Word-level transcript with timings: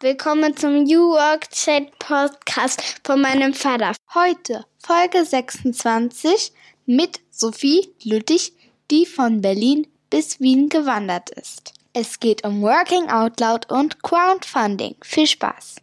Willkommen 0.00 0.54
zum 0.54 0.84
New 0.84 1.12
Work 1.12 1.48
Chat 1.48 1.98
Podcast 1.98 3.00
von 3.02 3.18
meinem 3.22 3.54
Vater. 3.54 3.92
Heute 4.14 4.66
Folge 4.78 5.24
26 5.24 6.52
mit 6.84 7.20
Sophie 7.30 7.94
Lüttich, 8.04 8.52
die 8.90 9.06
von 9.06 9.40
Berlin 9.40 9.86
bis 10.10 10.38
Wien 10.38 10.68
gewandert 10.68 11.30
ist. 11.30 11.72
Es 11.94 12.20
geht 12.20 12.44
um 12.44 12.60
Working 12.60 13.08
Out 13.08 13.40
Loud 13.40 13.72
und 13.72 14.02
Crowdfunding. 14.02 14.96
Viel 15.02 15.26
Spaß! 15.26 15.76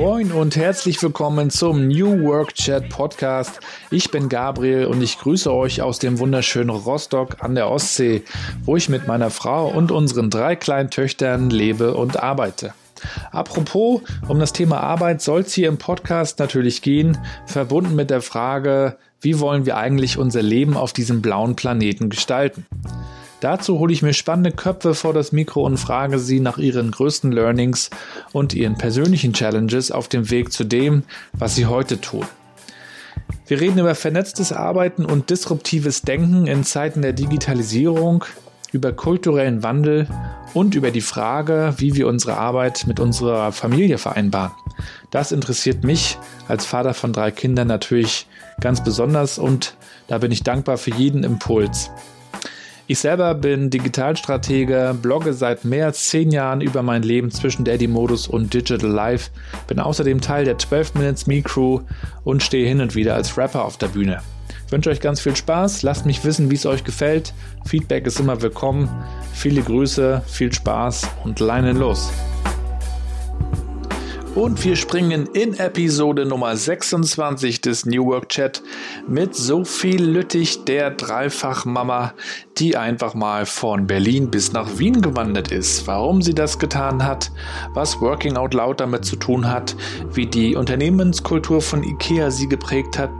Moin 0.00 0.32
und 0.32 0.56
herzlich 0.56 1.02
willkommen 1.02 1.50
zum 1.50 1.86
New 1.86 2.22
Work 2.22 2.54
Chat 2.54 2.88
Podcast. 2.88 3.60
Ich 3.90 4.10
bin 4.10 4.30
Gabriel 4.30 4.86
und 4.86 5.02
ich 5.02 5.18
grüße 5.18 5.52
euch 5.52 5.82
aus 5.82 5.98
dem 5.98 6.18
wunderschönen 6.18 6.70
Rostock 6.70 7.44
an 7.44 7.54
der 7.54 7.68
Ostsee, 7.68 8.22
wo 8.64 8.78
ich 8.78 8.88
mit 8.88 9.06
meiner 9.06 9.28
Frau 9.28 9.68
und 9.68 9.92
unseren 9.92 10.30
drei 10.30 10.56
kleinen 10.56 10.88
Töchtern 10.88 11.50
lebe 11.50 11.92
und 11.92 12.18
arbeite. 12.18 12.72
Apropos, 13.30 14.00
um 14.26 14.40
das 14.40 14.54
Thema 14.54 14.80
Arbeit 14.80 15.20
soll 15.20 15.42
es 15.42 15.52
hier 15.52 15.68
im 15.68 15.76
Podcast 15.76 16.38
natürlich 16.38 16.80
gehen, 16.80 17.18
verbunden 17.44 17.94
mit 17.94 18.08
der 18.08 18.22
Frage, 18.22 18.96
wie 19.20 19.38
wollen 19.38 19.66
wir 19.66 19.76
eigentlich 19.76 20.16
unser 20.16 20.40
Leben 20.40 20.78
auf 20.78 20.94
diesem 20.94 21.20
blauen 21.20 21.56
Planeten 21.56 22.08
gestalten? 22.08 22.64
Dazu 23.40 23.78
hole 23.78 23.92
ich 23.92 24.02
mir 24.02 24.12
spannende 24.12 24.52
Köpfe 24.52 24.94
vor 24.94 25.14
das 25.14 25.32
Mikro 25.32 25.64
und 25.64 25.78
frage 25.78 26.18
sie 26.18 26.40
nach 26.40 26.58
ihren 26.58 26.90
größten 26.90 27.32
Learnings 27.32 27.88
und 28.32 28.54
ihren 28.54 28.76
persönlichen 28.76 29.32
Challenges 29.32 29.90
auf 29.90 30.08
dem 30.08 30.30
Weg 30.30 30.52
zu 30.52 30.64
dem, 30.64 31.04
was 31.32 31.54
sie 31.54 31.66
heute 31.66 32.00
tun. 32.00 32.26
Wir 33.46 33.60
reden 33.60 33.78
über 33.78 33.94
vernetztes 33.94 34.52
Arbeiten 34.52 35.06
und 35.06 35.30
disruptives 35.30 36.02
Denken 36.02 36.46
in 36.46 36.64
Zeiten 36.64 37.02
der 37.02 37.14
Digitalisierung, 37.14 38.24
über 38.72 38.92
kulturellen 38.92 39.62
Wandel 39.62 40.06
und 40.54 40.74
über 40.74 40.90
die 40.90 41.00
Frage, 41.00 41.74
wie 41.78 41.94
wir 41.94 42.06
unsere 42.06 42.36
Arbeit 42.36 42.86
mit 42.86 43.00
unserer 43.00 43.52
Familie 43.52 43.98
vereinbaren. 43.98 44.52
Das 45.10 45.32
interessiert 45.32 45.82
mich 45.82 46.18
als 46.46 46.66
Vater 46.66 46.94
von 46.94 47.12
drei 47.12 47.30
Kindern 47.30 47.68
natürlich 47.68 48.26
ganz 48.60 48.84
besonders 48.84 49.38
und 49.38 49.74
da 50.08 50.18
bin 50.18 50.30
ich 50.30 50.42
dankbar 50.42 50.76
für 50.76 50.92
jeden 50.92 51.24
Impuls. 51.24 51.90
Ich 52.90 52.98
selber 52.98 53.36
bin 53.36 53.70
Digitalstratege, 53.70 54.96
blogge 55.00 55.32
seit 55.32 55.64
mehr 55.64 55.86
als 55.86 56.08
zehn 56.08 56.32
Jahren 56.32 56.60
über 56.60 56.82
mein 56.82 57.04
Leben 57.04 57.30
zwischen 57.30 57.64
Daddy-Modus 57.64 58.26
und 58.26 58.52
Digital 58.52 58.90
Life, 58.90 59.30
bin 59.68 59.78
außerdem 59.78 60.20
Teil 60.20 60.44
der 60.44 60.58
12 60.58 60.94
Minutes 60.94 61.28
Me 61.28 61.40
Crew 61.40 61.82
und 62.24 62.42
stehe 62.42 62.66
hin 62.66 62.80
und 62.80 62.96
wieder 62.96 63.14
als 63.14 63.38
Rapper 63.38 63.64
auf 63.64 63.76
der 63.76 63.86
Bühne. 63.86 64.22
Ich 64.66 64.72
wünsche 64.72 64.90
euch 64.90 64.98
ganz 64.98 65.20
viel 65.20 65.36
Spaß, 65.36 65.84
lasst 65.84 66.04
mich 66.04 66.24
wissen, 66.24 66.50
wie 66.50 66.56
es 66.56 66.66
euch 66.66 66.82
gefällt. 66.82 67.32
Feedback 67.64 68.08
ist 68.08 68.18
immer 68.18 68.42
willkommen. 68.42 68.88
Viele 69.34 69.62
Grüße, 69.62 70.22
viel 70.26 70.52
Spaß 70.52 71.08
und 71.22 71.38
leinen 71.38 71.76
los. 71.76 72.10
Und 74.40 74.64
wir 74.64 74.74
springen 74.74 75.28
in 75.34 75.52
Episode 75.58 76.24
Nummer 76.24 76.56
26 76.56 77.60
des 77.60 77.84
New 77.84 78.06
Work 78.06 78.30
Chat 78.30 78.62
mit 79.06 79.34
Sophie 79.34 79.98
Lüttich, 79.98 80.64
der 80.64 80.92
Dreifachmama, 80.92 82.14
die 82.56 82.74
einfach 82.74 83.12
mal 83.12 83.44
von 83.44 83.86
Berlin 83.86 84.30
bis 84.30 84.54
nach 84.54 84.78
Wien 84.78 85.02
gewandert 85.02 85.52
ist. 85.52 85.86
Warum 85.86 86.22
sie 86.22 86.34
das 86.34 86.58
getan 86.58 87.04
hat, 87.04 87.30
was 87.74 88.00
Working 88.00 88.38
Out 88.38 88.54
Loud 88.54 88.80
damit 88.80 89.04
zu 89.04 89.16
tun 89.16 89.46
hat, 89.46 89.76
wie 90.14 90.26
die 90.26 90.56
Unternehmenskultur 90.56 91.60
von 91.60 91.84
IKEA 91.84 92.30
sie 92.30 92.48
geprägt 92.48 92.98
hat, 92.98 93.10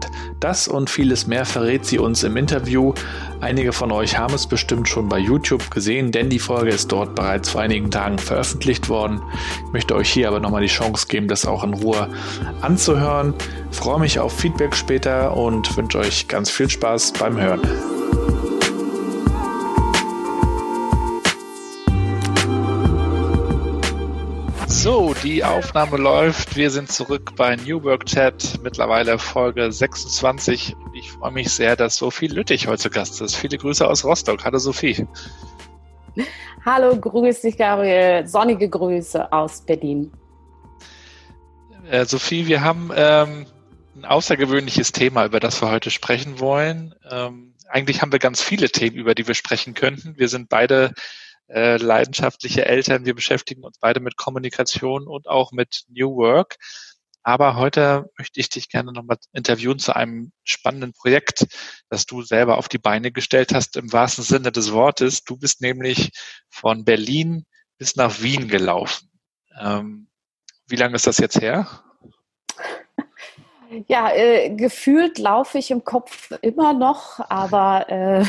das 0.41 0.69
und 0.69 0.89
vieles 0.89 1.27
mehr 1.27 1.45
verrät 1.45 1.85
sie 1.85 1.99
uns 1.99 2.23
im 2.23 2.39
Interview. 2.39 2.95
Einige 3.41 3.73
von 3.73 3.91
euch 3.91 4.19
haben 4.19 4.35
es 4.35 4.47
bestimmt 4.47 4.89
schon 4.89 5.09
bei 5.09 5.19
YouTube 5.19 5.71
gesehen, 5.71 6.13
denn 6.13 6.29
die 6.29 6.39
Folge 6.39 6.71
ist 6.71 6.93
dort 6.93 7.15
bereits 7.15 7.49
vor 7.49 7.63
einigen 7.63 7.91
Tagen 7.91 8.19
veröffentlicht 8.19 8.91
worden. 8.91 9.23
Ich 9.67 9.73
möchte 9.73 9.95
euch 9.95 10.13
hier 10.13 10.29
aber 10.29 10.41
nochmal 10.41 10.61
die 10.61 10.69
Chance 10.69 11.07
geben, 11.09 11.27
das 11.27 11.47
auch 11.47 11.65
in 11.65 11.73
Ruhe 11.73 12.09
anzuhören. 12.61 13.33
Ich 13.71 13.79
freue 13.79 13.99
mich 13.99 14.19
auf 14.19 14.39
Feedback 14.39 14.77
später 14.77 15.35
und 15.37 15.75
wünsche 15.77 15.99
euch 15.99 16.29
ganz 16.29 16.51
viel 16.51 16.69
Spaß 16.69 17.15
beim 17.15 17.41
Hören. 17.41 17.61
So, 24.83 25.13
die 25.13 25.45
Aufnahme 25.45 25.99
läuft. 25.99 26.57
Wir 26.57 26.71
sind 26.71 26.91
zurück 26.91 27.37
bei 27.37 27.55
New 27.55 27.85
Work 27.85 28.07
Chat, 28.07 28.61
mittlerweile 28.63 29.19
Folge 29.19 29.71
26. 29.71 30.75
Ich 30.95 31.13
freue 31.13 31.33
mich 31.33 31.51
sehr, 31.51 31.77
dass 31.77 31.97
Sophie 31.97 32.29
Lüttich 32.29 32.67
heute 32.67 32.85
zu 32.85 32.89
Gast 32.89 33.21
ist. 33.21 33.37
Viele 33.37 33.59
Grüße 33.59 33.87
aus 33.87 34.07
Rostock. 34.07 34.43
Hallo 34.43 34.57
Sophie. 34.57 35.07
Hallo, 36.65 36.97
grüß 36.97 37.43
dich, 37.43 37.59
Gabriel. 37.59 38.27
Sonnige 38.27 38.71
Grüße 38.71 39.31
aus 39.31 39.61
Berlin. 39.61 40.11
Äh, 41.91 42.07
Sophie, 42.07 42.47
wir 42.47 42.63
haben 42.63 42.91
ähm, 42.97 43.45
ein 43.97 44.07
außergewöhnliches 44.07 44.93
Thema, 44.93 45.27
über 45.27 45.41
das 45.41 45.61
wir 45.61 45.71
heute 45.71 45.91
sprechen 45.91 46.41
wollen. 46.41 46.95
Ähm, 47.11 47.53
eigentlich 47.69 48.01
haben 48.01 48.13
wir 48.13 48.19
ganz 48.19 48.43
viele 48.43 48.71
Themen, 48.71 48.97
über 48.97 49.15
die 49.15 49.29
wir 49.29 49.35
sprechen 49.35 49.75
könnten. 49.75 50.15
Wir 50.17 50.29
sind 50.29 50.49
beide 50.49 50.95
äh, 51.53 51.77
leidenschaftliche 51.77 52.65
Eltern. 52.65 53.05
Wir 53.05 53.15
beschäftigen 53.15 53.65
uns 53.65 53.79
beide 53.79 54.01
mit 54.01 54.17
Kommunikation 54.17 55.07
und 55.07 55.29
auch 55.29 55.53
mit 55.53 55.85
New 55.89 56.17
Work. 56.17 56.57
Aber 57.23 57.57
heute 57.57 58.11
möchte 58.17 58.41
ich 58.41 58.49
dich 58.49 58.71
gerne 58.71 58.93
nochmal 58.93 59.19
interviewen 59.33 59.79
zu 59.79 59.95
einem 59.95 60.33
spannenden 60.43 60.95
Projekt, 60.95 61.47
das 61.91 62.07
du 62.07 62.23
selber 62.23 62.57
auf 62.57 62.69
die 62.69 62.79
Beine 62.79 63.13
gestellt 63.13 63.53
hast, 63.53 63.77
im 63.77 63.93
wahrsten 63.93 64.25
Sinne 64.25 64.53
des 64.53 64.73
Wortes. 64.73 65.25
Du 65.25 65.37
bist 65.37 65.61
nämlich 65.61 66.11
von 66.49 66.85
Berlin 66.85 67.45
bis 67.77 67.97
nach 67.97 68.23
Wien 68.23 68.49
gelaufen. 68.49 69.11
Ähm, 69.61 70.09
wie 70.67 70.77
lange 70.77 70.97
ist 70.97 71.07
das 71.07 71.19
jetzt 71.19 71.41
her? 71.41 71.83
Ja, 73.87 74.13
äh, 74.13 74.51
gefühlt 74.51 75.19
laufe 75.19 75.59
ich 75.59 75.71
im 75.71 75.85
Kopf 75.85 76.33
immer 76.43 76.73
noch, 76.73 77.21
aber 77.31 77.89
äh, 77.89 78.25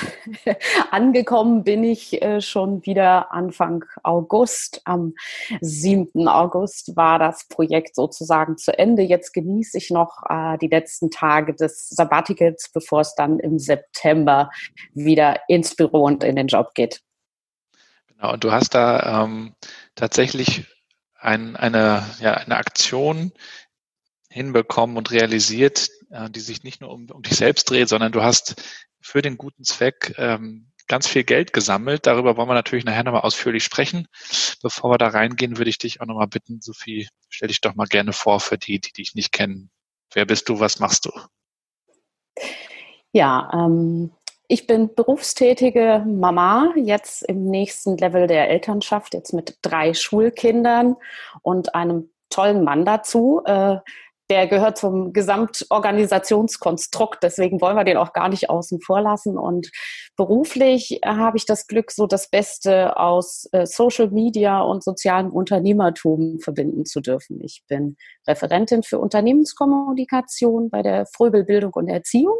angekommen 0.91 1.63
bin 1.63 1.83
ich 1.83 2.21
äh, 2.21 2.41
schon 2.41 2.85
wieder 2.85 3.31
Anfang 3.31 3.83
August. 4.03 4.81
Am 4.85 5.15
7. 5.61 6.27
August 6.27 6.95
war 6.95 7.17
das 7.17 7.47
Projekt 7.47 7.95
sozusagen 7.95 8.57
zu 8.57 8.77
Ende. 8.77 9.01
Jetzt 9.01 9.33
genieße 9.33 9.79
ich 9.79 9.89
noch 9.89 10.21
äh, 10.29 10.59
die 10.59 10.67
letzten 10.67 11.09
Tage 11.09 11.55
des 11.55 11.89
Sabbaticals, 11.89 12.69
bevor 12.71 13.01
es 13.01 13.15
dann 13.15 13.39
im 13.39 13.57
September 13.57 14.51
wieder 14.93 15.39
ins 15.47 15.75
Büro 15.75 16.03
und 16.03 16.23
in 16.23 16.35
den 16.35 16.47
Job 16.47 16.75
geht. 16.75 17.01
Genau, 18.09 18.33
und 18.33 18.43
du 18.43 18.51
hast 18.51 18.75
da 18.75 19.23
ähm, 19.23 19.55
tatsächlich 19.95 20.65
ein, 21.21 21.55
eine, 21.55 22.03
ja, 22.19 22.33
eine 22.33 22.57
Aktion 22.57 23.31
hinbekommen 24.31 24.97
und 24.97 25.11
realisiert, 25.11 25.89
äh, 26.09 26.29
die 26.29 26.39
sich 26.39 26.63
nicht 26.63 26.81
nur 26.81 26.89
um, 26.91 27.07
um 27.11 27.21
dich 27.21 27.35
selbst 27.35 27.69
dreht, 27.69 27.89
sondern 27.89 28.11
du 28.11 28.23
hast 28.23 28.63
für 29.01 29.21
den 29.21 29.37
guten 29.37 29.63
Zweck 29.63 30.15
ähm, 30.17 30.71
ganz 30.87 31.07
viel 31.07 31.23
Geld 31.23 31.53
gesammelt. 31.53 32.07
Darüber 32.07 32.37
wollen 32.37 32.49
wir 32.49 32.53
natürlich 32.53 32.85
nachher 32.85 33.03
nochmal 33.03 33.21
ausführlich 33.21 33.63
sprechen. 33.63 34.07
Bevor 34.61 34.91
wir 34.91 34.97
da 34.97 35.07
reingehen, 35.07 35.57
würde 35.57 35.69
ich 35.69 35.77
dich 35.77 36.01
auch 36.01 36.05
nochmal 36.05 36.27
bitten, 36.27 36.61
Sophie, 36.61 37.07
stell 37.29 37.49
dich 37.49 37.61
doch 37.61 37.75
mal 37.75 37.87
gerne 37.87 38.13
vor 38.13 38.39
für 38.39 38.57
die, 38.57 38.79
die 38.79 38.91
dich 38.91 39.15
nicht 39.15 39.31
kennen. 39.31 39.69
Wer 40.13 40.25
bist 40.25 40.49
du, 40.49 40.59
was 40.59 40.79
machst 40.79 41.05
du? 41.05 41.11
Ja, 43.11 43.49
ähm, 43.53 44.11
ich 44.47 44.67
bin 44.67 44.93
berufstätige 44.93 46.03
Mama, 46.05 46.73
jetzt 46.75 47.23
im 47.23 47.45
nächsten 47.45 47.97
Level 47.97 48.27
der 48.27 48.49
Elternschaft, 48.49 49.13
jetzt 49.13 49.33
mit 49.33 49.57
drei 49.61 49.93
Schulkindern 49.93 50.95
und 51.41 51.75
einem 51.75 52.09
tollen 52.29 52.63
Mann 52.63 52.83
dazu. 52.83 53.41
Äh, 53.45 53.77
der 54.31 54.47
gehört 54.47 54.77
zum 54.77 55.11
Gesamtorganisationskonstrukt, 55.11 57.21
deswegen 57.21 57.59
wollen 57.59 57.75
wir 57.75 57.83
den 57.83 57.97
auch 57.97 58.13
gar 58.13 58.29
nicht 58.29 58.49
außen 58.49 58.79
vor 58.79 59.01
lassen. 59.01 59.37
Und 59.37 59.69
beruflich 60.15 61.01
habe 61.05 61.35
ich 61.35 61.45
das 61.45 61.67
Glück, 61.67 61.91
so 61.91 62.07
das 62.07 62.29
Beste 62.29 62.95
aus 62.95 63.49
äh, 63.51 63.65
Social 63.65 64.09
Media 64.09 64.61
und 64.61 64.85
sozialem 64.85 65.31
Unternehmertum 65.31 66.39
verbinden 66.39 66.85
zu 66.85 67.01
dürfen. 67.01 67.41
Ich 67.41 67.65
bin 67.67 67.97
Referentin 68.25 68.83
für 68.83 68.99
Unternehmenskommunikation 68.99 70.69
bei 70.69 70.81
der 70.81 71.07
Fröbel 71.07 71.43
Bildung 71.43 71.73
und 71.73 71.89
Erziehung. 71.89 72.37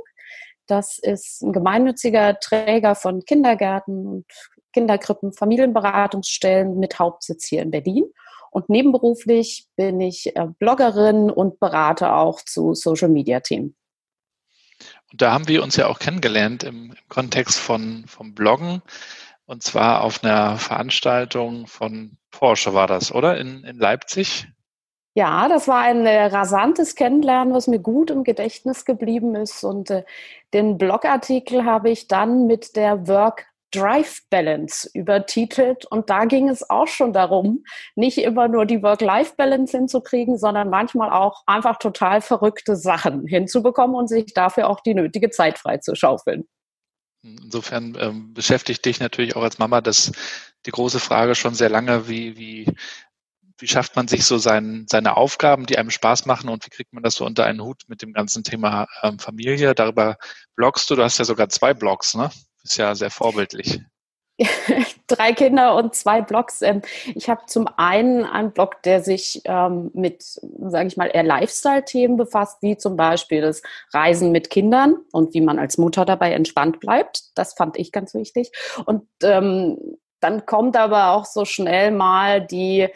Das 0.68 0.98
ist 0.98 1.42
ein 1.42 1.52
gemeinnütziger 1.52 2.40
Träger 2.40 2.96
von 2.96 3.26
Kindergärten 3.26 4.08
und 4.08 4.26
Kinderkrippen, 4.72 5.34
Familienberatungsstellen 5.34 6.80
mit 6.80 7.00
Hauptsitz 7.00 7.48
hier 7.48 7.64
in 7.64 7.72
Berlin. 7.72 8.06
Und 8.52 8.70
nebenberuflich 8.70 9.68
bin 9.76 10.00
ich 10.02 10.36
äh, 10.36 10.48
Bloggerin 10.60 11.32
und 11.32 11.60
berate 11.60 12.14
auch 12.14 12.42
zu 12.42 12.76
Social 12.76 13.10
Media 13.10 13.40
Themen. 13.40 13.76
Und 15.12 15.22
da 15.22 15.32
haben 15.34 15.48
wir 15.48 15.64
uns 15.64 15.78
ja 15.78 15.88
auch 15.88 16.00
kennengelernt 16.00 16.64
im, 16.64 16.92
im 16.92 17.10
Kontext 17.10 17.58
von, 17.58 18.04
vom 18.08 18.36
Bloggen. 18.36 18.82
Und 19.46 19.64
zwar 19.64 20.04
auf 20.04 20.24
einer 20.24 20.58
Veranstaltung 20.58 21.68
von 21.68 22.18
Porsche 22.30 22.74
war 22.74 22.88
das, 22.88 23.12
oder? 23.12 23.38
In, 23.38 23.64
in 23.64 23.78
Leipzig? 23.78 24.48
Ja, 25.14 25.50
das 25.50 25.68
war 25.68 25.82
ein 25.82 26.06
äh, 26.06 26.26
rasantes 26.26 26.96
Kennenlernen, 26.96 27.54
was 27.54 27.68
mir 27.68 27.80
gut 27.80 28.12
im 28.12 28.24
Gedächtnis 28.24 28.86
geblieben 28.86 29.36
ist. 29.36 29.64
Und 29.64 29.90
äh, 29.90 30.04
den 30.54 30.78
Blogartikel 30.78 31.66
habe 31.66 31.90
ich 31.90 32.08
dann 32.08 32.48
mit 32.48 32.78
der 32.78 33.08
Work 33.08 33.48
Drive 33.72 34.22
Balance 34.30 34.90
übertitelt. 34.94 35.86
Und 35.86 36.10
da 36.10 36.26
ging 36.26 36.50
es 36.50 36.70
auch 36.70 36.88
schon 36.88 37.14
darum, 37.14 37.64
nicht 37.96 38.18
immer 38.18 38.48
nur 38.48 38.66
die 38.66 38.84
Work-Life-Balance 38.84 39.78
hinzukriegen, 39.78 40.38
sondern 40.38 40.70
manchmal 40.70 41.12
auch 41.12 41.44
einfach 41.48 41.78
total 41.78 42.22
verrückte 42.22 42.76
Sachen 42.76 43.26
hinzubekommen 43.26 43.96
und 43.96 44.08
sich 44.08 44.34
dafür 44.34 44.70
auch 44.70 44.82
die 44.82 44.94
nötige 44.94 45.30
Zeit 45.30 45.58
freizuschaufeln. 45.58 46.48
Insofern 47.24 47.96
ähm, 48.00 48.34
beschäftigt 48.34 48.84
dich 48.86 49.00
natürlich 49.00 49.36
auch 49.36 49.44
als 49.44 49.60
Mama 49.60 49.82
das 49.82 50.12
die 50.66 50.72
große 50.72 51.00
Frage 51.00 51.36
schon 51.36 51.54
sehr 51.54 51.70
lange, 51.70 52.08
wie, 52.08 52.38
wie, 52.38 52.74
wie 53.58 53.68
schafft 53.68 53.96
man 53.96 54.08
sich 54.08 54.26
so 54.26 54.38
sein, 54.38 54.86
seine 54.90 55.18
Aufgaben, 55.18 55.66
die 55.66 55.78
einem 55.78 55.92
Spaß 55.92 56.26
machen 56.26 56.50
und 56.50 56.66
wie 56.66 56.70
kriegt 56.70 56.94
man 56.94 57.04
das 57.04 57.16
so 57.16 57.26
unter 57.26 57.46
einen 57.46 57.62
Hut 57.62 57.84
mit 57.88 58.02
dem 58.02 58.14
ganzen 58.14 58.44
Thema 58.44 58.88
ähm, 59.04 59.20
Familie? 59.20 59.76
Darüber 59.76 60.18
blogst 60.56 60.90
du, 60.90 60.96
du 60.96 61.04
hast 61.04 61.20
ja 61.20 61.26
sogar 61.26 61.50
zwei 61.50 61.74
Blogs, 61.74 62.16
ne? 62.16 62.32
Ist 62.64 62.78
ja 62.78 62.94
sehr 62.96 63.12
vorbildlich. 63.12 63.82
Drei 65.08 65.34
Kinder 65.34 65.76
und 65.76 65.94
zwei 65.94 66.22
Blogs. 66.22 66.62
Ähm, 66.62 66.82
ich 67.16 67.30
habe 67.30 67.42
zum 67.48 67.68
einen 67.78 68.24
einen 68.24 68.52
Blog, 68.52 68.82
der 68.84 69.04
sich 69.04 69.42
ähm, 69.46 69.92
mit, 69.94 70.24
sage 70.24 70.88
ich 70.88 70.98
mal, 70.98 71.08
eher 71.08 71.24
Lifestyle-Themen 71.24 72.18
befasst, 72.18 72.58
wie 72.62 72.78
zum 72.78 72.96
Beispiel 72.96 73.42
das 73.42 73.62
Reisen 73.94 74.32
mit 74.32 74.50
Kindern 74.50 74.98
und 75.12 75.34
wie 75.34 75.42
man 75.42 75.60
als 75.60 75.78
Mutter 75.78 76.06
dabei 76.06 76.34
entspannt 76.34 76.80
bleibt. 76.80 77.38
Das 77.38 77.54
fand 77.54 77.78
ich 77.78 77.92
ganz 77.92 78.14
wichtig. 78.14 78.52
Und 78.86 79.04
ähm, 79.24 79.78
dann 80.22 80.46
kommt 80.46 80.78
aber 80.78 81.12
auch 81.12 81.26
so 81.26 81.46
schnell 81.46 81.92
mal 81.92 82.46
die, 82.46 82.88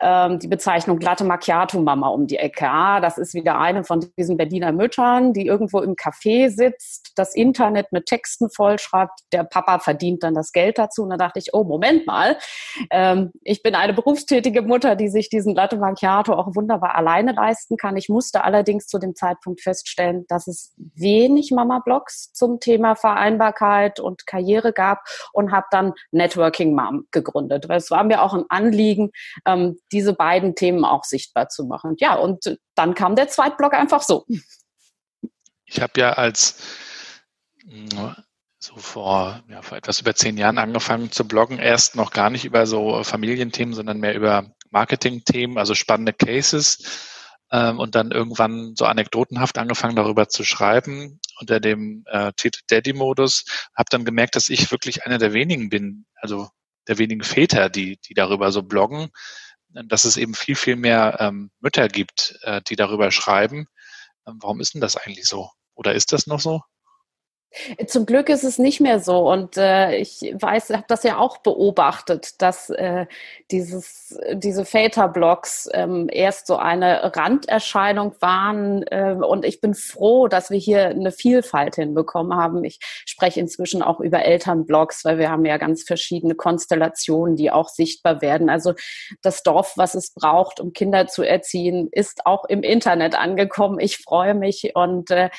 ähm, 0.00 0.38
die 0.38 0.48
Bezeichnung 0.48 0.98
glatte 0.98 1.24
Macchiato-Mama 1.24 2.08
um 2.08 2.26
die 2.26 2.38
Ecke. 2.38 2.68
Ah, 2.68 3.00
das 3.00 3.18
ist 3.18 3.34
wieder 3.34 3.58
eine 3.58 3.84
von 3.84 4.10
diesen 4.16 4.38
Berliner 4.38 4.72
Müttern, 4.72 5.34
die 5.34 5.46
irgendwo 5.46 5.80
im 5.80 5.94
Café 5.94 6.48
sitzt, 6.48 7.12
das 7.16 7.34
Internet 7.34 7.92
mit 7.92 8.06
Texten 8.06 8.50
vollschreibt. 8.50 9.20
Der 9.32 9.44
Papa 9.44 9.78
verdient 9.78 10.22
dann 10.22 10.34
das 10.34 10.52
Geld 10.52 10.78
dazu. 10.78 11.02
Und 11.02 11.10
da 11.10 11.18
dachte 11.18 11.38
ich, 11.38 11.52
oh, 11.52 11.64
Moment 11.64 12.06
mal. 12.06 12.38
Ähm, 12.90 13.30
ich 13.42 13.62
bin 13.62 13.74
eine 13.74 13.92
berufstätige 13.92 14.62
Mutter, 14.62 14.96
die 14.96 15.08
sich 15.08 15.28
diesen 15.28 15.54
Latte 15.54 15.76
Macchiato 15.76 16.32
auch 16.32 16.54
wunderbar 16.54 16.94
alleine 16.94 17.32
leisten 17.32 17.76
kann. 17.76 17.96
Ich 17.98 18.08
musste 18.08 18.42
allerdings 18.42 18.86
zu 18.86 18.98
dem 18.98 19.14
Zeitpunkt 19.14 19.60
feststellen, 19.60 20.24
dass 20.28 20.46
es 20.46 20.74
wenig 20.76 21.50
Mama-Blogs 21.50 22.32
zum 22.32 22.58
Thema 22.58 22.96
Vereinbarkeit 22.96 24.00
und 24.00 24.26
Karriere 24.26 24.72
gab 24.72 25.04
und 25.34 25.52
habe 25.52 25.66
dann 25.70 25.92
Networking 26.10 26.69
Working 26.70 26.74
Mom 26.74 27.06
gegründet, 27.10 27.68
weil 27.68 27.78
es 27.78 27.90
war 27.90 28.04
mir 28.04 28.22
auch 28.22 28.34
ein 28.34 28.44
Anliegen, 28.48 29.10
ähm, 29.46 29.78
diese 29.92 30.12
beiden 30.14 30.54
Themen 30.54 30.84
auch 30.84 31.04
sichtbar 31.04 31.48
zu 31.48 31.64
machen. 31.64 31.96
Ja, 31.98 32.14
und 32.14 32.58
dann 32.74 32.94
kam 32.94 33.16
der 33.16 33.28
Zweitblog 33.28 33.74
einfach 33.74 34.02
so. 34.02 34.26
Ich 35.66 35.80
habe 35.80 36.00
ja 36.00 36.12
als 36.14 36.62
so 38.58 38.76
vor, 38.76 39.42
ja, 39.48 39.62
vor 39.62 39.78
etwas 39.78 40.00
über 40.00 40.14
zehn 40.14 40.36
Jahren 40.36 40.58
angefangen 40.58 41.10
zu 41.12 41.26
bloggen. 41.26 41.58
Erst 41.58 41.96
noch 41.96 42.10
gar 42.10 42.30
nicht 42.30 42.44
über 42.44 42.66
so 42.66 43.02
Familienthemen, 43.04 43.74
sondern 43.74 44.00
mehr 44.00 44.14
über 44.14 44.54
Marketingthemen, 44.70 45.56
also 45.56 45.74
spannende 45.74 46.12
Cases. 46.12 47.08
Ähm, 47.52 47.78
und 47.78 47.94
dann 47.94 48.10
irgendwann 48.10 48.74
so 48.76 48.84
anekdotenhaft 48.84 49.58
angefangen, 49.58 49.96
darüber 49.96 50.28
zu 50.28 50.44
schreiben 50.44 51.20
unter 51.40 51.58
dem 51.58 52.04
äh, 52.06 52.32
Titel 52.36 52.60
Daddy-Modus. 52.68 53.44
Habe 53.74 53.88
dann 53.90 54.04
gemerkt, 54.04 54.36
dass 54.36 54.48
ich 54.50 54.70
wirklich 54.70 55.04
einer 55.04 55.18
der 55.18 55.32
wenigen 55.32 55.70
bin, 55.70 56.04
also 56.16 56.48
der 56.88 56.98
wenigen 56.98 57.22
Väter, 57.22 57.68
die, 57.68 57.98
die 57.98 58.14
darüber 58.14 58.52
so 58.52 58.62
bloggen, 58.62 59.10
dass 59.68 60.04
es 60.04 60.16
eben 60.16 60.34
viel, 60.34 60.56
viel 60.56 60.76
mehr 60.76 61.16
ähm, 61.20 61.50
Mütter 61.60 61.88
gibt, 61.88 62.38
äh, 62.42 62.60
die 62.68 62.76
darüber 62.76 63.10
schreiben. 63.10 63.66
Ähm, 64.26 64.38
warum 64.40 64.60
ist 64.60 64.74
denn 64.74 64.80
das 64.80 64.96
eigentlich 64.96 65.26
so? 65.26 65.50
Oder 65.74 65.94
ist 65.94 66.12
das 66.12 66.26
noch 66.26 66.40
so? 66.40 66.62
Zum 67.88 68.06
Glück 68.06 68.28
ist 68.28 68.44
es 68.44 68.58
nicht 68.58 68.80
mehr 68.80 69.00
so 69.00 69.28
und 69.28 69.56
äh, 69.56 69.96
ich 69.96 70.20
weiß, 70.38 70.70
habe 70.70 70.84
das 70.86 71.02
ja 71.02 71.18
auch 71.18 71.38
beobachtet, 71.38 72.40
dass 72.40 72.70
äh, 72.70 73.06
dieses, 73.50 74.16
diese 74.34 74.64
Väterblogs 74.64 75.68
ähm, 75.72 76.08
erst 76.12 76.46
so 76.46 76.56
eine 76.56 77.16
Randerscheinung 77.16 78.14
waren 78.20 78.84
äh, 78.84 79.16
und 79.20 79.44
ich 79.44 79.60
bin 79.60 79.74
froh, 79.74 80.28
dass 80.28 80.50
wir 80.50 80.58
hier 80.58 80.90
eine 80.90 81.10
Vielfalt 81.10 81.74
hinbekommen 81.74 82.38
haben. 82.38 82.62
Ich 82.62 82.78
spreche 83.04 83.40
inzwischen 83.40 83.82
auch 83.82 83.98
über 83.98 84.24
Elternblogs, 84.24 85.04
weil 85.04 85.18
wir 85.18 85.30
haben 85.30 85.44
ja 85.44 85.56
ganz 85.56 85.82
verschiedene 85.82 86.36
Konstellationen, 86.36 87.34
die 87.34 87.50
auch 87.50 87.68
sichtbar 87.68 88.22
werden. 88.22 88.48
Also 88.48 88.74
das 89.22 89.42
Dorf, 89.42 89.72
was 89.76 89.94
es 89.94 90.14
braucht, 90.14 90.60
um 90.60 90.72
Kinder 90.72 91.08
zu 91.08 91.24
erziehen, 91.24 91.88
ist 91.90 92.26
auch 92.26 92.44
im 92.44 92.62
Internet 92.62 93.18
angekommen. 93.18 93.80
Ich 93.80 93.98
freue 93.98 94.34
mich 94.34 94.72
und 94.76 95.10
äh, 95.10 95.30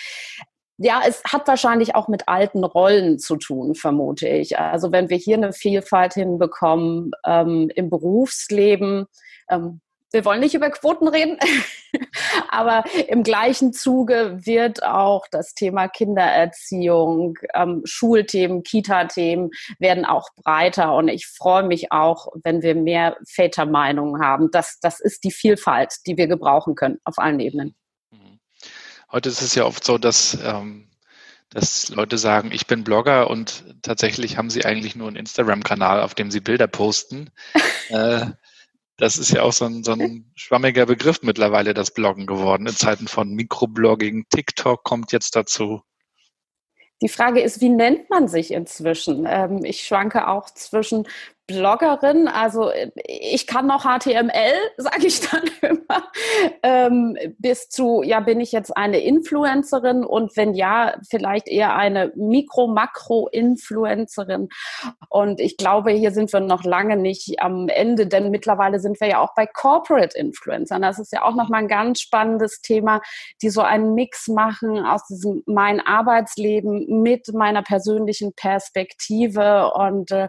ja, 0.83 1.01
es 1.05 1.21
hat 1.23 1.47
wahrscheinlich 1.47 1.93
auch 1.95 2.07
mit 2.07 2.27
alten 2.27 2.63
Rollen 2.63 3.19
zu 3.19 3.37
tun, 3.37 3.75
vermute 3.75 4.27
ich. 4.27 4.57
Also 4.57 4.91
wenn 4.91 5.09
wir 5.09 5.17
hier 5.17 5.37
eine 5.37 5.53
Vielfalt 5.53 6.13
hinbekommen 6.13 7.11
ähm, 7.25 7.69
im 7.75 7.89
Berufsleben, 7.89 9.05
ähm, 9.49 9.81
wir 10.11 10.25
wollen 10.25 10.41
nicht 10.41 10.55
über 10.55 10.69
Quoten 10.71 11.07
reden, 11.07 11.37
aber 12.49 12.83
im 13.07 13.23
gleichen 13.23 13.73
Zuge 13.73 14.39
wird 14.43 14.83
auch 14.83 15.25
das 15.31 15.53
Thema 15.53 15.87
Kindererziehung, 15.87 17.35
ähm, 17.53 17.81
Schulthemen, 17.85 18.63
Kita-Themen 18.63 19.51
werden 19.79 20.03
auch 20.03 20.29
breiter. 20.35 20.95
Und 20.95 21.07
ich 21.07 21.27
freue 21.27 21.63
mich 21.63 21.91
auch, 21.91 22.27
wenn 22.43 22.61
wir 22.61 22.75
mehr 22.75 23.17
Vätermeinungen 23.25 24.21
haben. 24.21 24.49
Das, 24.51 24.79
das 24.81 24.99
ist 24.99 25.23
die 25.23 25.31
Vielfalt, 25.31 25.93
die 26.07 26.17
wir 26.17 26.27
gebrauchen 26.27 26.75
können 26.75 26.97
auf 27.05 27.17
allen 27.17 27.39
Ebenen. 27.39 27.75
Heute 29.11 29.27
ist 29.27 29.41
es 29.41 29.55
ja 29.55 29.65
oft 29.65 29.83
so, 29.83 29.97
dass, 29.97 30.37
ähm, 30.41 30.87
dass 31.49 31.89
Leute 31.89 32.17
sagen, 32.17 32.51
ich 32.53 32.65
bin 32.65 32.85
Blogger 32.85 33.29
und 33.29 33.65
tatsächlich 33.81 34.37
haben 34.37 34.49
sie 34.49 34.63
eigentlich 34.63 34.95
nur 34.95 35.07
einen 35.07 35.17
Instagram-Kanal, 35.17 36.01
auf 36.01 36.15
dem 36.15 36.31
sie 36.31 36.39
Bilder 36.39 36.67
posten. 36.67 37.29
äh, 37.89 38.27
das 38.95 39.17
ist 39.17 39.31
ja 39.31 39.41
auch 39.41 39.51
so 39.51 39.65
ein, 39.65 39.83
so 39.83 39.93
ein 39.93 40.31
schwammiger 40.35 40.85
Begriff 40.85 41.23
mittlerweile, 41.23 41.73
das 41.73 41.91
Bloggen 41.91 42.25
geworden. 42.25 42.67
In 42.67 42.75
Zeiten 42.75 43.07
von 43.07 43.33
Mikroblogging, 43.33 44.27
TikTok 44.29 44.83
kommt 44.83 45.11
jetzt 45.11 45.35
dazu. 45.35 45.81
Die 47.01 47.09
Frage 47.09 47.41
ist, 47.41 47.59
wie 47.61 47.69
nennt 47.69 48.09
man 48.09 48.27
sich 48.27 48.51
inzwischen? 48.51 49.25
Ähm, 49.27 49.65
ich 49.65 49.81
schwanke 49.81 50.27
auch 50.27 50.51
zwischen 50.51 51.07
Bloggerin, 51.51 52.27
also 52.27 52.69
äh, 52.69 52.91
ich 53.05 53.47
kann 53.47 53.65
noch 53.67 53.83
HTML, 53.83 54.53
sage 54.77 55.07
ich 55.07 55.21
dann 55.21 55.43
immer, 55.61 56.03
ähm, 56.63 57.17
bis 57.37 57.69
zu, 57.69 58.01
ja, 58.03 58.19
bin 58.19 58.39
ich 58.39 58.51
jetzt 58.51 58.75
eine 58.75 58.99
Influencerin 58.99 60.03
und 60.03 60.35
wenn 60.37 60.53
ja, 60.53 60.95
vielleicht 61.09 61.47
eher 61.47 61.75
eine 61.75 62.11
Mikro-Makro-Influencerin. 62.15 64.49
Und 65.09 65.39
ich 65.39 65.57
glaube, 65.57 65.91
hier 65.91 66.11
sind 66.11 66.33
wir 66.33 66.39
noch 66.39 66.63
lange 66.63 66.97
nicht 66.97 67.41
am 67.41 67.67
Ende, 67.67 68.07
denn 68.07 68.31
mittlerweile 68.31 68.79
sind 68.79 68.99
wir 69.01 69.07
ja 69.07 69.19
auch 69.19 69.35
bei 69.35 69.45
Corporate 69.45 70.17
Influencern. 70.17 70.81
Das 70.81 70.97
ist 70.99 71.11
ja 71.11 71.23
auch 71.23 71.35
nochmal 71.35 71.61
ein 71.61 71.67
ganz 71.67 72.01
spannendes 72.01 72.61
Thema, 72.61 73.01
die 73.41 73.49
so 73.49 73.61
einen 73.61 73.93
Mix 73.93 74.27
machen 74.27 74.85
aus 74.85 75.05
diesem 75.07 75.43
mein 75.45 75.79
Arbeitsleben 75.79 77.01
mit 77.01 77.33
meiner 77.33 77.63
persönlichen 77.63 78.33
Perspektive 78.33 79.71
und 79.73 80.11
äh, 80.11 80.27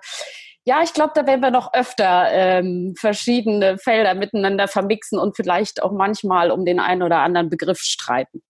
ja, 0.65 0.83
ich 0.83 0.93
glaube, 0.93 1.13
da 1.15 1.27
werden 1.27 1.41
wir 1.41 1.51
noch 1.51 1.73
öfter 1.75 2.29
ähm, 2.31 2.95
verschiedene 2.97 3.79
Felder 3.79 4.15
miteinander 4.15 4.69
vermixen 4.69 5.19
und 5.19 5.37
vielleicht 5.37 5.83
auch 5.83 5.93
manchmal 5.93 6.51
um 6.51 6.65
den 6.65 6.79
einen 6.79 7.03
oder 7.03 7.19
anderen 7.19 7.51
Begriff 7.51 7.81
streiten. 7.81 8.43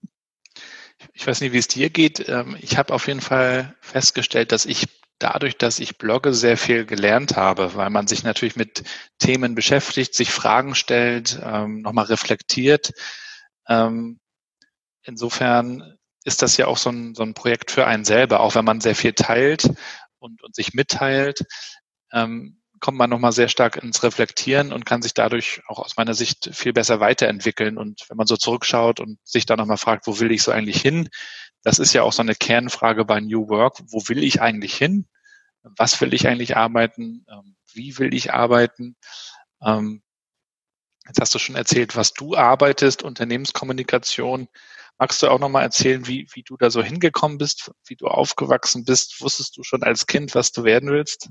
Ich 1.14 1.26
weiß 1.26 1.40
nicht, 1.40 1.52
wie 1.52 1.58
es 1.58 1.68
dir 1.68 1.90
geht. 1.90 2.28
Ähm, 2.28 2.56
ich 2.60 2.76
habe 2.76 2.92
auf 2.92 3.08
jeden 3.08 3.22
Fall 3.22 3.74
festgestellt, 3.80 4.52
dass 4.52 4.66
ich 4.66 4.86
dadurch, 5.18 5.56
dass 5.56 5.78
ich 5.78 5.98
blogge, 5.98 6.34
sehr 6.34 6.56
viel 6.56 6.84
gelernt 6.84 7.36
habe, 7.36 7.74
weil 7.74 7.90
man 7.90 8.06
sich 8.06 8.24
natürlich 8.24 8.56
mit 8.56 8.82
Themen 9.18 9.54
beschäftigt, 9.54 10.14
sich 10.14 10.32
Fragen 10.32 10.74
stellt, 10.74 11.40
ähm, 11.42 11.80
nochmal 11.80 12.06
reflektiert. 12.06 12.92
Ähm, 13.68 14.20
insofern 15.04 15.96
ist 16.24 16.42
das 16.42 16.56
ja 16.56 16.66
auch 16.66 16.76
so 16.76 16.90
ein, 16.90 17.14
so 17.14 17.22
ein 17.22 17.34
Projekt 17.34 17.70
für 17.70 17.86
einen 17.86 18.04
selber, 18.04 18.40
auch 18.40 18.54
wenn 18.54 18.64
man 18.64 18.80
sehr 18.80 18.94
viel 18.94 19.12
teilt 19.12 19.70
und, 20.18 20.42
und 20.42 20.54
sich 20.54 20.74
mitteilt, 20.74 21.44
ähm, 22.12 22.62
kommt 22.82 22.98
man 22.98 23.08
nochmal 23.08 23.32
sehr 23.32 23.48
stark 23.48 23.76
ins 23.76 24.02
Reflektieren 24.02 24.72
und 24.72 24.84
kann 24.84 25.02
sich 25.02 25.14
dadurch 25.14 25.62
auch 25.68 25.78
aus 25.78 25.96
meiner 25.96 26.14
Sicht 26.14 26.50
viel 26.52 26.72
besser 26.72 26.98
weiterentwickeln. 26.98 27.78
Und 27.78 28.04
wenn 28.08 28.16
man 28.16 28.26
so 28.26 28.36
zurückschaut 28.36 28.98
und 28.98 29.18
sich 29.22 29.46
dann 29.46 29.58
nochmal 29.58 29.76
fragt, 29.76 30.08
wo 30.08 30.18
will 30.18 30.32
ich 30.32 30.42
so 30.42 30.50
eigentlich 30.50 30.82
hin? 30.82 31.08
Das 31.62 31.78
ist 31.78 31.92
ja 31.92 32.02
auch 32.02 32.12
so 32.12 32.22
eine 32.22 32.34
Kernfrage 32.34 33.04
bei 33.04 33.20
New 33.20 33.48
Work. 33.48 33.78
Wo 33.86 34.02
will 34.08 34.24
ich 34.24 34.42
eigentlich 34.42 34.74
hin? 34.74 35.06
Was 35.62 36.00
will 36.00 36.12
ich 36.12 36.26
eigentlich 36.26 36.56
arbeiten? 36.56 37.24
Ähm, 37.30 37.56
wie 37.72 37.98
will 37.98 38.12
ich 38.12 38.32
arbeiten? 38.32 38.96
Ähm, 39.64 40.02
jetzt 41.06 41.20
hast 41.20 41.34
du 41.36 41.38
schon 41.38 41.54
erzählt, 41.54 41.94
was 41.94 42.14
du 42.14 42.34
arbeitest, 42.34 43.04
Unternehmenskommunikation. 43.04 44.48
Magst 44.98 45.22
du 45.22 45.28
auch 45.28 45.38
nochmal 45.38 45.62
erzählen, 45.62 46.06
wie, 46.08 46.26
wie 46.32 46.42
du 46.42 46.56
da 46.56 46.68
so 46.68 46.82
hingekommen 46.82 47.38
bist, 47.38 47.70
wie 47.86 47.96
du 47.96 48.08
aufgewachsen 48.08 48.84
bist? 48.84 49.20
Wusstest 49.20 49.56
du 49.56 49.62
schon 49.62 49.84
als 49.84 50.08
Kind, 50.08 50.34
was 50.34 50.50
du 50.50 50.64
werden 50.64 50.90
willst? 50.90 51.30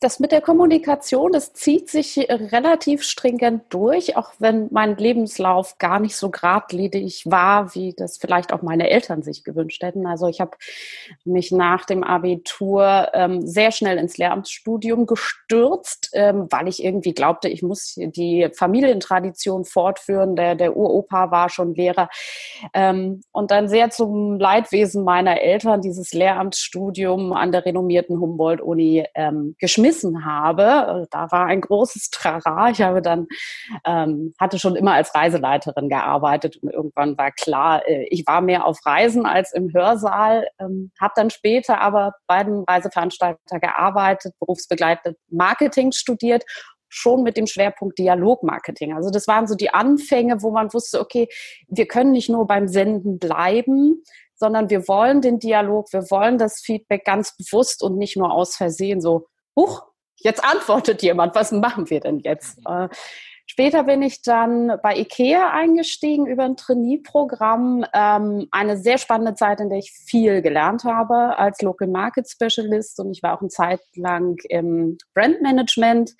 das 0.00 0.18
mit 0.18 0.32
der 0.32 0.40
Kommunikation, 0.40 1.30
das 1.30 1.52
zieht 1.52 1.90
sich 1.90 2.16
relativ 2.30 3.02
stringent 3.02 3.64
durch, 3.68 4.16
auch 4.16 4.32
wenn 4.38 4.68
mein 4.70 4.96
Lebenslauf 4.96 5.76
gar 5.76 6.00
nicht 6.00 6.16
so 6.16 6.30
geradlinig 6.30 7.24
war, 7.26 7.74
wie 7.74 7.92
das 7.94 8.16
vielleicht 8.16 8.54
auch 8.54 8.62
meine 8.62 8.88
Eltern 8.88 9.22
sich 9.22 9.44
gewünscht 9.44 9.82
hätten. 9.82 10.06
Also 10.06 10.26
ich 10.26 10.40
habe 10.40 10.52
mich 11.24 11.52
nach 11.52 11.84
dem 11.84 12.02
Abitur 12.02 13.08
ähm, 13.12 13.46
sehr 13.46 13.72
schnell 13.72 13.98
ins 13.98 14.16
Lehramtsstudium 14.16 15.04
gestürzt, 15.04 16.08
ähm, 16.14 16.46
weil 16.48 16.68
ich 16.68 16.82
irgendwie 16.82 17.12
glaubte, 17.12 17.50
ich 17.50 17.62
muss 17.62 17.94
die 17.96 18.48
Familientradition 18.54 19.66
fortführen. 19.66 20.34
Der, 20.34 20.54
der 20.54 20.78
Uropa 20.78 21.30
war 21.30 21.50
schon 21.50 21.74
Lehrer. 21.74 22.08
Ähm, 22.72 23.20
und 23.32 23.50
dann 23.50 23.68
sehr 23.68 23.90
zum 23.90 24.38
Leidwesen 24.38 25.04
meiner 25.04 25.42
Eltern 25.42 25.82
dieses 25.82 26.14
Lehramtsstudium 26.14 27.34
an 27.34 27.52
der 27.52 27.66
renommierten 27.66 28.18
Humboldt-Uni 28.18 29.04
ähm, 29.14 29.56
geschmissen 29.58 29.89
geschmissen 29.90 30.24
habe. 30.24 31.06
Da 31.10 31.30
war 31.30 31.46
ein 31.46 31.60
großes 31.60 32.10
Trara. 32.10 32.70
Ich 32.70 32.80
habe 32.80 33.02
dann, 33.02 33.26
ähm, 33.84 34.34
hatte 34.38 34.58
schon 34.58 34.76
immer 34.76 34.94
als 34.94 35.14
Reiseleiterin 35.14 35.88
gearbeitet 35.88 36.56
und 36.62 36.70
irgendwann 36.70 37.18
war 37.18 37.32
klar, 37.32 37.86
äh, 37.88 38.06
ich 38.10 38.26
war 38.26 38.40
mehr 38.40 38.66
auf 38.66 38.78
Reisen 38.84 39.26
als 39.26 39.52
im 39.52 39.72
Hörsaal, 39.72 40.46
ähm, 40.58 40.90
habe 41.00 41.12
dann 41.16 41.30
später 41.30 41.80
aber 41.80 42.14
bei 42.26 42.36
einem 42.36 42.64
Reiseveranstalter 42.64 43.60
gearbeitet, 43.60 44.34
berufsbegleitet 44.38 45.16
Marketing 45.28 45.92
studiert 45.92 46.44
schon 46.92 47.22
mit 47.22 47.36
dem 47.36 47.46
Schwerpunkt 47.46 47.98
Dialogmarketing. 47.98 48.94
Also 48.94 49.10
das 49.10 49.28
waren 49.28 49.46
so 49.46 49.54
die 49.54 49.72
Anfänge, 49.72 50.42
wo 50.42 50.50
man 50.50 50.72
wusste, 50.72 51.00
okay, 51.00 51.28
wir 51.68 51.86
können 51.86 52.10
nicht 52.10 52.28
nur 52.28 52.48
beim 52.48 52.66
Senden 52.66 53.20
bleiben, 53.20 54.02
sondern 54.40 54.70
wir 54.70 54.88
wollen 54.88 55.20
den 55.20 55.38
Dialog, 55.38 55.92
wir 55.92 56.10
wollen 56.10 56.38
das 56.38 56.60
Feedback 56.60 57.04
ganz 57.04 57.36
bewusst 57.36 57.82
und 57.82 57.98
nicht 57.98 58.16
nur 58.16 58.32
aus 58.32 58.56
Versehen 58.56 59.00
so 59.00 59.26
huch, 59.56 59.82
jetzt 60.16 60.44
antwortet 60.44 61.02
jemand, 61.02 61.34
was 61.34 61.52
machen 61.52 61.90
wir 61.90 62.00
denn 62.00 62.20
jetzt? 62.20 62.58
Äh, 62.66 62.88
später 63.46 63.84
bin 63.84 64.02
ich 64.02 64.22
dann 64.22 64.78
bei 64.82 64.96
IKEA 64.96 65.50
eingestiegen 65.50 66.26
über 66.26 66.44
ein 66.44 66.56
Trainee-Programm. 66.56 67.84
Ähm, 67.92 68.48
eine 68.50 68.76
sehr 68.76 68.98
spannende 68.98 69.34
Zeit, 69.34 69.60
in 69.60 69.70
der 69.70 69.78
ich 69.78 69.92
viel 69.92 70.42
gelernt 70.42 70.84
habe 70.84 71.38
als 71.38 71.62
Local 71.62 71.88
Market 71.88 72.28
Specialist 72.28 73.00
und 73.00 73.12
ich 73.12 73.22
war 73.22 73.36
auch 73.36 73.40
eine 73.40 73.48
Zeit 73.48 73.80
lang 73.94 74.36
im 74.48 74.98
Brandmanagement. 75.14 76.12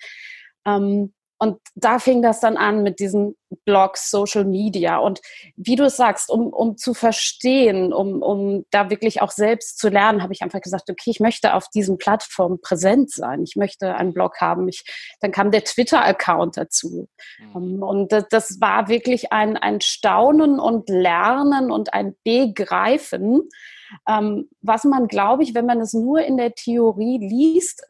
Ähm, 0.65 1.13
und 1.41 1.57
da 1.73 1.97
fing 1.97 2.21
das 2.21 2.39
dann 2.39 2.55
an 2.55 2.83
mit 2.83 2.99
diesen 2.99 3.35
Blogs, 3.65 4.11
Social 4.11 4.45
Media. 4.45 4.99
Und 4.99 5.21
wie 5.55 5.75
du 5.75 5.85
es 5.85 5.97
sagst, 5.97 6.29
um, 6.29 6.53
um 6.53 6.77
zu 6.77 6.93
verstehen, 6.93 7.93
um, 7.93 8.21
um 8.21 8.63
da 8.69 8.91
wirklich 8.91 9.23
auch 9.23 9.31
selbst 9.31 9.79
zu 9.79 9.89
lernen, 9.89 10.21
habe 10.21 10.33
ich 10.33 10.43
einfach 10.43 10.61
gesagt, 10.61 10.91
okay, 10.91 11.09
ich 11.09 11.19
möchte 11.19 11.55
auf 11.55 11.67
diesen 11.69 11.97
Plattformen 11.97 12.61
präsent 12.61 13.09
sein. 13.09 13.41
Ich 13.41 13.55
möchte 13.55 13.95
einen 13.95 14.13
Blog 14.13 14.39
haben. 14.39 14.67
Ich, 14.67 14.83
dann 15.19 15.31
kam 15.31 15.49
der 15.49 15.63
Twitter-Account 15.63 16.57
dazu. 16.57 17.09
Mhm. 17.55 17.81
Und 17.81 18.11
das, 18.11 18.25
das 18.29 18.61
war 18.61 18.87
wirklich 18.87 19.33
ein, 19.33 19.57
ein 19.57 19.81
Staunen 19.81 20.59
und 20.59 20.89
Lernen 20.89 21.71
und 21.71 21.91
ein 21.91 22.15
Begreifen. 22.23 23.49
Ähm, 24.07 24.47
was 24.61 24.83
man, 24.83 25.07
glaube 25.07 25.41
ich, 25.41 25.55
wenn 25.55 25.65
man 25.65 25.81
es 25.81 25.93
nur 25.93 26.21
in 26.21 26.37
der 26.37 26.53
Theorie 26.53 27.17
liest, 27.17 27.83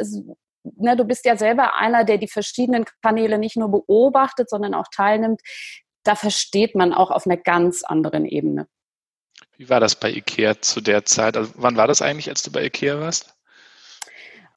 ne, 0.64 0.96
du 0.96 1.06
bist 1.06 1.26
ja 1.26 1.38
selber 1.38 1.76
einer, 1.78 2.04
der 2.04 2.18
die 2.18 2.28
verschiedenen 2.28 2.86
Kanäle 3.02 3.38
nicht 3.38 3.58
nur 3.58 3.70
beobachtet, 3.70 4.50
sondern 4.50 4.74
auch 4.74 4.88
teilnimmt. 4.92 5.42
Da 6.04 6.16
versteht 6.16 6.76
man 6.76 6.94
auch 6.94 7.12
auf 7.12 7.26
einer 7.26 7.38
ganz 7.38 7.84
anderen 7.84 8.26
Ebene. 8.26 8.68
Wie 9.58 9.70
war 9.70 9.80
das 9.80 9.96
bei 9.96 10.12
IKEA 10.12 10.62
zu 10.62 10.82
der 10.82 11.06
Zeit? 11.06 11.38
Also 11.38 11.52
wann 11.56 11.78
war 11.78 11.88
das 11.88 12.02
eigentlich, 12.02 12.30
als 12.30 12.42
du 12.44 12.52
bei 12.52 12.66
IKEA 12.66 13.00
warst? 13.00 13.36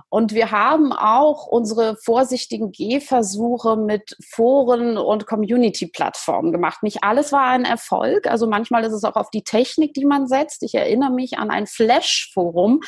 Und 0.10 0.33
wir 0.33 0.51
haben 0.51 0.93
auch 0.93 1.48
unsere 1.48 1.98
vorsichtigen 1.98 2.71
Gehversuche 2.71 3.75
mit 3.75 4.15
Foren 4.29 4.98
und 4.98 5.27
Community-Plattformen 5.27 6.51
gemacht. 6.51 6.83
Nicht 6.83 7.03
alles 7.03 7.31
war 7.31 7.48
ein 7.48 7.65
Erfolg. 7.65 8.27
Also 8.27 8.48
manchmal 8.48 8.83
ist 8.83 8.93
es 8.93 9.03
auch 9.03 9.15
auf 9.15 9.29
die 9.29 9.43
Technik, 9.43 9.93
die 9.93 10.05
man 10.05 10.27
setzt. 10.27 10.63
Ich 10.63 10.75
erinnere 10.75 11.12
mich 11.12 11.38
an 11.38 11.51
ein 11.51 11.67
Flash-Forum, 11.67 12.81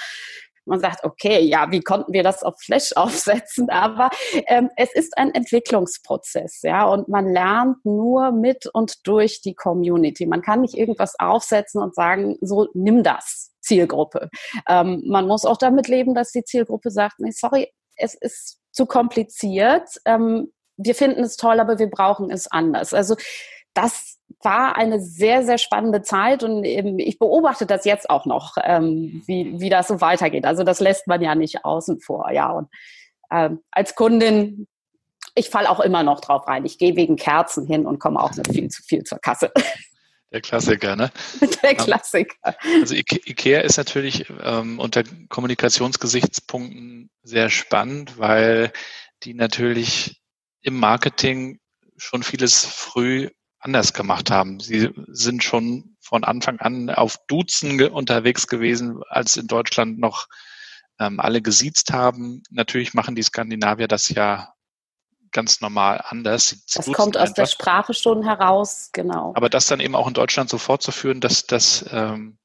man 0.66 0.80
sagt, 0.80 1.04
okay, 1.04 1.42
ja, 1.42 1.72
wie 1.72 1.82
konnten 1.82 2.14
wir 2.14 2.24
das 2.24 2.44
auf 2.44 2.56
Flash 2.58 2.94
aufsetzen? 2.96 3.70
Aber 3.70 4.10
ähm, 4.48 4.70
es 4.78 4.94
ist 4.94 5.18
ein 5.18 5.34
Entwicklungsprozess, 5.34 6.62
ja, 6.64 6.86
und 6.86 7.10
man 7.10 7.32
lernt 7.32 7.84
nur 7.86 8.32
mit 8.32 8.68
und 8.68 9.06
durch 9.06 9.42
die 9.42 9.56
Community. 9.56 10.26
Man 10.26 10.42
kann 10.42 10.62
nicht 10.62 10.76
irgendwas 10.76 11.16
aufsetzen 11.20 11.82
und 11.82 11.96
sagen, 11.96 12.38
so 12.42 12.70
nimm 12.74 13.04
das. 13.04 13.53
Zielgruppe. 13.64 14.30
Ähm, 14.68 15.02
man 15.08 15.28
muss 15.28 15.46
auch 15.46 15.58
damit 15.58 15.88
leben, 15.88 16.14
dass 16.14 16.32
die 16.32 16.44
Zielgruppe 16.44 16.92
sagt, 16.92 17.20
nee, 17.20 17.32
sorry, 17.32 17.72
es 17.96 18.14
ist 18.14 18.60
zu 18.72 18.86
kompliziert. 18.86 19.90
Ähm, 20.06 20.52
wir 20.78 20.96
finden 20.96 21.24
es 21.24 21.38
toll, 21.38 21.60
aber 21.60 21.80
wir 21.80 21.90
brauchen 21.90 22.30
es 22.30 22.52
anders. 22.52 22.94
Also 22.94 23.16
das 23.74 24.20
war 24.42 24.76
eine 24.76 25.00
sehr, 25.00 25.44
sehr 25.44 25.58
spannende 25.58 26.02
Zeit 26.02 26.44
und 26.44 26.64
ich 26.64 27.18
beobachte 27.18 27.66
das 27.66 27.86
jetzt 27.86 28.10
auch 28.10 28.26
noch, 28.26 28.56
ähm, 28.62 29.24
wie, 29.26 29.60
wie 29.60 29.70
das 29.70 29.88
so 29.88 30.02
weitergeht. 30.02 30.46
Also 30.46 30.64
das 30.64 30.80
lässt 30.80 31.08
man 31.08 31.22
ja 31.22 31.36
nicht 31.36 31.66
außen 31.66 32.00
vor, 32.00 32.32
ja. 32.32 32.52
Und 32.52 32.68
ähm, 33.32 33.62
als 33.72 33.96
Kundin, 33.96 34.68
ich 35.36 35.50
falle 35.50 35.70
auch 35.70 35.80
immer 35.80 36.04
noch 36.04 36.20
drauf 36.20 36.48
rein. 36.48 36.66
Ich 36.66 36.78
gehe 36.78 36.96
wegen 36.96 37.16
Kerzen 37.16 37.66
hin 37.66 37.86
und 37.88 38.00
komme 38.00 38.22
auch 38.22 38.32
nicht 38.36 38.52
viel 38.52 38.70
zu 38.70 38.84
viel 38.84 39.04
zur 39.04 39.20
Kasse. 39.20 39.52
Der 40.34 40.42
Klassiker, 40.42 40.96
ne? 40.96 41.12
Der 41.62 41.72
ähm, 41.72 41.78
Klassiker. 41.78 42.56
Also 42.82 42.96
IKEA 42.96 43.62
ist 43.62 43.78
natürlich 43.78 44.26
ähm, 44.42 44.80
unter 44.80 45.04
Kommunikationsgesichtspunkten 45.30 47.12
sehr 47.22 47.52
spannend, 47.52 48.18
weil 48.18 48.74
die 49.24 49.36
natürlich 49.36 50.22
im 50.62 50.80
Marketing 50.80 51.60
schon 51.98 52.24
vieles 52.24 52.66
früh 52.66 53.30
anders 53.60 53.94
gemacht 53.94 54.32
haben. 54.32 54.60
Sie 54.60 54.90
sind 55.08 55.44
schon 55.44 55.96
von 56.02 56.24
Anfang 56.24 56.60
an 56.60 56.90
auf 56.90 57.18
Duzen 57.28 57.80
unterwegs 57.90 58.48
gewesen, 58.48 59.02
als 59.08 59.38
in 59.38 59.46
Deutschland 59.46 60.00
noch 60.00 60.28
ähm, 61.00 61.20
alle 61.20 61.44
gesiezt 61.44 61.94
haben. 61.94 62.42
Natürlich 62.50 62.96
machen 62.96 63.16
die 63.16 63.24
Skandinavier 63.24 63.88
das 63.88 64.10
ja 64.10 64.53
ganz 65.34 65.62
normal 65.62 66.02
anders. 66.06 66.50
Sie 66.66 66.78
das 66.78 66.86
kommt 66.92 67.18
aus 67.18 67.24
einfach. 67.24 67.36
der 67.36 67.46
Sprache 67.48 67.94
schon 67.94 68.24
heraus, 68.24 68.90
genau. 68.94 69.34
Aber 69.36 69.50
das 69.50 69.68
dann 69.68 69.80
eben 69.80 69.96
auch 69.96 70.08
in 70.08 70.14
Deutschland 70.14 70.50
so 70.50 70.58
fortzuführen, 70.58 71.20
dass 71.20 71.46
das 71.46 71.86
ähm, 71.92 72.38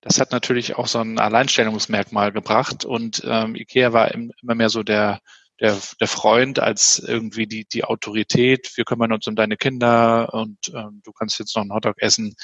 das 0.00 0.20
hat 0.20 0.30
natürlich 0.30 0.76
auch 0.76 0.86
so 0.86 1.00
ein 1.00 1.18
Alleinstellungsmerkmal 1.18 2.32
gebracht 2.32 2.84
und 2.84 3.22
ähm, 3.26 3.56
IKEA 3.56 3.92
war 3.92 4.14
immer 4.14 4.54
mehr 4.54 4.70
so 4.70 4.82
der 4.82 5.20
der, 5.60 5.76
der 6.00 6.08
Freund 6.08 6.60
als 6.60 6.98
irgendwie 7.00 7.46
die, 7.46 7.66
die 7.66 7.84
Autorität, 7.84 8.70
wir 8.76 8.84
kümmern 8.84 9.12
uns 9.12 9.26
um 9.26 9.34
deine 9.34 9.56
Kinder 9.56 10.32
und 10.32 10.58
ähm, 10.72 11.02
du 11.04 11.12
kannst 11.12 11.38
jetzt 11.38 11.56
noch 11.56 11.62
einen 11.62 11.72
Hotdog 11.72 11.96
essen. 11.98 12.34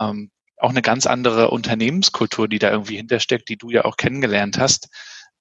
Ähm, 0.00 0.30
auch 0.58 0.70
eine 0.70 0.82
ganz 0.82 1.06
andere 1.06 1.50
Unternehmenskultur, 1.50 2.48
die 2.48 2.58
da 2.58 2.70
irgendwie 2.70 2.96
hintersteckt, 2.96 3.48
die 3.50 3.58
du 3.58 3.70
ja 3.70 3.84
auch 3.84 3.98
kennengelernt 3.98 4.58
hast. 4.58 4.88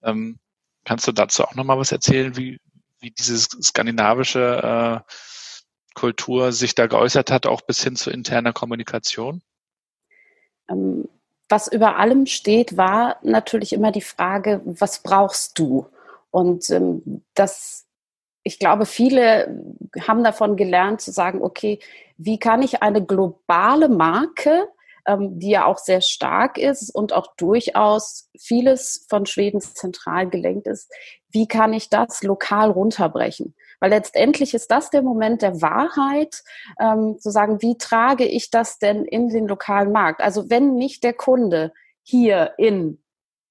Ähm, 0.04 0.40
kannst 0.84 1.08
du 1.08 1.14
dazu 1.14 1.46
auch 1.46 1.56
nochmal 1.56 1.78
was 1.78 1.94
erzählen, 1.94 2.36
wie, 2.36 2.60
wie 3.06 3.12
diese 3.12 3.38
skandinavische 3.38 5.04
äh, 5.06 5.12
Kultur 5.94 6.52
sich 6.52 6.74
da 6.74 6.88
geäußert 6.88 7.32
hat, 7.32 7.46
auch 7.46 7.62
bis 7.62 7.84
hin 7.84 7.96
zu 7.96 8.10
interner 8.10 8.52
Kommunikation? 8.52 9.44
Ähm, 10.68 11.08
was 11.48 11.72
über 11.72 11.98
allem 11.98 12.26
steht, 12.26 12.78
war 12.78 13.18
natürlich 13.22 13.72
immer 13.74 13.92
die 13.92 14.02
Frage, 14.02 14.62
was 14.66 15.04
brauchst 15.04 15.60
du? 15.60 15.88
Und 16.32 16.68
ähm, 16.72 17.24
das, 17.36 17.86
ich 18.42 18.58
glaube, 18.58 18.88
viele 18.88 19.64
haben 20.08 20.24
davon 20.24 20.58
gelernt 20.58 21.02
zu 21.02 21.12
sagen, 21.12 21.44
okay, 21.44 21.80
wie 22.18 22.40
kann 22.40 22.64
ich 22.64 22.82
eine 22.82 23.06
globale 23.06 23.88
Marke, 23.88 24.68
ähm, 25.08 25.40
die 25.40 25.52
ja 25.52 25.66
auch 25.66 25.78
sehr 25.78 26.02
stark 26.02 26.58
ist 26.58 26.90
und 26.90 27.14
auch 27.14 27.36
durchaus 27.38 28.30
vieles 28.38 29.06
von 29.10 29.26
Schweden 29.26 29.62
zentral 29.62 30.30
gelenkt 30.30 30.68
ist, 30.68 30.92
wie 31.30 31.48
kann 31.48 31.74
ich 31.74 31.90
das 31.90 32.24
lokal 32.24 32.72
runterbrechen? 32.72 33.56
Weil 33.80 33.90
letztendlich 33.90 34.54
ist 34.54 34.72
das 34.72 34.90
der 34.90 35.02
Moment 35.02 35.42
der 35.42 35.62
Wahrheit, 35.62 36.44
ähm, 36.80 37.18
zu 37.20 37.30
sagen, 37.30 37.62
wie 37.62 37.78
trage 37.78 38.26
ich 38.26 38.50
das 38.52 38.80
denn 38.80 39.06
in 39.06 39.30
den 39.30 39.48
lokalen 39.48 39.92
Markt? 39.92 40.22
Also 40.22 40.50
wenn 40.50 40.76
mich 40.76 41.02
der 41.02 41.14
Kunde 41.14 41.74
hier 42.04 42.54
in 42.58 43.02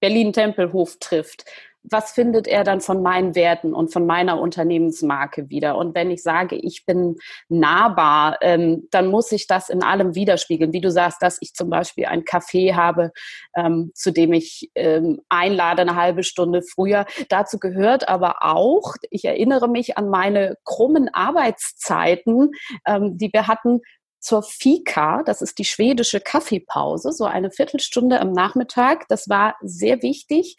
Berlin-Tempelhof 0.00 0.98
trifft, 0.98 1.44
was 1.84 2.12
findet 2.12 2.48
er 2.48 2.64
dann 2.64 2.80
von 2.80 3.02
meinen 3.02 3.34
Werten 3.34 3.74
und 3.74 3.92
von 3.92 4.06
meiner 4.06 4.40
Unternehmensmarke 4.40 5.50
wieder? 5.50 5.76
Und 5.76 5.94
wenn 5.94 6.10
ich 6.10 6.22
sage, 6.22 6.56
ich 6.56 6.86
bin 6.86 7.16
nahbar, 7.48 8.38
ähm, 8.40 8.88
dann 8.90 9.08
muss 9.08 9.30
ich 9.32 9.46
das 9.46 9.68
in 9.68 9.82
allem 9.82 10.14
widerspiegeln. 10.14 10.72
Wie 10.72 10.80
du 10.80 10.90
sagst, 10.90 11.20
dass 11.22 11.36
ich 11.40 11.52
zum 11.52 11.68
Beispiel 11.68 12.06
ein 12.06 12.22
Café 12.22 12.74
habe, 12.74 13.12
ähm, 13.54 13.90
zu 13.94 14.12
dem 14.12 14.32
ich 14.32 14.70
ähm, 14.74 15.20
einlade 15.28 15.82
eine 15.82 15.96
halbe 15.96 16.22
Stunde 16.22 16.62
früher. 16.62 17.04
Dazu 17.28 17.58
gehört 17.58 18.08
aber 18.08 18.36
auch, 18.40 18.94
ich 19.10 19.26
erinnere 19.26 19.68
mich 19.68 19.98
an 19.98 20.08
meine 20.08 20.56
krummen 20.64 21.12
Arbeitszeiten, 21.12 22.52
ähm, 22.86 23.18
die 23.18 23.30
wir 23.32 23.46
hatten 23.46 23.80
zur 24.20 24.42
Fika, 24.42 25.22
das 25.22 25.42
ist 25.42 25.58
die 25.58 25.66
schwedische 25.66 26.18
Kaffeepause, 26.18 27.12
so 27.12 27.26
eine 27.26 27.50
Viertelstunde 27.50 28.20
am 28.20 28.32
Nachmittag. 28.32 29.06
Das 29.08 29.28
war 29.28 29.56
sehr 29.60 30.00
wichtig 30.00 30.56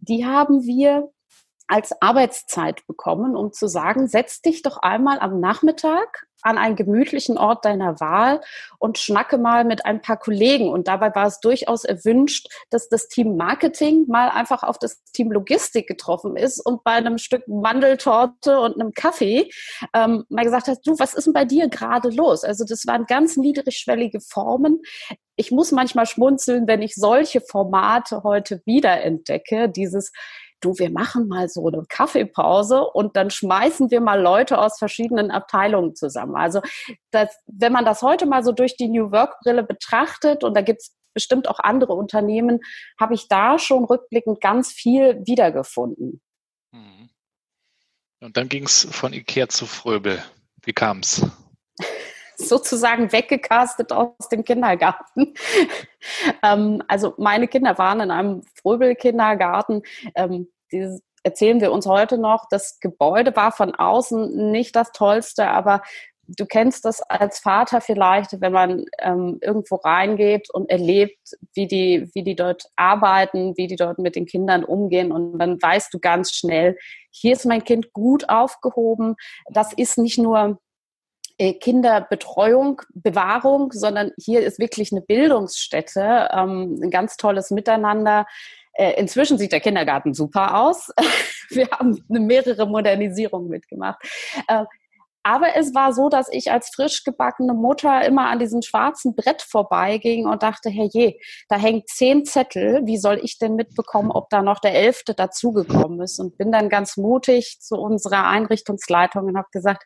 die 0.00 0.24
haben 0.24 0.62
wir 0.64 1.08
als 1.68 2.00
Arbeitszeit 2.00 2.86
bekommen, 2.86 3.36
um 3.36 3.52
zu 3.52 3.66
sagen, 3.66 4.08
setz 4.08 4.40
dich 4.40 4.62
doch 4.62 4.78
einmal 4.78 5.18
am 5.18 5.40
Nachmittag 5.40 6.26
an 6.42 6.58
einen 6.58 6.76
gemütlichen 6.76 7.38
Ort 7.38 7.64
deiner 7.64 7.98
Wahl 7.98 8.40
und 8.78 8.98
schnacke 8.98 9.36
mal 9.36 9.64
mit 9.64 9.84
ein 9.84 10.00
paar 10.00 10.16
Kollegen. 10.16 10.68
Und 10.68 10.86
dabei 10.86 11.12
war 11.14 11.26
es 11.26 11.40
durchaus 11.40 11.84
erwünscht, 11.84 12.48
dass 12.70 12.88
das 12.88 13.08
Team 13.08 13.36
Marketing 13.36 14.06
mal 14.06 14.28
einfach 14.28 14.62
auf 14.62 14.78
das 14.78 15.02
Team 15.12 15.32
Logistik 15.32 15.88
getroffen 15.88 16.36
ist 16.36 16.60
und 16.60 16.84
bei 16.84 16.92
einem 16.92 17.18
Stück 17.18 17.48
Mandeltorte 17.48 18.60
und 18.60 18.80
einem 18.80 18.92
Kaffee 18.92 19.50
ähm, 19.92 20.24
mal 20.28 20.44
gesagt 20.44 20.68
hat, 20.68 20.78
du, 20.84 20.96
was 20.98 21.14
ist 21.14 21.24
denn 21.24 21.32
bei 21.32 21.44
dir 21.44 21.68
gerade 21.68 22.10
los? 22.10 22.44
Also 22.44 22.64
das 22.64 22.86
waren 22.86 23.06
ganz 23.06 23.36
niedrigschwellige 23.36 24.20
Formen. 24.20 24.82
Ich 25.34 25.50
muss 25.50 25.72
manchmal 25.72 26.06
schmunzeln, 26.06 26.66
wenn 26.68 26.80
ich 26.80 26.94
solche 26.94 27.40
Formate 27.40 28.22
heute 28.22 28.62
wiederentdecke, 28.64 29.68
dieses 29.68 30.12
du, 30.60 30.78
wir 30.78 30.90
machen 30.90 31.28
mal 31.28 31.48
so 31.48 31.66
eine 31.66 31.84
Kaffeepause 31.88 32.84
und 32.84 33.16
dann 33.16 33.30
schmeißen 33.30 33.90
wir 33.90 34.00
mal 34.00 34.20
Leute 34.20 34.58
aus 34.58 34.78
verschiedenen 34.78 35.30
Abteilungen 35.30 35.94
zusammen. 35.94 36.36
Also 36.36 36.60
das, 37.10 37.36
wenn 37.46 37.72
man 37.72 37.84
das 37.84 38.02
heute 38.02 38.26
mal 38.26 38.42
so 38.42 38.52
durch 38.52 38.76
die 38.76 38.88
New 38.88 39.10
Work-Brille 39.12 39.62
betrachtet, 39.62 40.44
und 40.44 40.54
da 40.54 40.62
gibt 40.62 40.80
es 40.80 40.96
bestimmt 41.14 41.48
auch 41.48 41.58
andere 41.60 41.94
Unternehmen, 41.94 42.60
habe 43.00 43.14
ich 43.14 43.28
da 43.28 43.58
schon 43.58 43.84
rückblickend 43.84 44.40
ganz 44.40 44.72
viel 44.72 45.22
wiedergefunden. 45.24 46.20
Mhm. 46.72 47.10
Und 48.20 48.36
dann 48.36 48.48
ging 48.48 48.64
es 48.64 48.86
von 48.90 49.12
Ikea 49.12 49.48
zu 49.48 49.66
Fröbel. 49.66 50.22
Wie 50.62 50.72
kam 50.72 51.00
es? 51.00 51.26
sozusagen 52.36 53.12
weggecastet 53.12 53.92
aus 53.92 54.28
dem 54.30 54.44
Kindergarten. 54.44 55.34
ähm, 56.42 56.82
also 56.88 57.14
meine 57.18 57.48
Kinder 57.48 57.78
waren 57.78 58.00
in 58.00 58.10
einem 58.10 58.42
Fröbel-Kindergarten. 58.60 59.82
Ähm, 60.14 60.48
erzählen 61.22 61.60
wir 61.60 61.72
uns 61.72 61.86
heute 61.86 62.18
noch. 62.18 62.46
Das 62.50 62.78
Gebäude 62.80 63.34
war 63.34 63.52
von 63.52 63.74
außen 63.74 64.50
nicht 64.50 64.76
das 64.76 64.92
Tollste, 64.92 65.48
aber 65.48 65.82
du 66.28 66.46
kennst 66.46 66.84
das 66.84 67.02
als 67.02 67.38
Vater 67.38 67.80
vielleicht, 67.80 68.40
wenn 68.40 68.52
man 68.52 68.84
ähm, 68.98 69.38
irgendwo 69.40 69.76
reingeht 69.76 70.50
und 70.50 70.70
erlebt, 70.70 71.18
wie 71.54 71.66
die, 71.66 72.10
wie 72.14 72.22
die 72.22 72.34
dort 72.34 72.64
arbeiten, 72.76 73.56
wie 73.56 73.66
die 73.66 73.76
dort 73.76 73.98
mit 73.98 74.16
den 74.16 74.26
Kindern 74.26 74.64
umgehen 74.64 75.12
und 75.12 75.38
dann 75.38 75.60
weißt 75.60 75.92
du 75.94 75.98
ganz 75.98 76.32
schnell, 76.32 76.76
hier 77.10 77.32
ist 77.32 77.46
mein 77.46 77.64
Kind 77.64 77.92
gut 77.92 78.28
aufgehoben. 78.28 79.16
Das 79.50 79.72
ist 79.72 79.98
nicht 79.98 80.18
nur 80.18 80.58
Kinderbetreuung, 81.38 82.82
Bewahrung, 82.94 83.72
sondern 83.72 84.12
hier 84.18 84.42
ist 84.42 84.58
wirklich 84.58 84.92
eine 84.92 85.02
Bildungsstätte, 85.02 86.28
ähm, 86.32 86.80
ein 86.82 86.90
ganz 86.90 87.16
tolles 87.16 87.50
Miteinander. 87.50 88.26
Äh, 88.72 88.98
inzwischen 88.98 89.38
sieht 89.38 89.52
der 89.52 89.60
Kindergarten 89.60 90.14
super 90.14 90.58
aus. 90.60 90.90
Wir 91.50 91.68
haben 91.70 92.02
mehrere 92.08 92.66
Modernisierungen 92.66 93.48
mitgemacht. 93.48 93.98
Aber 95.26 95.56
es 95.56 95.74
war 95.74 95.92
so, 95.92 96.08
dass 96.08 96.28
ich 96.30 96.52
als 96.52 96.70
frisch 96.72 97.02
gebackene 97.02 97.52
Mutter 97.52 98.06
immer 98.06 98.28
an 98.28 98.38
diesem 98.38 98.62
schwarzen 98.62 99.16
Brett 99.16 99.42
vorbeiging 99.42 100.24
und 100.24 100.44
dachte, 100.44 100.70
herrje, 100.70 101.16
da 101.48 101.56
hängt 101.56 101.88
zehn 101.88 102.24
Zettel. 102.24 102.82
Wie 102.84 102.96
soll 102.96 103.18
ich 103.20 103.36
denn 103.36 103.56
mitbekommen, 103.56 104.12
ob 104.12 104.30
da 104.30 104.40
noch 104.40 104.60
der 104.60 104.76
elfte 104.76 105.14
dazugekommen 105.14 106.00
ist? 106.00 106.20
Und 106.20 106.38
bin 106.38 106.52
dann 106.52 106.68
ganz 106.68 106.96
mutig 106.96 107.58
zu 107.58 107.74
unserer 107.74 108.28
Einrichtungsleitung 108.28 109.24
und 109.24 109.36
habe 109.36 109.48
gesagt, 109.50 109.82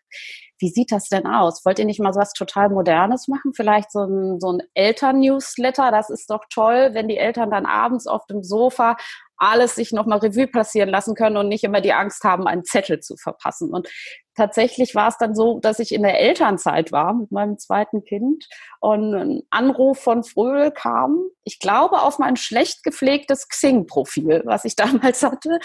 wie 0.59 0.69
sieht 0.69 0.93
das 0.93 1.09
denn 1.09 1.27
aus? 1.27 1.65
Wollt 1.65 1.79
ihr 1.79 1.87
nicht 1.87 2.01
mal 2.01 2.13
so 2.13 2.21
was 2.21 2.35
total 2.35 2.69
Modernes 2.69 3.27
machen? 3.27 3.55
Vielleicht 3.55 3.91
so 3.93 4.01
ein, 4.01 4.41
so 4.41 4.53
ein 4.53 4.63
Eltern-Newsletter? 4.75 5.91
Das 5.91 6.11
ist 6.11 6.29
doch 6.29 6.45
toll, 6.53 6.91
wenn 6.93 7.09
die 7.09 7.17
Eltern 7.17 7.51
dann 7.51 7.65
abends 7.65 8.07
auf 8.07 8.27
dem 8.27 8.43
Sofa 8.43 8.99
alles 9.41 9.75
sich 9.75 9.91
nochmal 9.93 10.19
Revue 10.19 10.47
passieren 10.47 10.91
lassen 10.91 11.15
können 11.15 11.39
und 11.39 11.49
nicht 11.49 11.65
immer 11.65 11.81
die 11.81 11.95
Angst 11.95 12.25
haben, 12.25 12.47
einen 12.47 12.63
Zettel 12.63 13.01
zu 13.01 13.17
verpassen. 13.17 13.71
Und 13.71 13.89
tatsächlich 14.41 14.95
war 14.95 15.09
es 15.09 15.19
dann 15.19 15.35
so, 15.35 15.61
dass 15.61 15.81
ich 15.81 15.93
in 15.93 16.03
der 16.03 16.19
Elternzeit 16.19 16.93
war 16.93 17.13
mit 17.13 17.31
meinem 17.31 17.59
zweiten 17.59 18.05
Kind 18.05 18.49
und 18.81 19.15
ein 19.15 19.43
Anruf 19.51 20.01
von 20.01 20.25
Fröhl 20.25 20.71
kam, 20.71 21.25
ich 21.45 21.59
glaube, 21.59 22.01
auf 22.01 22.19
mein 22.19 22.37
schlecht 22.37 22.83
gepflegtes 22.83 23.49
Xing-Profil, 23.49 24.43
was 24.47 24.65
ich 24.65 24.77
damals 24.77 25.23
hatte, 25.23 25.59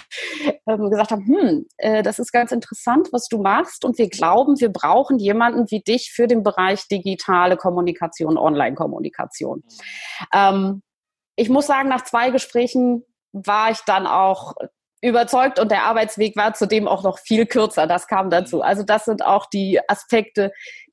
ähm, 0.68 0.90
gesagt 0.90 1.12
haben, 1.12 1.26
hm, 1.26 1.66
äh, 1.78 2.04
das 2.04 2.20
ist 2.20 2.34
ganz 2.34 2.52
interessant, 2.52 3.08
was 3.14 3.30
du 3.30 3.42
machst 3.42 3.86
und 3.86 3.98
wir 3.98 4.10
glauben, 4.10 4.60
wir 4.60 4.70
brauchen 4.70 5.20
jemanden 5.20 5.72
wie 5.72 5.80
dich 5.80 6.12
für 6.14 6.28
den 6.28 6.44
Bereich 6.44 6.90
digitale 6.90 7.56
Kommunikation, 7.56 8.38
Online-Kommunikation. 8.38 9.60
Mhm. 9.60 10.28
Ähm, 10.34 10.82
ich 11.38 11.48
muss 11.48 11.68
sagen, 11.68 11.88
nach 11.88 12.04
zwei 12.04 12.30
Gesprächen 12.30 13.06
war 13.32 13.72
ich 13.72 13.80
dann 13.86 14.06
auch 14.06 14.54
überzeugt 15.06 15.60
und 15.60 15.72
der 15.72 15.84
Arbeitsweg 15.84 16.36
war 16.36 16.54
zudem 16.54 16.88
auch 16.88 17.04
noch 17.04 17.20
viel 17.20 17.46
kürzer. 17.46 17.88
Das 17.88 18.08
kam 18.08 18.30
dazu. 18.30 18.62
Also 18.62 18.84
das 18.84 19.06
sind 19.06 19.24
auch 19.24 19.46
die 19.46 19.80
Aspekte, 19.88 20.52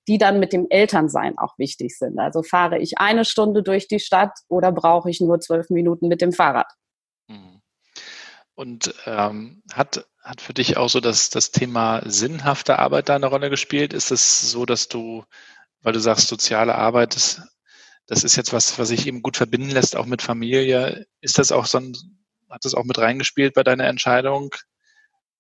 die 0.09 0.19
dann 0.19 0.41
mit 0.41 0.53
dem 0.53 0.67
Elternsein 0.69 1.39
auch 1.39 1.59
wichtig 1.59 1.97
sind. 1.97 2.19
Also 2.19 2.43
fahre 2.43 2.79
ich 2.79 2.99
eine 2.99 3.25
Stunde 3.25 3.63
durch 3.63 3.89
die 3.89 4.01
Stadt 4.01 4.39
oder 4.49 4.73
brauche 4.73 5.11
ich 5.11 5.21
nur 5.21 5.41
zwölf 5.41 5.71
Minuten 5.71 6.09
mit 6.09 6.21
dem 6.21 6.33
Fahrrad? 6.33 6.71
Mhm. 7.29 7.61
Und 8.55 8.95
ähm, 9.07 9.63
hat, 9.73 10.07
hat 10.23 10.41
für 10.41 10.55
dich 10.55 10.77
auch 10.77 10.89
so 10.89 11.01
das, 11.01 11.31
das 11.31 11.51
Thema 11.51 12.03
sinnhafte 12.05 12.79
Arbeit 12.79 13.09
da 13.09 13.17
eine 13.17 13.27
Rolle 13.27 13.49
gespielt? 13.49 13.93
Ist 13.93 14.11
es 14.11 14.51
so, 14.51 14.67
dass 14.67 14.89
du, 14.89 15.25
weil 15.81 15.93
du 15.93 16.01
sagst, 16.01 16.29
soziale 16.29 16.75
Arbeit, 16.75 17.15
das, 17.17 17.41
das 18.07 18.25
ist 18.25 18.37
jetzt 18.37 18.53
was, 18.53 18.79
was 18.79 18.89
sich 18.89 19.07
eben 19.07 19.23
gut 19.23 19.37
verbinden 19.37 19.71
lässt, 19.71 19.97
auch 19.97 20.07
mit 20.07 20.21
Familie. 20.21 21.07
Ist 21.21 21.39
das 21.39 21.51
auch 21.51 21.67
so 21.67 21.79
ein, 21.79 21.93
hat 22.53 22.65
das 22.65 22.75
auch 22.75 22.85
mit 22.85 22.99
reingespielt 22.99 23.55
bei 23.55 23.63
deiner 23.63 23.87
Entscheidung? 23.87 24.55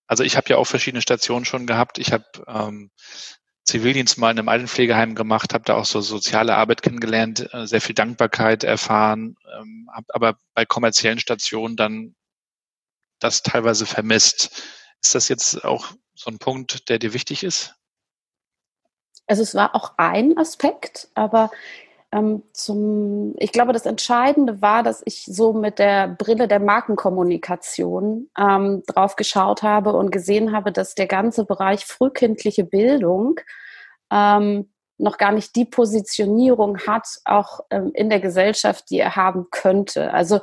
Also 0.07 0.25
ich 0.25 0.37
habe 0.37 0.49
ja 0.49 0.57
auch 0.57 0.67
verschiedene 0.67 1.03
Stationen 1.03 1.45
schon 1.45 1.67
gehabt. 1.67 1.99
Ich 1.99 2.13
habe 2.13 2.25
ähm, 2.47 2.91
Zivildienst 3.65 4.19
mal 4.19 4.33
in 4.33 4.39
einem 4.39 4.49
Altenpflegeheim 4.49 5.15
gemacht, 5.15 5.55
habe 5.55 5.65
da 5.65 5.77
auch 5.77 5.85
so 5.85 6.01
soziale 6.01 6.57
Arbeit 6.57 6.83
kennengelernt, 6.83 7.49
äh, 7.55 7.67
sehr 7.67 7.81
viel 7.81 7.95
Dankbarkeit 7.95 8.65
erfahren, 8.65 9.37
ähm, 9.57 9.89
habe 9.93 10.07
aber 10.15 10.39
bei 10.55 10.67
kommerziellen 10.67 11.21
Stationen 11.21 11.77
dann 11.77 12.17
das 13.21 13.43
teilweise 13.43 13.87
vermisst. 13.87 14.63
Ist 15.01 15.15
das 15.15 15.29
jetzt 15.29 15.65
auch 15.65 15.93
so 16.15 16.31
ein 16.31 16.39
Punkt, 16.39 16.89
der 16.89 16.99
dir 16.99 17.15
wichtig 17.15 17.45
ist? 17.45 17.77
Also 19.29 19.43
es 19.43 19.55
war 19.55 19.77
auch 19.77 19.95
ein 19.97 20.37
Aspekt, 20.37 21.09
aber 21.15 21.53
ähm, 22.13 22.43
zum, 22.53 23.35
ich 23.39 23.53
glaube, 23.53 23.73
das 23.73 23.87
Entscheidende 23.87 24.61
war, 24.61 24.83
dass 24.83 25.03
ich 25.07 25.25
so 25.25 25.53
mit 25.55 25.79
der 25.79 26.09
Brille 26.09 26.47
der 26.47 26.61
Markenkommunikation 26.61 28.29
ähm, 28.39 28.83
drauf 28.87 29.17
geschaut 29.17 29.63
habe 29.63 29.95
und 29.95 30.13
gesehen 30.13 30.53
habe, 30.53 30.73
dass 30.73 30.95
der 30.95 31.07
ganze 31.07 31.47
Bereich 31.47 31.87
frühkindliche 31.87 32.65
Bildung 32.65 33.41
ähm, 34.13 34.69
noch 34.99 35.17
gar 35.17 35.33
nicht 35.33 35.57
die 35.57 35.65
Positionierung 35.65 36.79
hat, 36.87 37.09
auch 37.25 37.61
ähm, 37.71 37.91
in 37.95 38.11
der 38.11 38.21
Gesellschaft, 38.21 38.91
die 38.91 38.99
er 38.99 39.17
haben 39.17 39.47
könnte. 39.51 40.13
Also 40.13 40.41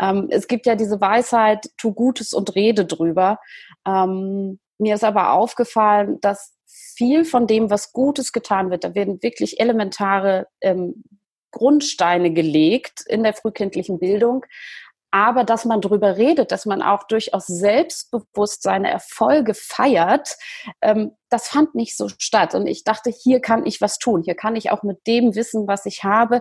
ähm, 0.00 0.26
es 0.30 0.48
gibt 0.48 0.66
ja 0.66 0.74
diese 0.74 1.00
Weisheit, 1.00 1.70
tu 1.78 1.92
Gutes 1.94 2.32
und 2.32 2.54
rede 2.56 2.84
drüber. 2.84 3.38
Ähm, 3.86 4.58
mir 4.82 4.96
ist 4.96 5.04
aber 5.04 5.32
aufgefallen, 5.32 6.20
dass 6.20 6.54
viel 6.66 7.24
von 7.24 7.46
dem, 7.46 7.70
was 7.70 7.92
Gutes 7.92 8.32
getan 8.32 8.70
wird, 8.70 8.84
da 8.84 8.94
werden 8.94 9.22
wirklich 9.22 9.60
elementare 9.60 10.46
ähm, 10.60 11.04
Grundsteine 11.50 12.32
gelegt 12.32 13.04
in 13.06 13.22
der 13.22 13.34
frühkindlichen 13.34 13.98
Bildung. 13.98 14.44
Aber 15.14 15.44
dass 15.44 15.66
man 15.66 15.82
darüber 15.82 16.16
redet, 16.16 16.52
dass 16.52 16.64
man 16.64 16.80
auch 16.80 17.02
durchaus 17.04 17.46
selbstbewusst 17.46 18.62
seine 18.62 18.90
Erfolge 18.90 19.52
feiert, 19.52 20.36
ähm, 20.80 21.12
das 21.28 21.48
fand 21.48 21.74
nicht 21.74 21.98
so 21.98 22.08
statt. 22.08 22.54
Und 22.54 22.66
ich 22.66 22.82
dachte, 22.82 23.10
hier 23.10 23.40
kann 23.40 23.66
ich 23.66 23.82
was 23.82 23.98
tun. 23.98 24.22
Hier 24.22 24.34
kann 24.34 24.56
ich 24.56 24.70
auch 24.70 24.82
mit 24.82 25.06
dem 25.06 25.34
Wissen, 25.34 25.68
was 25.68 25.84
ich 25.84 26.02
habe, 26.02 26.40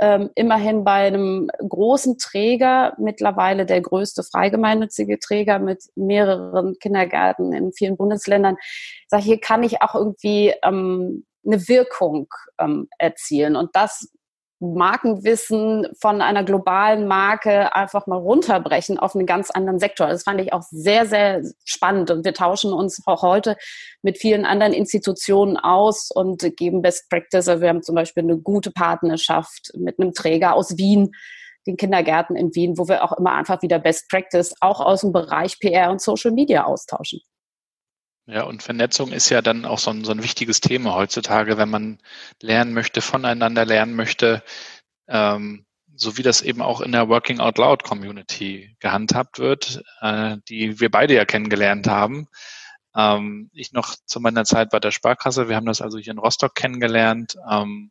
ähm, 0.00 0.28
immerhin 0.34 0.84
bei 0.84 1.06
einem 1.06 1.50
großen 1.66 2.18
Träger, 2.18 2.94
mittlerweile 2.98 3.64
der 3.64 3.80
größte 3.80 4.22
freigemeinnützige 4.22 5.18
Träger 5.18 5.58
mit 5.58 5.84
mehreren 5.94 6.78
Kindergärten 6.78 7.54
in 7.54 7.72
vielen 7.72 7.96
Bundesländern, 7.96 8.56
sage, 9.08 9.24
hier 9.24 9.40
kann 9.40 9.62
ich 9.62 9.80
auch 9.80 9.94
irgendwie 9.94 10.52
ähm, 10.62 11.24
eine 11.46 11.68
Wirkung 11.68 12.28
ähm, 12.58 12.88
erzielen. 12.98 13.56
Und 13.56 13.70
das 13.74 14.10
Markenwissen 14.60 15.88
von 15.98 16.20
einer 16.20 16.44
globalen 16.44 17.08
Marke 17.08 17.74
einfach 17.74 18.06
mal 18.06 18.18
runterbrechen 18.18 18.98
auf 18.98 19.16
einen 19.16 19.24
ganz 19.24 19.50
anderen 19.50 19.78
Sektor. 19.78 20.08
Das 20.08 20.24
fand 20.24 20.40
ich 20.40 20.52
auch 20.52 20.62
sehr, 20.70 21.06
sehr 21.06 21.42
spannend 21.64 22.10
und 22.10 22.26
wir 22.26 22.34
tauschen 22.34 22.72
uns 22.72 23.02
auch 23.06 23.22
heute 23.22 23.56
mit 24.02 24.18
vielen 24.18 24.44
anderen 24.44 24.74
Institutionen 24.74 25.56
aus 25.56 26.10
und 26.10 26.44
geben 26.56 26.82
Best 26.82 27.08
Practice. 27.08 27.48
Also 27.48 27.62
wir 27.62 27.70
haben 27.70 27.82
zum 27.82 27.94
Beispiel 27.94 28.22
eine 28.22 28.36
gute 28.36 28.70
Partnerschaft 28.70 29.72
mit 29.78 29.98
einem 29.98 30.12
Träger 30.12 30.54
aus 30.54 30.76
Wien, 30.76 31.12
den 31.66 31.78
Kindergärten 31.78 32.36
in 32.36 32.54
Wien, 32.54 32.76
wo 32.76 32.86
wir 32.86 33.02
auch 33.02 33.12
immer 33.12 33.32
einfach 33.32 33.62
wieder 33.62 33.78
Best 33.78 34.10
Practice 34.10 34.54
auch 34.60 34.80
aus 34.80 35.00
dem 35.00 35.12
Bereich 35.12 35.58
PR 35.58 35.90
und 35.90 36.02
Social 36.02 36.32
Media 36.32 36.64
austauschen. 36.64 37.20
Ja, 38.30 38.44
und 38.44 38.62
Vernetzung 38.62 39.10
ist 39.10 39.28
ja 39.28 39.42
dann 39.42 39.64
auch 39.64 39.80
so 39.80 39.90
ein, 39.90 40.04
so 40.04 40.12
ein 40.12 40.22
wichtiges 40.22 40.60
Thema 40.60 40.94
heutzutage, 40.94 41.58
wenn 41.58 41.68
man 41.68 41.98
lernen 42.40 42.72
möchte, 42.74 43.00
voneinander 43.00 43.64
lernen 43.64 43.96
möchte, 43.96 44.44
ähm, 45.08 45.66
so 45.96 46.16
wie 46.16 46.22
das 46.22 46.40
eben 46.40 46.62
auch 46.62 46.80
in 46.80 46.92
der 46.92 47.08
Working 47.08 47.40
Out 47.40 47.58
Loud 47.58 47.82
Community 47.82 48.76
gehandhabt 48.78 49.40
wird, 49.40 49.82
äh, 50.00 50.36
die 50.48 50.78
wir 50.78 50.92
beide 50.92 51.14
ja 51.14 51.24
kennengelernt 51.24 51.88
haben. 51.88 52.28
Ähm, 52.94 53.50
ich 53.52 53.72
noch 53.72 53.96
zu 54.06 54.20
meiner 54.20 54.44
Zeit 54.44 54.70
bei 54.70 54.78
der 54.78 54.92
Sparkasse, 54.92 55.48
wir 55.48 55.56
haben 55.56 55.66
das 55.66 55.80
also 55.80 55.98
hier 55.98 56.12
in 56.12 56.18
Rostock 56.18 56.54
kennengelernt, 56.54 57.36
ähm, 57.50 57.90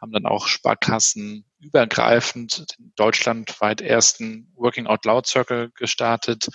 haben 0.00 0.12
dann 0.12 0.26
auch 0.26 0.46
Sparkassen 0.46 1.46
übergreifend 1.58 2.78
den 2.78 2.92
deutschlandweit 2.94 3.80
ersten 3.80 4.52
Working 4.54 4.86
Out 4.86 5.04
Loud 5.04 5.26
Circle 5.26 5.72
gestartet, 5.74 6.48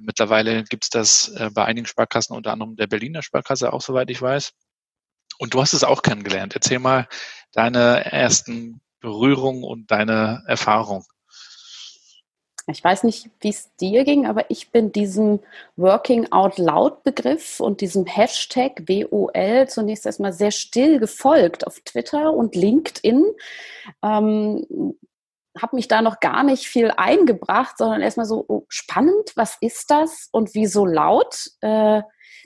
Mittlerweile 0.00 0.64
gibt 0.64 0.84
es 0.84 0.90
das 0.90 1.28
äh, 1.36 1.50
bei 1.52 1.64
einigen 1.64 1.86
Sparkassen, 1.86 2.36
unter 2.36 2.52
anderem 2.52 2.76
der 2.76 2.86
Berliner 2.86 3.22
Sparkasse 3.22 3.72
auch, 3.72 3.80
soweit 3.80 4.10
ich 4.10 4.20
weiß. 4.20 4.52
Und 5.38 5.54
du 5.54 5.60
hast 5.60 5.72
es 5.72 5.84
auch 5.84 6.02
kennengelernt. 6.02 6.54
Erzähl 6.54 6.78
mal 6.78 7.08
deine 7.52 8.04
ersten 8.12 8.80
Berührungen 9.00 9.64
und 9.64 9.90
deine 9.90 10.42
Erfahrung. 10.46 11.04
Ich 12.66 12.82
weiß 12.82 13.02
nicht, 13.02 13.28
wie 13.40 13.50
es 13.50 13.74
dir 13.76 14.04
ging, 14.04 14.26
aber 14.26 14.50
ich 14.50 14.70
bin 14.70 14.90
diesem 14.90 15.40
Working 15.76 16.32
Out 16.32 16.56
Loud 16.56 17.02
Begriff 17.02 17.60
und 17.60 17.82
diesem 17.82 18.06
Hashtag 18.06 18.88
WOL 18.88 19.68
zunächst 19.68 20.06
erstmal 20.06 20.32
sehr 20.32 20.50
still 20.50 20.98
gefolgt 20.98 21.66
auf 21.66 21.80
Twitter 21.80 22.32
und 22.32 22.54
LinkedIn. 22.54 23.22
Ähm, 24.02 24.94
habe 25.60 25.76
mich 25.76 25.88
da 25.88 26.02
noch 26.02 26.20
gar 26.20 26.42
nicht 26.42 26.66
viel 26.66 26.90
eingebracht, 26.96 27.78
sondern 27.78 28.02
erstmal 28.02 28.26
so, 28.26 28.44
oh, 28.48 28.64
spannend, 28.68 29.32
was 29.36 29.56
ist 29.60 29.90
das 29.90 30.28
und 30.32 30.54
wieso 30.54 30.86
laut? 30.86 31.50
Äh, 31.60 32.02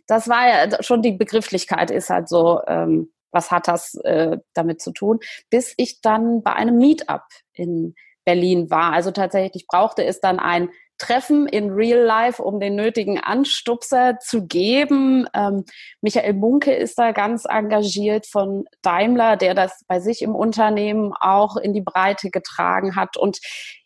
das 0.07 0.29
war 0.29 0.49
ja 0.49 0.83
schon 0.83 1.03
die 1.03 1.13
Begrifflichkeit, 1.13 1.91
ist 1.91 2.11
halt 2.11 2.29
so, 2.29 2.61
ähm, 2.67 3.13
was 3.31 3.51
hat 3.51 3.69
das 3.69 3.95
äh, 4.05 4.39
damit 4.55 4.81
zu 4.81 4.93
tun? 4.93 5.21
Bis 5.51 5.75
ich 5.77 6.01
dann 6.01 6.43
bei 6.43 6.53
einem 6.55 6.79
Meetup 6.79 7.25
in 7.53 7.95
Berlin 8.25 8.71
war. 8.71 8.93
Also 8.93 9.11
tatsächlich 9.11 9.67
brauchte 9.67 10.05
es 10.05 10.21
dann 10.21 10.39
ein 10.39 10.71
Treffen 10.99 11.47
in 11.47 11.71
Real 11.71 12.01
Life, 12.01 12.43
um 12.43 12.61
den 12.61 12.75
nötigen 12.75 13.19
Anstupser 13.19 14.19
zu 14.19 14.47
geben. 14.47 15.27
Ähm, 15.33 15.65
Michael 16.01 16.35
Munke 16.35 16.75
ist 16.75 16.99
da 16.99 17.13
ganz 17.13 17.45
engagiert 17.49 18.27
von 18.27 18.65
Daimler, 18.83 19.37
der 19.37 19.55
das 19.55 19.85
bei 19.87 20.01
sich 20.01 20.23
im 20.23 20.35
Unternehmen 20.35 21.13
auch 21.19 21.57
in 21.57 21.73
die 21.73 21.83
Breite 21.83 22.31
getragen 22.31 22.97
hat. 22.97 23.17
Und 23.17 23.39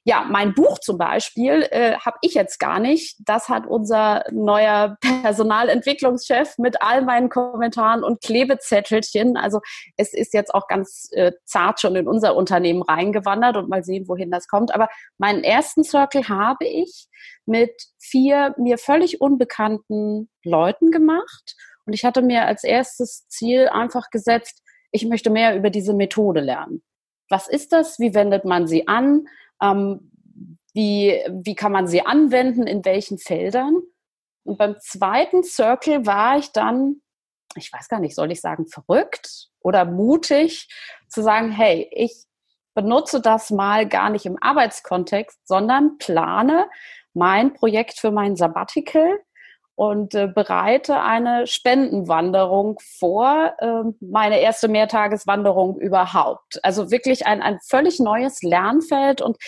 ja, 0.05 0.27
mein 0.29 0.53
Buch 0.53 0.81
zum 0.81 0.99
Beispiel 0.99 1.67
äh, 1.71 1.95
habe 1.97 2.19
ich 2.23 2.35
jetzt 2.35 2.59
gar 2.59 2.81
nicht. 2.81 3.17
Das 3.21 3.49
hat 3.49 3.67
unser 3.67 4.25
neuer 4.33 4.97
Personalentwicklungschef 5.23 6.59
mit 6.59 6.83
all 6.83 7.03
meinen 7.03 7.29
Kommentaren 7.29 8.03
und 8.03 8.21
Klebezettelchen. 8.21 9.37
Also 9.37 9.61
es 9.97 10.13
ist 10.13 10.35
jetzt 10.35 10.55
auch 10.55 10.67
ganz 10.67 11.09
äh, 11.13 11.33
zart 11.45 11.81
schon 11.81 11.95
in 11.95 12.09
unser 12.09 12.35
Unternehmen 12.35 12.83
reingewandert 12.83 13.57
und 13.57 13.69
mal 13.69 13.85
sehen, 13.85 14.09
wohin 14.09 14.33
das 14.33 14.49
kommt. 14.49 14.75
Aber 14.75 14.89
meinen 15.19 15.45
ersten 15.45 15.85
Circle 15.85 16.29
habe 16.29 16.67
ich 16.67 17.07
mit 17.47 17.73
vier 18.01 18.55
mir 18.59 18.79
völlig 18.79 19.21
unbekannten 19.21 20.29
Leuten 20.43 20.91
gemacht. 20.91 21.55
Und 21.87 21.93
ich 21.93 22.05
hatte 22.05 22.23
mir 22.23 22.47
als 22.47 22.65
erstes 22.65 23.29
Ziel 23.29 23.69
einfach 23.69 24.11
gesetzt, 24.11 24.63
ich 24.91 25.07
möchte 25.07 25.31
mehr 25.31 25.57
über 25.57 25.71
diese 25.71 25.95
Methode 25.95 26.41
lernen. 26.41 26.83
Was 27.29 27.49
ist 27.49 27.73
das? 27.73 27.99
Wie 27.99 28.15
wendet 28.15 28.45
man 28.45 28.67
sie 28.67 28.89
an? 28.89 29.27
Ähm, 29.63 30.11
wie, 30.75 31.23
wie 31.31 31.55
kann 31.55 31.73
man 31.73 31.87
sie 31.87 32.05
anwenden? 32.05 32.67
In 32.67 32.85
welchen 32.85 33.19
Feldern? 33.19 33.81
Und 34.45 34.59
beim 34.59 34.77
zweiten 34.81 35.45
Circle 35.45 36.07
war 36.07 36.39
ich 36.39 36.51
dann, 36.53 37.03
ich 37.57 37.73
weiß 37.73 37.89
gar 37.89 38.01
nicht, 38.01 38.15
soll 38.15 38.33
ich 38.33 38.41
sagen, 38.41 38.67
verrückt 38.67 39.49
oder 39.61 39.85
mutig 39.85 40.69
zu 41.09 41.23
sagen, 41.23 41.53
hey, 41.53 41.89
ich 41.93 42.25
benutze 42.75 43.21
das 43.21 43.51
mal 43.51 43.87
gar 43.87 44.11
nicht 44.11 44.27
im 44.27 44.39
Arbeitskontext, 44.41 45.47
sondern 45.47 45.99
plane 45.99 46.69
mein 47.15 47.53
Projekt 47.53 47.99
für 47.99 48.11
mein 48.11 48.37
Sabbatical 48.37 49.21
und 49.75 50.15
äh, 50.15 50.29
bereite 50.29 51.01
eine 51.01 51.47
Spendenwanderung 51.47 52.79
vor, 52.99 53.55
äh, 53.59 53.83
meine 54.01 54.41
erste 54.41 54.69
Mehrtageswanderung 54.69 55.79
überhaupt. 55.79 56.63
Also 56.63 56.91
wirklich 56.91 57.27
ein, 57.27 57.43
ein 57.43 57.59
völlig 57.61 57.99
neues 57.99 58.43
Lernfeld 58.43 59.23
und 59.23 59.39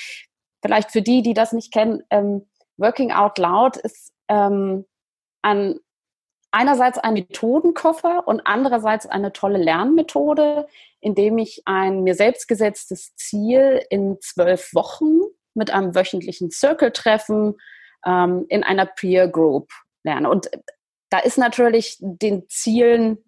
vielleicht 0.63 0.91
für 0.93 1.03
die, 1.03 1.23
die 1.23 1.35
das 1.35 1.53
nicht 1.53 1.73
kennen, 1.73 2.03
ähm, 2.11 2.47
Working 2.77 3.13
Out 3.13 3.39
Loud 3.39 3.77
ist 3.77 4.13
ähm, 4.29 4.85
ein, 5.43 5.79
einerseits 6.51 6.99
ein 6.99 7.15
Methodenkoffer 7.15 8.27
und 8.27 8.41
andererseits 8.47 9.07
eine 9.07 9.33
tolle 9.33 9.59
Lernmethode, 9.59 10.67
indem 11.01 11.39
ich 11.39 11.63
ein 11.67 12.03
mir 12.03 12.15
selbst 12.15 12.49
gesetztes 12.49 13.15
Ziel 13.15 13.85
in 13.91 14.19
zwölf 14.21 14.75
Wochen 14.75 15.21
mit 15.53 15.71
einem 15.71 15.95
wöchentlichen 15.95 16.51
Circle-Treffen 16.51 17.57
ähm, 18.05 18.47
in 18.49 18.65
einer 18.65 18.87
Peer 18.87 19.29
Group 19.29 19.69
lerne. 20.05 20.31
Und 20.31 20.51
da 21.11 21.19
ist 21.19 21.39
natürlich 21.39 21.97
den 22.01 22.49
Zielen 22.49 23.19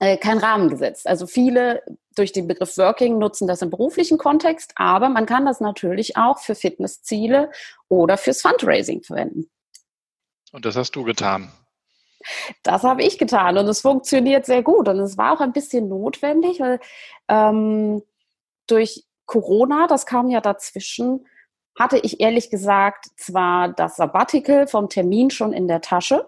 äh, 0.00 0.16
kein 0.16 0.38
Rahmen 0.38 0.68
gesetzt. 0.68 1.06
Also 1.06 1.26
viele 1.26 1.82
durch 2.16 2.32
den 2.32 2.48
Begriff 2.48 2.76
Working 2.76 3.18
nutzen 3.18 3.46
das 3.46 3.62
im 3.62 3.70
beruflichen 3.70 4.18
Kontext, 4.18 4.72
aber 4.76 5.08
man 5.08 5.26
kann 5.26 5.46
das 5.46 5.60
natürlich 5.60 6.16
auch 6.16 6.38
für 6.40 6.54
Fitnessziele 6.54 7.50
oder 7.88 8.18
fürs 8.18 8.42
Fundraising 8.42 9.02
verwenden. 9.02 9.50
Und 10.52 10.64
das 10.64 10.76
hast 10.76 10.94
du 10.96 11.04
getan. 11.04 11.52
Das 12.62 12.82
habe 12.82 13.02
ich 13.02 13.18
getan 13.18 13.56
und 13.58 13.66
es 13.66 13.80
funktioniert 13.80 14.46
sehr 14.46 14.62
gut. 14.62 14.88
Und 14.88 14.98
es 15.00 15.16
war 15.16 15.32
auch 15.32 15.40
ein 15.40 15.52
bisschen 15.52 15.88
notwendig, 15.88 16.60
weil 16.60 16.78
ähm, 17.28 18.02
durch 18.66 19.04
Corona, 19.26 19.86
das 19.86 20.06
kam 20.06 20.28
ja 20.28 20.40
dazwischen, 20.40 21.26
hatte 21.78 21.98
ich 21.98 22.20
ehrlich 22.20 22.50
gesagt 22.50 23.06
zwar 23.16 23.72
das 23.72 23.96
Sabbatical 23.96 24.66
vom 24.66 24.88
Termin 24.88 25.30
schon 25.30 25.52
in 25.52 25.68
der 25.68 25.80
Tasche, 25.80 26.26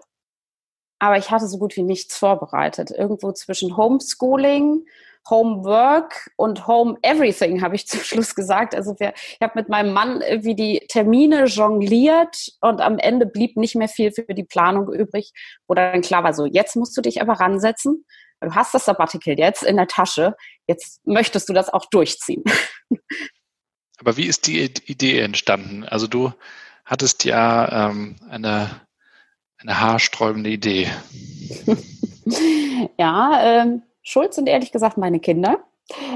aber 0.99 1.17
ich 1.17 1.31
hatte 1.31 1.47
so 1.47 1.57
gut 1.57 1.75
wie 1.75 1.83
nichts 1.83 2.17
vorbereitet. 2.17 2.91
Irgendwo 2.91 3.31
zwischen 3.31 3.77
Homeschooling, 3.77 4.85
Homework 5.29 6.29
und 6.35 6.67
Home 6.67 6.97
Everything, 7.01 7.61
habe 7.61 7.75
ich 7.75 7.87
zum 7.87 7.99
Schluss 7.99 8.35
gesagt. 8.35 8.75
Also 8.75 8.95
wir, 8.99 9.13
ich 9.15 9.41
habe 9.41 9.53
mit 9.55 9.69
meinem 9.69 9.93
Mann 9.93 10.21
irgendwie 10.21 10.55
die 10.55 10.85
Termine 10.87 11.45
jongliert 11.45 12.53
und 12.61 12.81
am 12.81 12.97
Ende 12.99 13.25
blieb 13.25 13.57
nicht 13.57 13.75
mehr 13.75 13.87
viel 13.87 14.11
für 14.11 14.33
die 14.33 14.43
Planung 14.43 14.91
übrig, 14.93 15.31
wo 15.67 15.73
dann 15.73 16.01
klar 16.01 16.23
war, 16.23 16.33
so 16.33 16.45
jetzt 16.45 16.75
musst 16.75 16.95
du 16.95 17.01
dich 17.01 17.21
aber 17.21 17.33
ransetzen. 17.33 18.05
Du 18.41 18.53
hast 18.53 18.73
das 18.73 18.85
Sabbatical 18.85 19.39
jetzt 19.39 19.63
in 19.63 19.77
der 19.77 19.87
Tasche, 19.87 20.35
jetzt 20.67 21.01
möchtest 21.05 21.49
du 21.49 21.53
das 21.53 21.73
auch 21.73 21.85
durchziehen. 21.85 22.43
Aber 23.99 24.17
wie 24.17 24.25
ist 24.25 24.47
die 24.47 24.61
Idee 24.85 25.19
entstanden? 25.19 25.83
Also 25.83 26.07
du 26.07 26.31
hattest 26.85 27.23
ja 27.23 27.89
ähm, 27.89 28.15
eine, 28.29 28.69
eine 29.57 29.79
haarsträubende 29.79 30.49
Idee. 30.49 30.87
ja, 32.97 33.39
ähm, 33.41 33.81
schuld 34.03 34.33
sind 34.33 34.47
ehrlich 34.47 34.71
gesagt 34.71 34.97
meine 34.97 35.19
Kinder. 35.19 35.59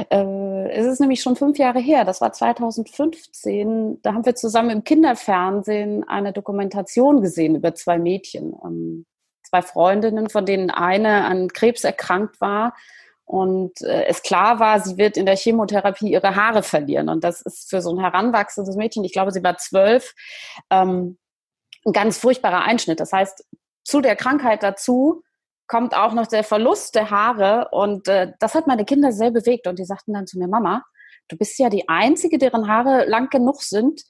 Äh, 0.09 0.69
es 0.71 0.85
ist 0.85 0.99
nämlich 0.99 1.21
schon 1.21 1.35
fünf 1.35 1.57
Jahre 1.57 1.79
her, 1.79 2.05
das 2.05 2.21
war 2.21 2.33
2015. 2.33 4.01
Da 4.01 4.13
haben 4.13 4.25
wir 4.25 4.35
zusammen 4.35 4.69
im 4.69 4.83
Kinderfernsehen 4.83 6.07
eine 6.07 6.33
Dokumentation 6.33 7.21
gesehen 7.21 7.55
über 7.55 7.75
zwei 7.75 7.97
Mädchen, 7.97 8.55
ähm, 8.63 9.05
zwei 9.43 9.61
Freundinnen, 9.61 10.29
von 10.29 10.45
denen 10.45 10.69
eine 10.69 11.25
an 11.25 11.49
Krebs 11.49 11.83
erkrankt 11.83 12.41
war 12.41 12.73
und 13.29 13.81
äh, 13.81 14.05
es 14.07 14.23
klar 14.23 14.59
war, 14.59 14.79
sie 14.79 14.97
wird 14.97 15.15
in 15.15 15.27
der 15.27 15.35
Chemotherapie 15.35 16.11
ihre 16.11 16.35
Haare 16.35 16.63
verlieren. 16.63 17.09
Und 17.09 17.23
das 17.23 17.43
ist 17.43 17.69
für 17.69 17.79
so 17.79 17.93
ein 17.93 17.99
heranwachsendes 17.99 18.75
Mädchen, 18.75 19.03
ich 19.03 19.13
glaube, 19.13 19.31
sie 19.31 19.43
war 19.43 19.55
zwölf, 19.59 20.15
ähm, 20.71 21.19
ein 21.85 21.93
ganz 21.93 22.17
furchtbarer 22.17 22.61
Einschnitt. 22.61 22.99
Das 22.99 23.13
heißt, 23.13 23.45
zu 23.83 24.01
der 24.01 24.15
Krankheit 24.15 24.63
dazu 24.63 25.21
kommt 25.67 25.95
auch 25.95 26.13
noch 26.13 26.25
der 26.25 26.43
Verlust 26.43 26.95
der 26.95 27.11
Haare. 27.11 27.67
Und 27.69 28.07
äh, 28.07 28.33
das 28.39 28.55
hat 28.55 28.65
meine 28.65 28.83
Kinder 28.83 29.11
sehr 29.11 29.29
bewegt. 29.29 29.67
Und 29.67 29.77
die 29.77 29.85
sagten 29.85 30.13
dann 30.13 30.25
zu 30.25 30.39
mir, 30.39 30.47
Mama, 30.47 30.83
du 31.27 31.37
bist 31.37 31.59
ja 31.59 31.69
die 31.69 31.87
Einzige, 31.87 32.39
deren 32.39 32.67
Haare 32.67 33.05
lang 33.05 33.29
genug 33.29 33.61
sind, 33.61 34.01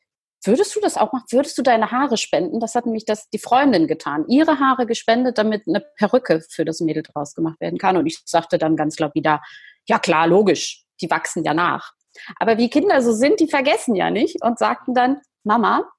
Würdest 0.44 0.76
du 0.76 0.80
das 0.80 0.98
auch 0.98 1.12
machen? 1.12 1.26
Würdest 1.32 1.58
du 1.58 1.62
deine 1.62 1.92
Haare 1.92 2.18
spenden? 2.18 2.60
Das 2.60 2.76
hat 2.76 2.86
nämlich 2.86 3.06
das, 3.06 3.30
die 3.30 3.40
Freundin 3.40 3.88
getan. 3.88 4.26
Ihre 4.28 4.60
Haare 4.60 4.86
gespendet, 4.86 5.38
damit 5.38 5.64
eine 5.68 5.84
Perücke 5.98 6.42
für 6.50 6.64
das 6.64 6.80
Mädel 6.80 7.04
draus 7.04 7.36
gemacht 7.36 7.60
werden 7.60 7.78
kann. 7.78 7.98
Und 7.98 8.06
ich 8.06 8.20
sagte 8.26 8.58
dann 8.58 8.76
ganz 8.76 8.98
lapidar, 9.00 9.44
ja 9.88 10.00
klar, 10.00 10.28
logisch, 10.28 10.86
die 11.02 11.10
wachsen 11.10 11.44
ja 11.44 11.54
nach. 11.54 11.92
Aber 12.38 12.58
wie 12.58 12.70
Kinder 12.70 13.02
so 13.02 13.12
sind, 13.12 13.40
die 13.40 13.48
vergessen 13.48 13.96
ja 13.96 14.10
nicht 14.10 14.44
und 14.44 14.60
sagten 14.60 14.94
dann, 14.94 15.22
Mama, 15.44 15.90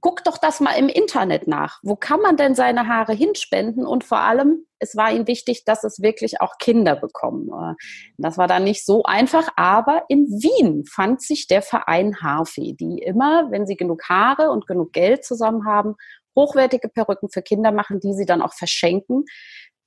guck 0.00 0.24
doch 0.24 0.38
das 0.38 0.60
mal 0.60 0.72
im 0.72 0.88
Internet 0.88 1.46
nach. 1.46 1.80
Wo 1.82 1.96
kann 1.96 2.20
man 2.20 2.36
denn 2.36 2.54
seine 2.54 2.88
Haare 2.88 3.12
hinspenden? 3.12 3.86
Und 3.86 4.04
vor 4.04 4.20
allem, 4.20 4.66
es 4.78 4.96
war 4.96 5.12
ihnen 5.12 5.26
wichtig, 5.26 5.64
dass 5.64 5.84
es 5.84 6.00
wirklich 6.02 6.40
auch 6.40 6.58
Kinder 6.58 6.96
bekommen. 6.96 7.48
Äh, 7.48 7.74
das 8.16 8.38
war 8.38 8.48
dann 8.48 8.64
nicht 8.64 8.84
so 8.84 9.02
einfach, 9.04 9.48
aber 9.56 10.04
in 10.08 10.26
Wien 10.26 10.84
fand 10.86 11.22
sich 11.22 11.46
der 11.46 11.62
Verein 11.62 12.16
Haarfee, 12.22 12.72
die 12.72 12.98
immer, 12.98 13.50
wenn 13.50 13.66
sie 13.66 13.76
genug 13.76 14.08
Haare 14.08 14.50
und 14.50 14.66
genug 14.66 14.92
Geld 14.92 15.24
zusammen 15.24 15.66
haben, 15.66 15.96
hochwertige 16.36 16.88
Perücken 16.88 17.28
für 17.30 17.42
Kinder 17.42 17.72
machen, 17.72 18.00
die 18.00 18.14
sie 18.14 18.26
dann 18.26 18.42
auch 18.42 18.54
verschenken. 18.54 19.24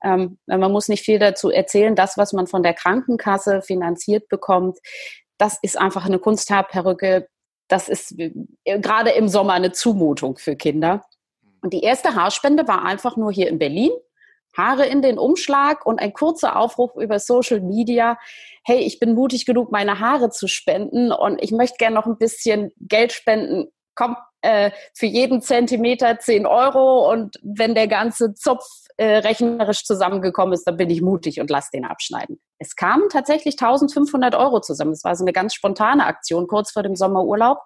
Ähm, 0.04 0.38
man 0.46 0.72
muss 0.72 0.90
nicht 0.90 1.04
viel 1.04 1.20
dazu 1.20 1.50
erzählen. 1.50 1.96
Das, 1.96 2.18
was 2.18 2.34
man 2.34 2.48
von 2.48 2.62
der 2.64 2.74
Krankenkasse 2.74 3.62
finanziert 3.62 4.28
bekommt, 4.28 4.78
das 5.38 5.58
ist 5.62 5.78
einfach 5.78 6.06
eine 6.06 6.20
Kunsthaarperücke, 6.20 7.28
das 7.68 7.90
ist 7.90 8.20
äh, 8.20 8.32
gerade 8.80 9.12
im 9.12 9.28
Sommer 9.28 9.54
eine 9.54 9.72
Zumutung 9.72 10.38
für 10.38 10.56
Kinder. 10.56 11.06
Und 11.62 11.74
die 11.74 11.82
erste 11.82 12.16
Haarspende 12.16 12.68
war 12.68 12.84
einfach 12.84 13.16
nur 13.16 13.32
hier 13.32 13.48
in 13.48 13.60
Berlin. 13.60 13.92
Haare 14.56 14.86
in 14.86 15.02
den 15.02 15.18
Umschlag 15.18 15.86
und 15.86 16.00
ein 16.00 16.14
kurzer 16.14 16.58
Aufruf 16.58 16.92
über 16.96 17.20
Social 17.20 17.60
Media. 17.60 18.20
Hey, 18.64 18.80
ich 18.80 19.00
bin 19.00 19.16
mutig 19.16 19.46
genug, 19.46 19.72
meine 19.72 20.00
Haare 20.00 20.30
zu 20.30 20.48
spenden 20.48 21.12
und 21.12 21.42
ich 21.42 21.52
möchte 21.52 21.78
gerne 21.78 21.96
noch 21.96 22.06
ein 22.06 22.18
bisschen 22.18 22.72
Geld 22.80 23.14
spenden. 23.14 23.72
Komm, 23.96 24.16
äh, 24.44 24.72
für 24.94 25.06
jeden 25.06 25.42
Zentimeter 25.42 26.20
10 26.20 26.46
Euro 26.46 27.10
und 27.10 27.40
wenn 27.42 27.76
der 27.76 27.88
ganze 27.88 28.34
Zopf 28.34 28.66
äh, 28.98 29.18
rechnerisch 29.18 29.86
zusammengekommen 29.86 30.54
ist, 30.54 30.66
dann 30.66 30.76
bin 30.76 30.90
ich 30.90 31.02
mutig 31.02 31.40
und 31.40 31.50
lass 31.50 31.72
den 31.72 31.86
abschneiden. 31.86 32.42
Es 32.60 32.76
kamen 32.76 33.08
tatsächlich 33.10 33.56
1500 33.56 34.36
Euro 34.36 34.60
zusammen. 34.60 34.92
Es 34.92 35.06
war 35.06 35.16
so 35.16 35.24
eine 35.24 35.32
ganz 35.32 35.54
spontane 35.54 36.06
Aktion 36.06 36.48
kurz 36.48 36.72
vor 36.72 36.84
dem 36.84 36.96
Sommerurlaub. 36.96 37.60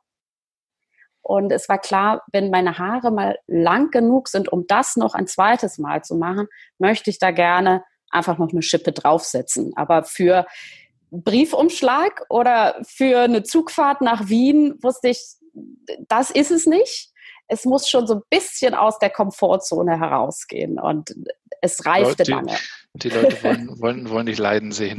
Und 1.22 1.52
es 1.52 1.68
war 1.68 1.80
klar, 1.80 2.24
wenn 2.32 2.52
meine 2.52 2.78
Haare 2.78 3.12
mal 3.12 3.38
lang 3.48 3.90
genug 3.90 4.30
sind, 4.30 4.50
um 4.52 4.66
das 4.68 4.96
noch 4.96 5.16
ein 5.16 5.28
zweites 5.28 5.80
Mal 5.80 6.04
zu 6.04 6.16
machen, 6.16 6.48
möchte 6.78 7.10
ich 7.10 7.18
da 7.18 7.32
gerne 7.32 7.84
einfach 8.12 8.38
noch 8.38 8.52
eine 8.52 8.62
Schippe 8.62 8.92
draufsetzen. 8.92 9.74
Aber 9.76 10.04
für 10.04 10.46
Briefumschlag 11.10 12.26
oder 12.30 12.78
für 12.86 13.20
eine 13.20 13.44
Zugfahrt 13.44 14.02
nach 14.02 14.30
Wien 14.30 14.78
wusste 14.82 15.10
ich, 15.10 15.37
das 16.08 16.32
ist 16.32 16.52
es 16.52 16.66
nicht 16.66 17.12
es 17.48 17.66
muss 17.66 17.90
schon 17.90 18.08
so 18.08 18.16
ein 18.16 18.22
bisschen 18.30 18.74
aus 18.74 19.00
der 19.00 19.10
Komfortzone 19.10 20.00
herausgehen 20.00 20.80
und 20.80 21.16
es 21.62 21.86
reifte 21.86 22.24
die, 22.24 22.32
lange. 22.32 22.56
Die 22.94 23.10
Leute 23.10 23.42
wollen, 23.44 23.70
wollen, 23.82 24.10
wollen 24.10 24.26
dich 24.26 24.38
leiden 24.38 24.72
sehen. 24.72 24.98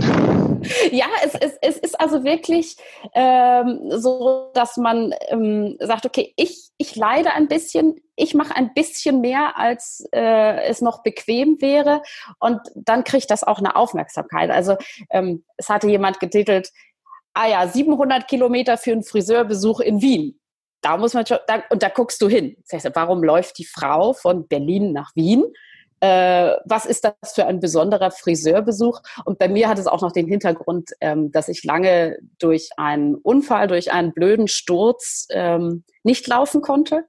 Ja, 0.91 1.07
es, 1.25 1.35
es, 1.35 1.53
es 1.61 1.77
ist 1.77 2.01
also 2.01 2.25
wirklich 2.25 2.77
ähm, 3.15 3.81
so, 3.91 4.51
dass 4.55 4.77
man 4.77 5.15
ähm, 5.29 5.77
sagt, 5.79 6.05
okay, 6.05 6.33
ich, 6.37 6.71
ich 6.79 6.97
leide 6.97 7.33
ein 7.33 7.49
bisschen, 7.49 8.01
ich 8.17 8.35
mache 8.35 8.57
ein 8.57 8.75
bisschen 8.75 9.21
mehr, 9.21 9.57
als 9.57 10.05
äh, 10.13 10.63
es 10.65 10.81
noch 10.81 11.03
bequem 11.03 11.61
wäre 11.61 12.03
und 12.41 12.61
dann 12.75 13.05
kriegt 13.05 13.31
das 13.31 13.45
auch 13.45 13.59
eine 13.59 13.77
Aufmerksamkeit. 13.77 14.51
Also 14.51 14.77
ähm, 15.11 15.45
es 15.57 15.69
hatte 15.69 15.89
jemand 15.89 16.19
getitelt, 16.19 16.73
ah 17.35 17.47
ja, 17.47 17.69
700 17.69 18.27
Kilometer 18.27 18.79
für 18.79 18.93
einen 18.93 19.05
Friseurbesuch 19.05 19.81
in 19.81 20.03
Wien 20.03 20.41
da 20.81 20.97
muss 20.97 21.15
man 21.15 21.27
schon, 21.27 21.39
da, 21.47 21.63
und 21.71 21.83
da 21.83 21.89
guckst 21.89 22.21
du 22.23 22.29
hin. 22.29 22.57
Das 22.69 22.85
heißt, 22.85 22.97
warum 22.97 23.23
läuft 23.23 23.59
die 23.59 23.67
Frau 23.67 24.13
von 24.13 24.47
Berlin 24.47 24.93
nach 24.93 25.11
Wien? 25.15 25.45
Äh, 26.01 26.55
was 26.65 26.87
ist 26.87 27.05
das 27.05 27.33
für 27.35 27.47
ein 27.47 27.59
besonderer 27.59 28.13
Friseurbesuch? 28.13 29.01
Und 29.25 29.39
bei 29.39 29.49
mir 29.49 29.69
hat 29.69 29.79
es 29.79 29.89
auch 29.89 30.01
noch 30.01 30.13
den 30.13 30.29
Hintergrund, 30.29 30.91
ähm, 31.01 31.33
dass 31.33 31.49
ich 31.49 31.65
lange 31.65 32.19
durch 32.39 32.71
einen 32.77 33.17
Unfall, 33.17 33.67
durch 33.67 33.93
einen 33.93 34.13
blöden 34.13 34.47
Sturz 34.47 35.27
ähm, 35.31 35.85
nicht 36.05 36.27
laufen 36.29 36.61
konnte 36.61 37.05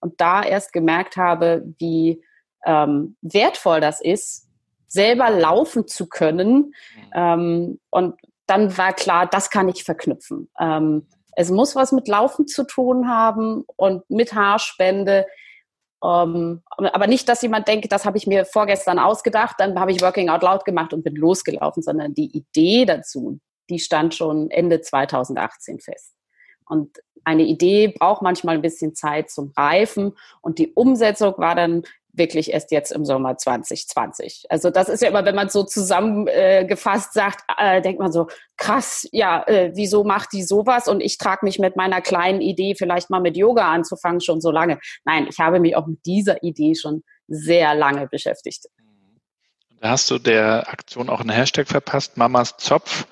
und 0.00 0.20
da 0.20 0.42
erst 0.42 0.72
gemerkt 0.72 1.16
habe, 1.16 1.62
wie 1.78 2.24
ähm, 2.66 3.16
wertvoll 3.22 3.80
das 3.80 4.00
ist, 4.00 4.48
selber 4.88 5.30
laufen 5.30 5.86
zu 5.86 6.08
können. 6.08 6.54
Mhm. 6.56 7.10
Ähm, 7.14 7.80
und 7.90 8.16
dann 8.46 8.76
war 8.76 8.92
klar, 8.92 9.26
das 9.26 9.50
kann 9.50 9.68
ich 9.68 9.84
verknüpfen. 9.84 10.50
Es 11.36 11.50
muss 11.50 11.74
was 11.74 11.92
mit 11.92 12.08
Laufen 12.08 12.46
zu 12.46 12.64
tun 12.64 13.08
haben 13.08 13.64
und 13.76 14.08
mit 14.10 14.34
Haarspende. 14.34 15.26
Ähm, 16.04 16.62
aber 16.76 17.06
nicht, 17.06 17.28
dass 17.28 17.42
jemand 17.42 17.68
denkt, 17.68 17.90
das 17.92 18.04
habe 18.04 18.18
ich 18.18 18.26
mir 18.26 18.44
vorgestern 18.44 18.98
ausgedacht, 18.98 19.56
dann 19.58 19.78
habe 19.78 19.92
ich 19.92 20.02
Working 20.02 20.28
Out 20.28 20.42
Loud 20.42 20.64
gemacht 20.64 20.92
und 20.92 21.04
bin 21.04 21.14
losgelaufen, 21.14 21.82
sondern 21.82 22.14
die 22.14 22.36
Idee 22.36 22.84
dazu, 22.84 23.38
die 23.70 23.78
stand 23.78 24.14
schon 24.14 24.50
Ende 24.50 24.80
2018 24.80 25.80
fest. 25.80 26.14
Und 26.66 26.98
eine 27.24 27.44
Idee 27.44 27.88
braucht 27.88 28.22
manchmal 28.22 28.56
ein 28.56 28.62
bisschen 28.62 28.94
Zeit 28.94 29.30
zum 29.30 29.52
Reifen 29.56 30.16
und 30.40 30.58
die 30.58 30.72
Umsetzung 30.72 31.34
war 31.38 31.54
dann 31.54 31.82
wirklich 32.12 32.52
erst 32.52 32.70
jetzt 32.70 32.92
im 32.92 33.04
Sommer 33.04 33.36
2020. 33.36 34.44
Also 34.48 34.70
das 34.70 34.88
ist 34.88 35.02
ja 35.02 35.08
immer, 35.08 35.24
wenn 35.24 35.34
man 35.34 35.48
so 35.48 35.64
zusammengefasst 35.64 37.16
äh, 37.16 37.18
sagt, 37.18 37.44
äh, 37.58 37.80
denkt 37.80 38.00
man 38.00 38.12
so, 38.12 38.28
krass, 38.56 39.08
ja, 39.12 39.42
äh, 39.46 39.72
wieso 39.74 40.04
macht 40.04 40.32
die 40.32 40.42
sowas? 40.42 40.88
Und 40.88 41.00
ich 41.00 41.18
trage 41.18 41.44
mich 41.44 41.58
mit 41.58 41.76
meiner 41.76 42.00
kleinen 42.00 42.40
Idee 42.40 42.74
vielleicht 42.76 43.10
mal 43.10 43.20
mit 43.20 43.36
Yoga 43.36 43.72
anzufangen 43.72 44.20
schon 44.20 44.40
so 44.40 44.50
lange. 44.50 44.78
Nein, 45.04 45.26
ich 45.28 45.38
habe 45.38 45.58
mich 45.58 45.74
auch 45.74 45.86
mit 45.86 46.04
dieser 46.04 46.42
Idee 46.42 46.74
schon 46.74 47.02
sehr 47.28 47.74
lange 47.74 48.06
beschäftigt. 48.08 48.66
Da 49.80 49.90
hast 49.90 50.10
du 50.10 50.18
der 50.18 50.68
Aktion 50.68 51.08
auch 51.08 51.20
einen 51.20 51.30
Hashtag 51.30 51.66
verpasst, 51.66 52.16
Mamas 52.16 52.56
Zopf 52.58 53.06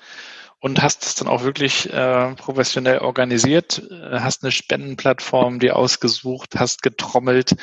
und 0.59 0.81
hast 0.81 1.03
es 1.05 1.15
dann 1.15 1.27
auch 1.27 1.43
wirklich 1.43 1.91
äh, 1.91 2.33
professionell 2.35 2.99
organisiert, 2.99 3.81
hast 4.11 4.43
eine 4.43 4.51
Spendenplattform 4.51 5.59
dir 5.59 5.75
ausgesucht, 5.75 6.51
hast 6.55 6.83
getrommelt, 6.83 7.53
äh, 7.53 7.55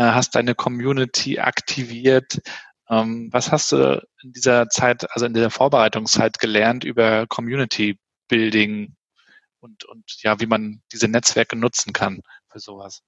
hast 0.00 0.34
deine 0.34 0.54
Community 0.54 1.38
aktiviert. 1.38 2.40
Ähm, 2.88 3.28
was 3.32 3.52
hast 3.52 3.72
du 3.72 4.02
in 4.22 4.32
dieser 4.32 4.68
Zeit, 4.68 5.10
also 5.12 5.26
in 5.26 5.34
dieser 5.34 5.50
Vorbereitungszeit 5.50 6.38
gelernt 6.38 6.84
über 6.84 7.26
Community 7.26 7.98
Building 8.28 8.96
und, 9.60 9.84
und 9.84 10.04
ja, 10.22 10.40
wie 10.40 10.46
man 10.46 10.82
diese 10.92 11.08
Netzwerke 11.08 11.56
nutzen 11.56 11.92
kann 11.92 12.20
für 12.48 12.58
sowas? 12.58 13.02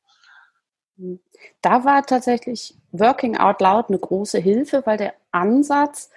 Da 1.60 1.84
war 1.84 2.06
tatsächlich 2.06 2.76
Working 2.92 3.36
Out 3.36 3.60
Loud 3.60 3.88
eine 3.88 3.98
große 3.98 4.38
Hilfe, 4.38 4.82
weil 4.86 4.96
der 4.96 5.14
Ansatz 5.32 6.10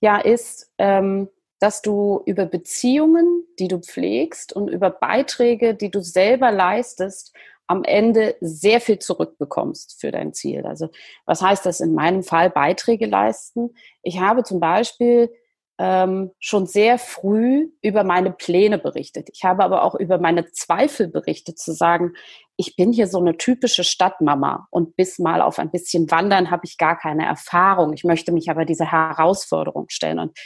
ja 0.00 0.18
ist, 0.18 0.72
ähm, 0.78 1.28
dass 1.58 1.82
du 1.82 2.22
über 2.26 2.46
Beziehungen, 2.46 3.44
die 3.58 3.68
du 3.68 3.80
pflegst 3.80 4.52
und 4.52 4.68
über 4.68 4.90
Beiträge, 4.90 5.74
die 5.74 5.90
du 5.90 6.00
selber 6.00 6.52
leistest, 6.52 7.34
am 7.70 7.84
Ende 7.84 8.34
sehr 8.40 8.80
viel 8.80 8.98
zurückbekommst 8.98 10.00
für 10.00 10.10
dein 10.10 10.34
Ziel. 10.34 10.66
Also 10.66 10.88
was 11.24 11.40
heißt 11.40 11.64
das 11.64 11.78
in 11.78 11.94
meinem 11.94 12.24
Fall 12.24 12.50
Beiträge 12.50 13.06
leisten? 13.06 13.76
Ich 14.02 14.18
habe 14.18 14.42
zum 14.42 14.58
Beispiel 14.58 15.30
ähm, 15.78 16.32
schon 16.40 16.66
sehr 16.66 16.98
früh 16.98 17.70
über 17.80 18.02
meine 18.02 18.32
Pläne 18.32 18.76
berichtet. 18.76 19.28
Ich 19.32 19.44
habe 19.44 19.62
aber 19.62 19.84
auch 19.84 19.94
über 19.94 20.18
meine 20.18 20.50
Zweifel 20.50 21.06
berichtet, 21.06 21.60
zu 21.60 21.72
sagen, 21.72 22.14
ich 22.56 22.74
bin 22.74 22.92
hier 22.92 23.06
so 23.06 23.20
eine 23.20 23.36
typische 23.36 23.84
Stadtmama 23.84 24.66
und 24.70 24.96
bis 24.96 25.20
mal 25.20 25.40
auf 25.40 25.60
ein 25.60 25.70
bisschen 25.70 26.10
Wandern 26.10 26.50
habe 26.50 26.62
ich 26.64 26.76
gar 26.76 26.98
keine 26.98 27.24
Erfahrung. 27.24 27.92
Ich 27.92 28.02
möchte 28.02 28.32
mich 28.32 28.50
aber 28.50 28.64
dieser 28.64 28.90
Herausforderung 28.90 29.86
stellen. 29.90 30.18
Und 30.18 30.36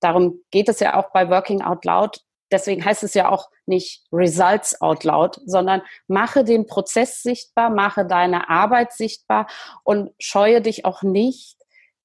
darum 0.00 0.42
geht 0.50 0.68
es 0.68 0.80
ja 0.80 0.96
auch 0.96 1.12
bei 1.12 1.30
Working 1.30 1.62
Out 1.62 1.86
Loud, 1.86 2.20
deswegen 2.50 2.84
heißt 2.84 3.02
es 3.02 3.14
ja 3.14 3.30
auch 3.30 3.48
nicht 3.66 4.04
Results 4.12 4.80
out 4.80 5.04
loud, 5.04 5.40
sondern 5.44 5.82
mache 6.06 6.44
den 6.44 6.66
Prozess 6.66 7.22
sichtbar, 7.22 7.70
mache 7.70 8.06
deine 8.06 8.48
Arbeit 8.48 8.92
sichtbar 8.92 9.46
und 9.84 10.10
scheue 10.18 10.60
dich 10.60 10.84
auch 10.84 11.02
nicht, 11.02 11.56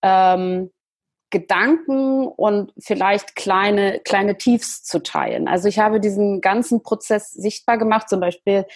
ähm, 0.02 0.72
Gedanken 1.34 2.28
und 2.28 2.74
vielleicht 2.78 3.36
kleine, 3.36 4.00
kleine 4.06 4.38
Tiefs 4.38 4.84
zu 4.84 5.02
teilen. 5.02 5.48
Also 5.48 5.68
ich 5.68 5.80
habe 5.80 6.00
diesen 6.00 6.42
ganzen 6.42 6.84
Prozess 6.84 7.32
sichtbar 7.32 7.80
gemacht, 7.80 8.08
zum 8.08 8.20
Beispiel, 8.20 8.68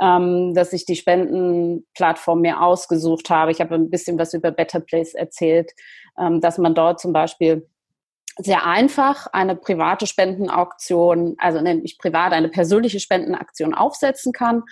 ähm, 0.00 0.54
dass 0.54 0.72
ich 0.72 0.86
die 0.86 0.96
Spendenplattform 0.96 2.40
mir 2.40 2.62
ausgesucht 2.62 3.28
habe. 3.28 3.50
Ich 3.50 3.60
habe 3.60 3.74
ein 3.74 3.90
bisschen 3.90 4.18
was 4.18 4.32
über 4.32 4.50
Better 4.50 4.80
Place 4.80 5.12
erzählt, 5.12 5.72
ähm, 6.18 6.40
dass 6.40 6.56
man 6.56 6.74
dort 6.74 6.98
zum 6.98 7.12
Beispiel 7.12 7.68
sehr 8.38 8.66
einfach 8.66 9.26
eine 9.32 9.56
private 9.56 10.06
Spendenauktion, 10.06 11.34
also 11.38 11.60
nenne 11.60 11.82
ich 11.82 11.98
privat 11.98 12.32
eine 12.32 12.48
persönliche 12.48 13.00
Spendenaktion 13.00 13.74
aufsetzen 13.74 14.32
kann, 14.32 14.62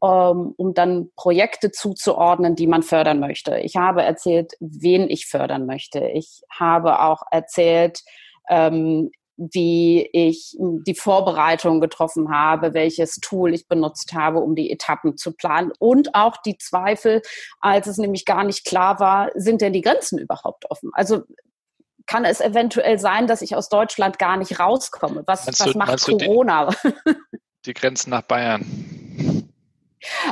um, 0.00 0.10
ähm, 0.10 0.54
um 0.56 0.74
dann 0.74 1.10
Projekte 1.16 1.70
zuzuordnen, 1.70 2.54
die 2.54 2.66
man 2.66 2.82
fördern 2.82 3.18
möchte. 3.18 3.58
Ich 3.58 3.76
habe 3.76 4.02
erzählt, 4.02 4.52
wen 4.60 5.08
ich 5.10 5.26
fördern 5.26 5.66
möchte. 5.66 6.00
Ich 6.00 6.42
habe 6.50 7.00
auch 7.00 7.22
erzählt, 7.30 8.00
ähm, 8.48 9.10
wie 9.38 10.08
ich 10.12 10.56
die 10.58 10.94
Vorbereitung 10.94 11.80
getroffen 11.80 12.30
habe, 12.30 12.74
welches 12.74 13.20
Tool 13.20 13.54
ich 13.54 13.68
benutzt 13.68 14.12
habe, 14.12 14.40
um 14.40 14.56
die 14.56 14.70
Etappen 14.70 15.16
zu 15.16 15.32
planen 15.32 15.70
und 15.78 16.14
auch 16.16 16.36
die 16.38 16.58
Zweifel, 16.58 17.22
als 17.60 17.86
es 17.86 17.98
nämlich 17.98 18.24
gar 18.24 18.42
nicht 18.42 18.64
klar 18.64 18.98
war, 18.98 19.30
sind 19.36 19.60
denn 19.60 19.72
die 19.72 19.80
Grenzen 19.80 20.18
überhaupt 20.18 20.68
offen? 20.70 20.90
Also 20.92 21.22
kann 22.08 22.24
es 22.24 22.40
eventuell 22.40 22.98
sein, 22.98 23.28
dass 23.28 23.42
ich 23.42 23.54
aus 23.54 23.68
Deutschland 23.68 24.18
gar 24.18 24.36
nicht 24.36 24.58
rauskomme. 24.58 25.22
Was, 25.26 25.46
was 25.46 25.58
du, 25.58 25.78
macht 25.78 26.02
Corona? 26.04 26.70
Die, 26.82 27.14
die 27.66 27.74
Grenzen 27.74 28.10
nach 28.10 28.22
Bayern. 28.22 28.64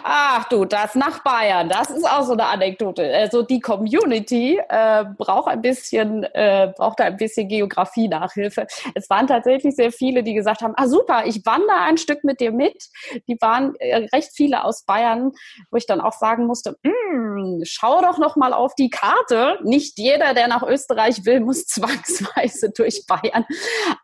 Ach 0.02 0.48
du, 0.48 0.64
das 0.64 0.94
nach 0.94 1.22
Bayern, 1.22 1.68
das 1.68 1.90
ist 1.90 2.08
auch 2.08 2.22
so 2.22 2.32
eine 2.32 2.46
Anekdote. 2.46 3.12
Also 3.14 3.42
die 3.42 3.60
Community 3.60 4.60
äh, 4.68 5.04
braucht 5.16 5.48
ein 5.48 5.62
bisschen, 5.62 6.24
äh, 6.24 6.72
braucht 6.76 7.00
ein 7.00 7.16
bisschen 7.16 7.48
Geografie-Nachhilfe. 7.48 8.66
Es 8.94 9.10
waren 9.10 9.26
tatsächlich 9.26 9.74
sehr 9.74 9.92
viele, 9.92 10.22
die 10.22 10.34
gesagt 10.34 10.62
haben, 10.62 10.74
ah 10.76 10.86
super, 10.86 11.26
ich 11.26 11.44
wandere 11.44 11.80
ein 11.80 11.96
Stück 11.96 12.24
mit 12.24 12.40
dir 12.40 12.52
mit. 12.52 12.88
Die 13.28 13.36
waren 13.40 13.74
äh, 13.76 14.06
recht 14.12 14.30
viele 14.34 14.64
aus 14.64 14.84
Bayern, 14.84 15.32
wo 15.70 15.76
ich 15.76 15.86
dann 15.86 16.00
auch 16.00 16.12
sagen 16.12 16.46
musste, 16.46 16.76
mm, 16.82 17.62
schau 17.64 18.00
doch 18.02 18.18
noch 18.18 18.36
mal 18.36 18.52
auf 18.52 18.74
die 18.74 18.90
Karte. 18.90 19.58
Nicht 19.62 19.98
jeder, 19.98 20.34
der 20.34 20.48
nach 20.48 20.62
Österreich 20.62 21.24
will, 21.24 21.40
muss 21.40 21.66
zwangsweise 21.66 22.70
durch 22.70 23.04
Bayern. 23.06 23.44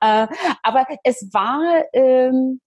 Äh, 0.00 0.26
aber 0.62 0.86
es 1.04 1.28
war 1.32 1.84
ähm, 1.92 2.60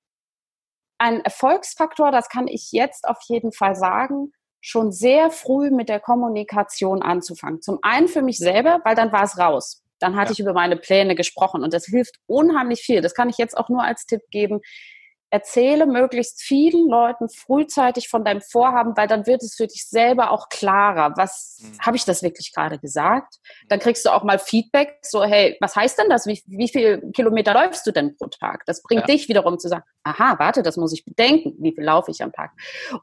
ein 0.98 1.22
Erfolgsfaktor, 1.22 2.12
das 2.12 2.30
kann 2.30 2.48
ich 2.48 2.72
jetzt 2.72 3.08
auf 3.08 3.18
jeden 3.28 3.52
Fall 3.52 3.76
sagen, 3.76 4.32
schon 4.62 4.92
sehr 4.92 5.30
früh 5.30 5.70
mit 5.70 5.90
der 5.90 6.00
Kommunikation 6.00 7.02
anzufangen. 7.02 7.62
Zum 7.62 7.80
einen 7.82 8.08
für 8.08 8.22
mich 8.22 8.38
selber, 8.38 8.80
weil 8.84 8.96
dann 8.96 9.12
war 9.12 9.24
es 9.24 9.38
raus. 9.38 9.84
Dann 10.00 10.16
hatte 10.16 10.30
ja. 10.30 10.34
ich 10.34 10.40
über 10.40 10.54
meine 10.54 10.76
Pläne 10.76 11.16
gesprochen 11.16 11.64
und 11.64 11.74
das 11.74 11.86
hilft 11.86 12.16
unheimlich 12.26 12.82
viel. 12.82 13.02
Das 13.02 13.14
kann 13.14 13.30
ich 13.30 13.38
jetzt 13.38 13.56
auch 13.58 13.70
nur 13.70 13.84
als 13.84 14.06
Tipp 14.06 14.22
geben 14.32 14.62
erzähle 15.30 15.86
möglichst 15.86 16.42
vielen 16.42 16.90
Leuten 16.90 17.30
frühzeitig 17.30 18.10
von 18.10 18.24
deinem 18.24 18.42
Vorhaben, 18.42 18.96
weil 18.96 19.08
dann 19.08 19.26
wird 19.26 19.44
es 19.44 19.56
für 19.56 19.68
dich 19.68 19.88
selber 19.88 20.32
auch 20.32 20.50
klarer. 20.50 21.14
Was 21.18 21.60
mhm. 21.62 21.80
habe 21.80 21.98
ich 21.98 22.06
das 22.06 22.24
wirklich 22.24 22.54
gerade 22.54 22.80
gesagt? 22.80 23.36
Dann 23.68 23.80
kriegst 23.80 24.06
du 24.06 24.12
auch 24.12 24.24
mal 24.24 24.40
Feedback, 24.40 25.00
so 25.02 25.24
hey, 25.24 25.58
was 25.60 25.76
heißt 25.76 25.98
denn 26.00 26.10
das? 26.10 26.28
Wie, 26.28 26.42
wie 26.46 26.70
viel 26.70 27.12
Kilometer 27.12 27.54
läufst 27.54 27.86
du 27.88 27.92
denn 27.92 28.16
pro 28.16 28.28
Tag? 28.28 28.64
Das 28.66 28.82
bringt 28.82 29.08
ja. 29.08 29.08
dich 29.08 29.28
wiederum 29.28 29.60
zu 29.60 29.68
sagen, 29.68 29.84
aha, 30.04 30.40
warte, 30.40 30.64
das 30.64 30.78
muss 30.78 30.94
ich 30.94 31.06
bedenken. 31.06 31.56
Wie 31.60 31.74
viel 31.74 31.84
laufe 31.84 32.12
ich 32.12 32.22
am 32.24 32.32
Tag? 32.32 32.52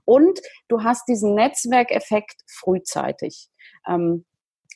Und 0.05 0.41
du 0.69 0.83
hast 0.83 1.09
diesen 1.09 1.35
Netzwerkeffekt 1.35 2.41
frühzeitig. 2.47 3.49
Ähm, 3.87 4.25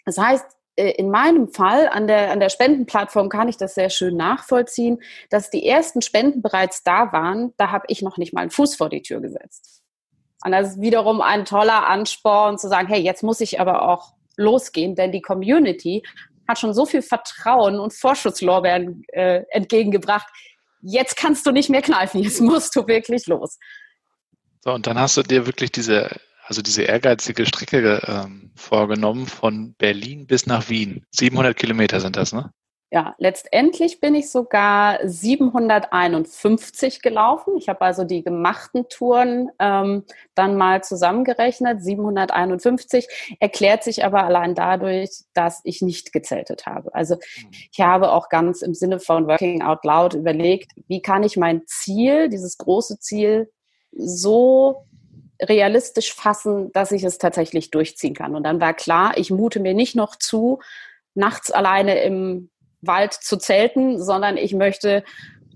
das 0.04 0.18
heißt, 0.18 0.46
in 0.76 1.10
meinem 1.10 1.48
Fall 1.48 1.88
an 1.88 2.06
der, 2.06 2.30
an 2.30 2.40
der 2.40 2.50
Spendenplattform 2.50 3.28
kann 3.28 3.48
ich 3.48 3.56
das 3.56 3.74
sehr 3.74 3.90
schön 3.90 4.16
nachvollziehen, 4.16 5.00
dass 5.30 5.50
die 5.50 5.66
ersten 5.66 6.02
Spenden 6.02 6.42
bereits 6.42 6.82
da 6.82 7.12
waren. 7.12 7.54
Da 7.56 7.70
habe 7.70 7.86
ich 7.88 8.02
noch 8.02 8.18
nicht 8.18 8.34
mal 8.34 8.42
einen 8.42 8.50
Fuß 8.50 8.76
vor 8.76 8.90
die 8.90 9.02
Tür 9.02 9.20
gesetzt. 9.20 9.82
Und 10.44 10.52
das 10.52 10.72
ist 10.72 10.80
wiederum 10.80 11.22
ein 11.22 11.44
toller 11.44 11.86
Ansporn 11.88 12.58
zu 12.58 12.68
sagen, 12.68 12.88
hey, 12.88 13.00
jetzt 13.00 13.22
muss 13.22 13.40
ich 13.40 13.58
aber 13.58 13.88
auch 13.88 14.12
losgehen, 14.36 14.94
denn 14.94 15.12
die 15.12 15.22
Community 15.22 16.02
hat 16.46 16.58
schon 16.58 16.74
so 16.74 16.86
viel 16.86 17.02
Vertrauen 17.02 17.80
und 17.80 17.94
Vorschusslorbeeren 17.94 19.02
äh, 19.08 19.42
entgegengebracht. 19.50 20.28
Jetzt 20.82 21.16
kannst 21.16 21.46
du 21.46 21.52
nicht 21.52 21.70
mehr 21.70 21.82
kneifen, 21.82 22.22
jetzt 22.22 22.40
musst 22.40 22.76
du 22.76 22.86
wirklich 22.86 23.26
los. 23.26 23.58
So, 24.62 24.72
und 24.72 24.86
dann 24.86 24.98
hast 24.98 25.16
du 25.16 25.22
dir 25.22 25.46
wirklich 25.46 25.72
diese 25.72 26.20
also 26.46 26.62
diese 26.62 26.82
ehrgeizige 26.82 27.44
Strecke 27.44 28.00
ähm, 28.06 28.52
vorgenommen 28.54 29.26
von 29.26 29.74
Berlin 29.74 30.26
bis 30.26 30.46
nach 30.46 30.68
Wien. 30.68 31.04
700 31.10 31.56
Kilometer 31.56 32.00
sind 32.00 32.16
das, 32.16 32.32
ne? 32.32 32.52
Ja, 32.92 33.16
letztendlich 33.18 33.98
bin 33.98 34.14
ich 34.14 34.30
sogar 34.30 35.00
751 35.02 37.02
gelaufen. 37.02 37.56
Ich 37.56 37.68
habe 37.68 37.80
also 37.80 38.04
die 38.04 38.22
gemachten 38.22 38.88
Touren 38.88 39.50
ähm, 39.58 40.04
dann 40.36 40.56
mal 40.56 40.84
zusammengerechnet. 40.84 41.82
751 41.82 43.08
erklärt 43.40 43.82
sich 43.82 44.04
aber 44.04 44.22
allein 44.22 44.54
dadurch, 44.54 45.24
dass 45.34 45.62
ich 45.64 45.82
nicht 45.82 46.12
gezeltet 46.12 46.66
habe. 46.66 46.94
Also 46.94 47.16
mhm. 47.16 47.50
ich 47.72 47.80
habe 47.80 48.12
auch 48.12 48.28
ganz 48.28 48.62
im 48.62 48.72
Sinne 48.72 49.00
von 49.00 49.26
Working 49.26 49.62
Out 49.62 49.84
Loud 49.84 50.14
überlegt, 50.14 50.70
wie 50.86 51.02
kann 51.02 51.24
ich 51.24 51.36
mein 51.36 51.62
Ziel, 51.66 52.28
dieses 52.28 52.56
große 52.56 53.00
Ziel, 53.00 53.50
so 53.90 54.86
realistisch 55.40 56.14
fassen, 56.14 56.72
dass 56.72 56.92
ich 56.92 57.04
es 57.04 57.18
tatsächlich 57.18 57.70
durchziehen 57.70 58.14
kann. 58.14 58.34
Und 58.34 58.44
dann 58.44 58.60
war 58.60 58.74
klar, 58.74 59.16
ich 59.16 59.30
mute 59.30 59.60
mir 59.60 59.74
nicht 59.74 59.96
noch 59.96 60.16
zu, 60.16 60.60
nachts 61.14 61.50
alleine 61.50 62.00
im 62.02 62.50
Wald 62.80 63.12
zu 63.12 63.36
zelten, 63.36 64.02
sondern 64.02 64.36
ich 64.36 64.54
möchte 64.54 65.04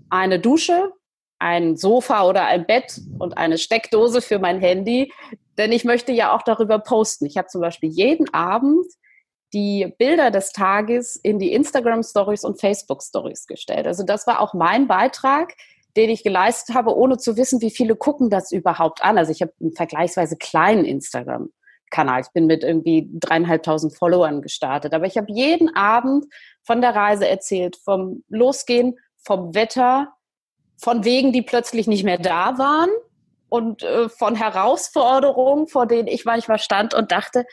eine 0.09 0.39
Dusche, 0.39 0.93
ein 1.39 1.77
Sofa 1.77 2.25
oder 2.25 2.47
ein 2.47 2.67
Bett 2.67 3.01
und 3.19 3.39
eine 3.39 3.59
Steckdose 3.59 4.21
für 4.21 4.39
mein 4.39 4.61
Handy, 4.61 5.13
denn 5.57 5.73
ich 5.73 5.85
möchte 5.85 6.13
ja 6.13 6.35
auch 6.35 6.43
darüber 6.43 6.79
posten. 6.79 7.27
Ich 7.27 7.37
habe 7.37 7.49
zum 7.49 7.61
Beispiel 7.61 7.91
jeden 7.91 8.33
Abend 8.35 8.87
die 9.53 9.93
Bilder 9.99 10.31
des 10.31 10.53
Tages 10.53 11.17
in 11.17 11.39
die 11.39 11.53
Instagram 11.53 12.03
Stories 12.03 12.45
und 12.45 12.61
Facebook 12.61 13.03
Stories 13.03 13.47
gestellt. 13.47 13.87
Also 13.87 14.05
das 14.05 14.27
war 14.27 14.41
auch 14.41 14.55
mein 14.55 14.87
Beitrag, 14.87 15.55
den 15.97 16.11
ich 16.11 16.23
geleistet 16.23 16.75
habe, 16.75 16.97
ohne 16.97 17.19
zu 17.19 17.37
wissen, 17.37 17.61
wie 17.61 17.71
viele 17.71 17.97
gucken 17.97 18.31
das 18.31 18.53
überhaupt 18.53 19.03
an. 19.03 19.19
Also 19.19 19.33
ich 19.33 19.43
habe 19.43 19.53
einen 19.61 19.73
vergleichsweise 19.73 20.37
kleinen 20.37 20.85
Instagram-Kanal. 20.85 22.23
Ich 22.23 22.33
bin 22.33 22.47
mit 22.47 22.63
irgendwie 22.63 23.09
dreieinhalbtausend 23.13 23.97
Followern 23.97 24.43
gestartet. 24.43 24.95
Aber 24.95 25.07
ich 25.07 25.17
habe 25.17 25.33
jeden 25.33 25.75
Abend 25.75 26.27
von 26.63 26.81
der 26.81 26.95
Reise 26.95 27.29
erzählt, 27.29 27.77
vom 27.77 28.23
Losgehen, 28.29 28.99
vom 29.23 29.55
Wetter, 29.55 30.13
von 30.77 31.05
Wegen, 31.05 31.33
die 31.33 31.43
plötzlich 31.43 31.87
nicht 31.87 32.05
mehr 32.05 32.19
da 32.19 32.57
waren 32.59 32.91
und 33.49 33.83
äh, 33.83 34.09
von 34.09 34.37
Herausforderungen, 34.37 35.67
vor 35.67 35.87
denen 35.87 36.09
ich 36.09 36.25
manchmal 36.25 36.59
stand 36.59 36.95
und 36.95 37.13
dachte, 37.13 37.45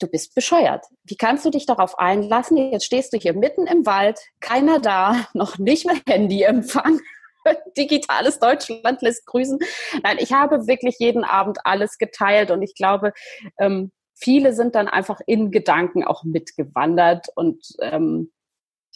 du 0.00 0.06
bist 0.06 0.34
bescheuert. 0.34 0.84
Wie 1.04 1.16
kannst 1.16 1.44
du 1.44 1.50
dich 1.50 1.66
darauf 1.66 1.98
einlassen? 1.98 2.56
Jetzt 2.56 2.84
stehst 2.84 3.12
du 3.12 3.18
hier 3.18 3.34
mitten 3.34 3.66
im 3.66 3.86
Wald, 3.86 4.20
keiner 4.40 4.80
da, 4.80 5.26
noch 5.34 5.58
nicht 5.58 5.86
mehr 5.86 5.96
Handyempfang. 6.06 7.00
Digitales 7.76 8.38
Deutschland 8.38 9.02
lässt 9.02 9.26
grüßen. 9.26 9.58
Nein, 10.02 10.16
ich 10.18 10.32
habe 10.32 10.66
wirklich 10.66 10.96
jeden 10.98 11.24
Abend 11.24 11.58
alles 11.64 11.98
geteilt 11.98 12.50
und 12.50 12.62
ich 12.62 12.74
glaube, 12.74 13.12
ähm, 13.58 13.92
viele 14.14 14.52
sind 14.52 14.74
dann 14.74 14.88
einfach 14.88 15.20
in 15.26 15.50
Gedanken 15.50 16.04
auch 16.04 16.24
mitgewandert 16.24 17.26
und 17.36 17.64
ähm, 17.80 18.32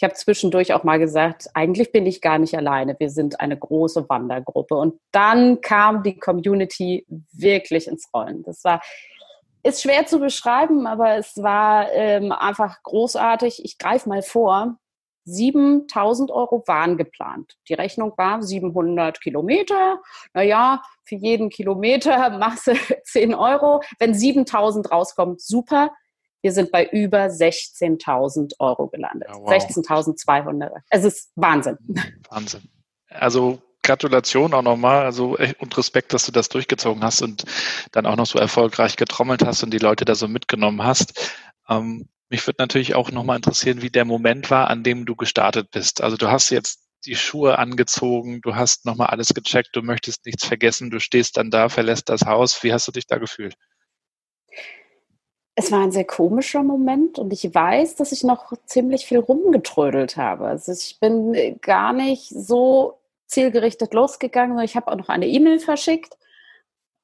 ich 0.00 0.04
habe 0.04 0.14
zwischendurch 0.14 0.72
auch 0.72 0.82
mal 0.82 0.98
gesagt, 0.98 1.50
eigentlich 1.52 1.92
bin 1.92 2.06
ich 2.06 2.22
gar 2.22 2.38
nicht 2.38 2.56
alleine. 2.56 2.96
Wir 2.98 3.10
sind 3.10 3.38
eine 3.38 3.58
große 3.58 4.08
Wandergruppe. 4.08 4.74
Und 4.74 4.98
dann 5.12 5.60
kam 5.60 6.02
die 6.02 6.18
Community 6.18 7.04
wirklich 7.32 7.86
ins 7.86 8.08
Rollen. 8.14 8.42
Das 8.42 8.64
war 8.64 8.80
ist 9.62 9.82
schwer 9.82 10.06
zu 10.06 10.18
beschreiben, 10.18 10.86
aber 10.86 11.16
es 11.16 11.36
war 11.36 11.90
ähm, 11.92 12.32
einfach 12.32 12.82
großartig. 12.82 13.64
Ich 13.64 13.78
greife 13.78 14.08
mal 14.08 14.22
vor. 14.22 14.76
7000 15.24 16.30
Euro 16.30 16.62
waren 16.66 16.96
geplant. 16.96 17.56
Die 17.68 17.74
Rechnung 17.74 18.12
war 18.16 18.42
700 18.42 19.20
Kilometer. 19.20 20.00
Naja, 20.32 20.82
für 21.04 21.14
jeden 21.14 21.50
Kilometer 21.50 22.30
machst 22.38 22.68
du 22.68 22.74
10 23.04 23.34
Euro. 23.34 23.82
Wenn 23.98 24.14
7000 24.14 24.90
rauskommt, 24.90 25.40
super. 25.40 25.90
Wir 26.42 26.52
sind 26.52 26.72
bei 26.72 26.86
über 26.86 27.26
16.000 27.26 28.54
Euro 28.60 28.88
gelandet. 28.88 29.28
Ja, 29.30 29.36
wow. 29.36 29.50
16.200. 29.50 30.70
Es 30.88 31.04
ist 31.04 31.32
Wahnsinn. 31.36 31.76
Wahnsinn. 32.30 32.62
Also 33.10 33.60
Gratulation 33.82 34.54
auch 34.54 34.62
nochmal, 34.62 35.04
also 35.04 35.36
und 35.58 35.78
Respekt, 35.78 36.12
dass 36.12 36.26
du 36.26 36.32
das 36.32 36.48
durchgezogen 36.48 37.02
hast 37.02 37.22
und 37.22 37.44
dann 37.92 38.06
auch 38.06 38.16
noch 38.16 38.26
so 38.26 38.38
erfolgreich 38.38 38.96
getrommelt 38.96 39.44
hast 39.44 39.62
und 39.62 39.70
die 39.72 39.78
Leute 39.78 40.04
da 40.04 40.14
so 40.14 40.28
mitgenommen 40.28 40.84
hast. 40.84 41.34
Ähm, 41.68 42.08
mich 42.28 42.46
würde 42.46 42.62
natürlich 42.62 42.94
auch 42.94 43.10
nochmal 43.10 43.36
interessieren, 43.36 43.82
wie 43.82 43.90
der 43.90 44.04
Moment 44.04 44.50
war, 44.50 44.68
an 44.68 44.84
dem 44.84 45.04
du 45.04 45.16
gestartet 45.16 45.70
bist. 45.72 46.00
Also 46.02 46.16
du 46.16 46.30
hast 46.30 46.50
jetzt 46.50 46.86
die 47.06 47.16
Schuhe 47.16 47.58
angezogen, 47.58 48.40
du 48.42 48.54
hast 48.54 48.84
nochmal 48.84 49.08
alles 49.08 49.28
gecheckt, 49.34 49.70
du 49.72 49.82
möchtest 49.82 50.26
nichts 50.26 50.44
vergessen, 50.44 50.90
du 50.90 51.00
stehst 51.00 51.36
dann 51.36 51.50
da, 51.50 51.68
verlässt 51.68 52.08
das 52.08 52.26
Haus. 52.26 52.62
Wie 52.62 52.72
hast 52.72 52.86
du 52.86 52.92
dich 52.92 53.06
da 53.06 53.18
gefühlt? 53.18 53.54
Es 55.56 55.72
war 55.72 55.80
ein 55.80 55.92
sehr 55.92 56.04
komischer 56.04 56.62
Moment 56.62 57.18
und 57.18 57.32
ich 57.32 57.52
weiß, 57.52 57.96
dass 57.96 58.12
ich 58.12 58.22
noch 58.22 58.52
ziemlich 58.66 59.06
viel 59.06 59.18
rumgetrödelt 59.18 60.16
habe. 60.16 60.46
Also 60.46 60.72
ich 60.72 60.98
bin 61.00 61.58
gar 61.60 61.92
nicht 61.92 62.28
so 62.28 62.99
zielgerichtet 63.30 63.94
losgegangen. 63.94 64.58
Ich 64.60 64.76
habe 64.76 64.90
auch 64.90 64.96
noch 64.96 65.08
eine 65.08 65.26
E-Mail 65.26 65.60
verschickt. 65.60 66.14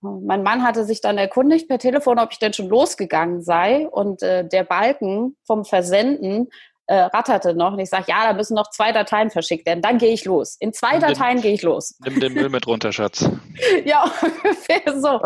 Mein 0.01 0.43
Mann 0.43 0.63
hatte 0.63 0.85
sich 0.85 1.01
dann 1.01 1.19
erkundigt 1.19 1.69
per 1.69 1.79
Telefon, 1.79 2.19
ob 2.19 2.31
ich 2.33 2.39
denn 2.39 2.53
schon 2.53 2.69
losgegangen 2.69 3.43
sei. 3.43 3.89
Und 3.89 4.23
äh, 4.23 4.47
der 4.47 4.65
Balken 4.65 5.37
vom 5.45 5.65
Versenden 5.65 6.49
äh, 6.87 6.97
ratterte 6.97 7.55
noch. 7.55 7.73
Und 7.73 7.81
ich 7.81 7.91
sage, 7.91 8.05
ja, 8.09 8.25
da 8.25 8.33
müssen 8.33 8.55
noch 8.55 8.71
zwei 8.71 8.93
Dateien 8.93 9.31
verschickt 9.31 9.67
werden. 9.67 9.83
Dann 9.83 9.99
gehe 9.99 10.13
ich 10.13 10.25
los. 10.25 10.57
In 10.61 10.73
zwei 10.73 10.99
nimm 10.99 11.01
Dateien 11.01 11.41
gehe 11.41 11.55
ich 11.55 11.63
los. 11.63 11.97
Nimm 12.05 12.21
den 12.21 12.35
Müll 12.35 12.49
mit 12.49 12.67
runter, 12.67 12.93
Schatz. 12.93 13.29
ja, 13.85 14.05
ungefähr 14.23 15.01
so. 15.01 15.21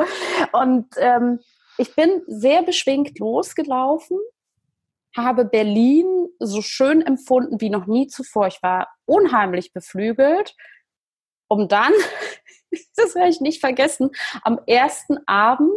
Und 0.53 0.86
ähm, 0.96 1.40
ich 1.76 1.94
bin 1.94 2.22
sehr 2.26 2.62
beschwingt 2.62 3.18
losgelaufen, 3.18 4.18
habe 5.16 5.44
Berlin 5.44 6.28
so 6.38 6.62
schön 6.62 7.03
empfunden 7.03 7.61
wie 7.61 7.70
noch 7.70 7.86
nie 7.86 8.07
zuvor. 8.07 8.46
Ich 8.46 8.62
war 8.62 8.88
unheimlich 9.05 9.72
beflügelt 9.72 10.55
um 11.51 11.68
dann, 11.68 11.92
das 12.96 13.14
werde 13.14 13.28
ich 13.28 13.40
nicht 13.40 13.61
vergessen, 13.61 14.11
am 14.42 14.59
ersten 14.66 15.18
Abend 15.26 15.72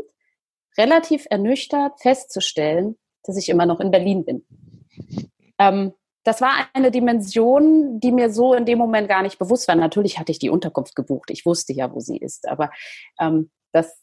relativ 0.77 1.25
ernüchtert 1.29 1.99
festzustellen, 2.01 2.97
dass 3.23 3.37
ich 3.37 3.49
immer 3.49 3.65
noch 3.65 3.79
in 3.79 3.91
Berlin 3.91 4.23
bin. 4.23 4.45
ähm, 5.59 5.93
das 6.25 6.39
war 6.39 6.53
eine 6.73 6.89
Dimension, 6.89 7.99
die 7.99 8.13
mir 8.13 8.29
so 8.29 8.53
in 8.53 8.65
dem 8.65 8.77
Moment 8.77 9.09
gar 9.09 9.23
nicht 9.23 9.37
bewusst 9.39 9.67
war. 9.67 9.75
Natürlich 9.75 10.19
hatte 10.19 10.31
ich 10.31 10.39
die 10.39 10.49
Unterkunft 10.49 10.95
gebucht. 10.95 11.29
Ich 11.29 11.45
wusste 11.45 11.73
ja, 11.73 11.93
wo 11.93 11.99
sie 11.99 12.15
ist. 12.15 12.47
Aber 12.47 12.71
ähm, 13.19 13.51
das 13.73 13.93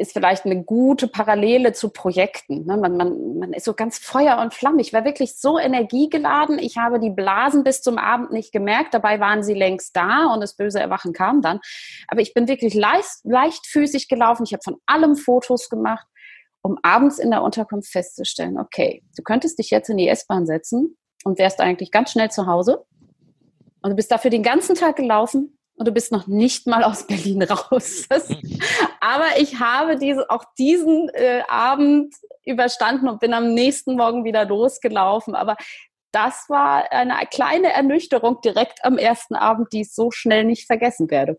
ist 0.00 0.12
vielleicht 0.14 0.46
eine 0.46 0.64
gute 0.64 1.08
Parallele 1.08 1.74
zu 1.74 1.90
Projekten. 1.90 2.64
Ne? 2.64 2.78
Man, 2.78 2.96
man, 2.96 3.38
man 3.38 3.52
ist 3.52 3.66
so 3.66 3.74
ganz 3.74 3.98
Feuer 3.98 4.38
und 4.38 4.54
Flamme. 4.54 4.80
Ich 4.80 4.94
war 4.94 5.04
wirklich 5.04 5.36
so 5.36 5.58
energiegeladen. 5.58 6.58
Ich 6.58 6.78
habe 6.78 6.98
die 6.98 7.10
Blasen 7.10 7.64
bis 7.64 7.82
zum 7.82 7.98
Abend 7.98 8.32
nicht 8.32 8.50
gemerkt. 8.50 8.94
Dabei 8.94 9.20
waren 9.20 9.42
sie 9.42 9.52
längst 9.52 9.94
da 9.94 10.32
und 10.32 10.40
das 10.40 10.56
böse 10.56 10.80
Erwachen 10.80 11.12
kam 11.12 11.42
dann. 11.42 11.60
Aber 12.08 12.22
ich 12.22 12.32
bin 12.32 12.48
wirklich 12.48 12.72
leicht, 12.72 13.20
leichtfüßig 13.24 14.08
gelaufen. 14.08 14.44
Ich 14.44 14.54
habe 14.54 14.62
von 14.64 14.78
allem 14.86 15.16
Fotos 15.16 15.68
gemacht, 15.68 16.06
um 16.62 16.78
abends 16.82 17.18
in 17.18 17.30
der 17.30 17.42
Unterkunft 17.42 17.92
festzustellen, 17.92 18.58
okay, 18.58 19.02
du 19.16 19.22
könntest 19.22 19.58
dich 19.58 19.68
jetzt 19.68 19.90
in 19.90 19.98
die 19.98 20.08
S-Bahn 20.08 20.46
setzen 20.46 20.96
und 21.24 21.38
wärst 21.38 21.60
eigentlich 21.60 21.90
ganz 21.90 22.12
schnell 22.12 22.30
zu 22.30 22.46
Hause. 22.46 22.86
Und 23.82 23.90
du 23.90 23.96
bist 23.96 24.10
dafür 24.10 24.30
den 24.30 24.42
ganzen 24.42 24.74
Tag 24.74 24.96
gelaufen 24.96 25.58
und 25.80 25.88
du 25.88 25.92
bist 25.92 26.12
noch 26.12 26.26
nicht 26.26 26.66
mal 26.66 26.84
aus 26.84 27.06
Berlin 27.06 27.42
raus. 27.42 28.06
Aber 29.00 29.38
ich 29.38 29.60
habe 29.60 29.96
diese, 29.96 30.28
auch 30.28 30.44
diesen 30.58 31.08
äh, 31.14 31.40
Abend 31.48 32.14
überstanden 32.44 33.08
und 33.08 33.18
bin 33.18 33.32
am 33.32 33.54
nächsten 33.54 33.96
Morgen 33.96 34.24
wieder 34.24 34.44
losgelaufen. 34.44 35.34
Aber 35.34 35.56
das 36.12 36.44
war 36.48 36.92
eine 36.92 37.14
kleine 37.30 37.72
Ernüchterung 37.72 38.42
direkt 38.42 38.84
am 38.84 38.98
ersten 38.98 39.34
Abend, 39.34 39.72
die 39.72 39.80
ich 39.80 39.94
so 39.94 40.10
schnell 40.10 40.44
nicht 40.44 40.66
vergessen 40.66 41.10
werde 41.10 41.38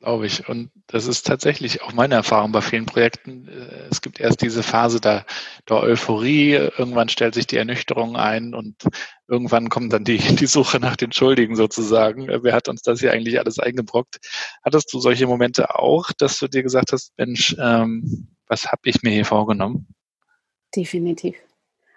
glaube 0.00 0.26
ich. 0.26 0.48
Und 0.48 0.70
das 0.86 1.06
ist 1.06 1.26
tatsächlich 1.26 1.82
auch 1.82 1.92
meine 1.92 2.14
Erfahrung 2.14 2.52
bei 2.52 2.62
vielen 2.62 2.86
Projekten. 2.86 3.48
Äh, 3.48 3.88
es 3.90 4.00
gibt 4.00 4.18
erst 4.18 4.42
diese 4.42 4.62
Phase 4.62 5.00
der, 5.00 5.24
der 5.68 5.76
Euphorie, 5.76 6.52
irgendwann 6.52 7.08
stellt 7.08 7.34
sich 7.34 7.46
die 7.46 7.56
Ernüchterung 7.56 8.16
ein 8.16 8.54
und 8.54 8.76
irgendwann 9.28 9.68
kommt 9.68 9.92
dann 9.92 10.04
die, 10.04 10.18
die 10.18 10.46
Suche 10.46 10.80
nach 10.80 10.96
den 10.96 11.12
Schuldigen 11.12 11.54
sozusagen. 11.54 12.28
Äh, 12.28 12.42
wer 12.42 12.54
hat 12.54 12.68
uns 12.68 12.82
das 12.82 13.00
hier 13.00 13.12
eigentlich 13.12 13.38
alles 13.38 13.58
eingebrockt? 13.58 14.18
Hattest 14.64 14.92
du 14.92 15.00
solche 15.00 15.26
Momente 15.26 15.74
auch, 15.78 16.10
dass 16.16 16.38
du 16.38 16.48
dir 16.48 16.62
gesagt 16.62 16.92
hast, 16.92 17.12
Mensch, 17.16 17.54
ähm, 17.58 18.28
was 18.46 18.66
habe 18.66 18.82
ich 18.84 19.02
mir 19.02 19.10
hier 19.10 19.26
vorgenommen? 19.26 19.86
Definitiv. 20.74 21.36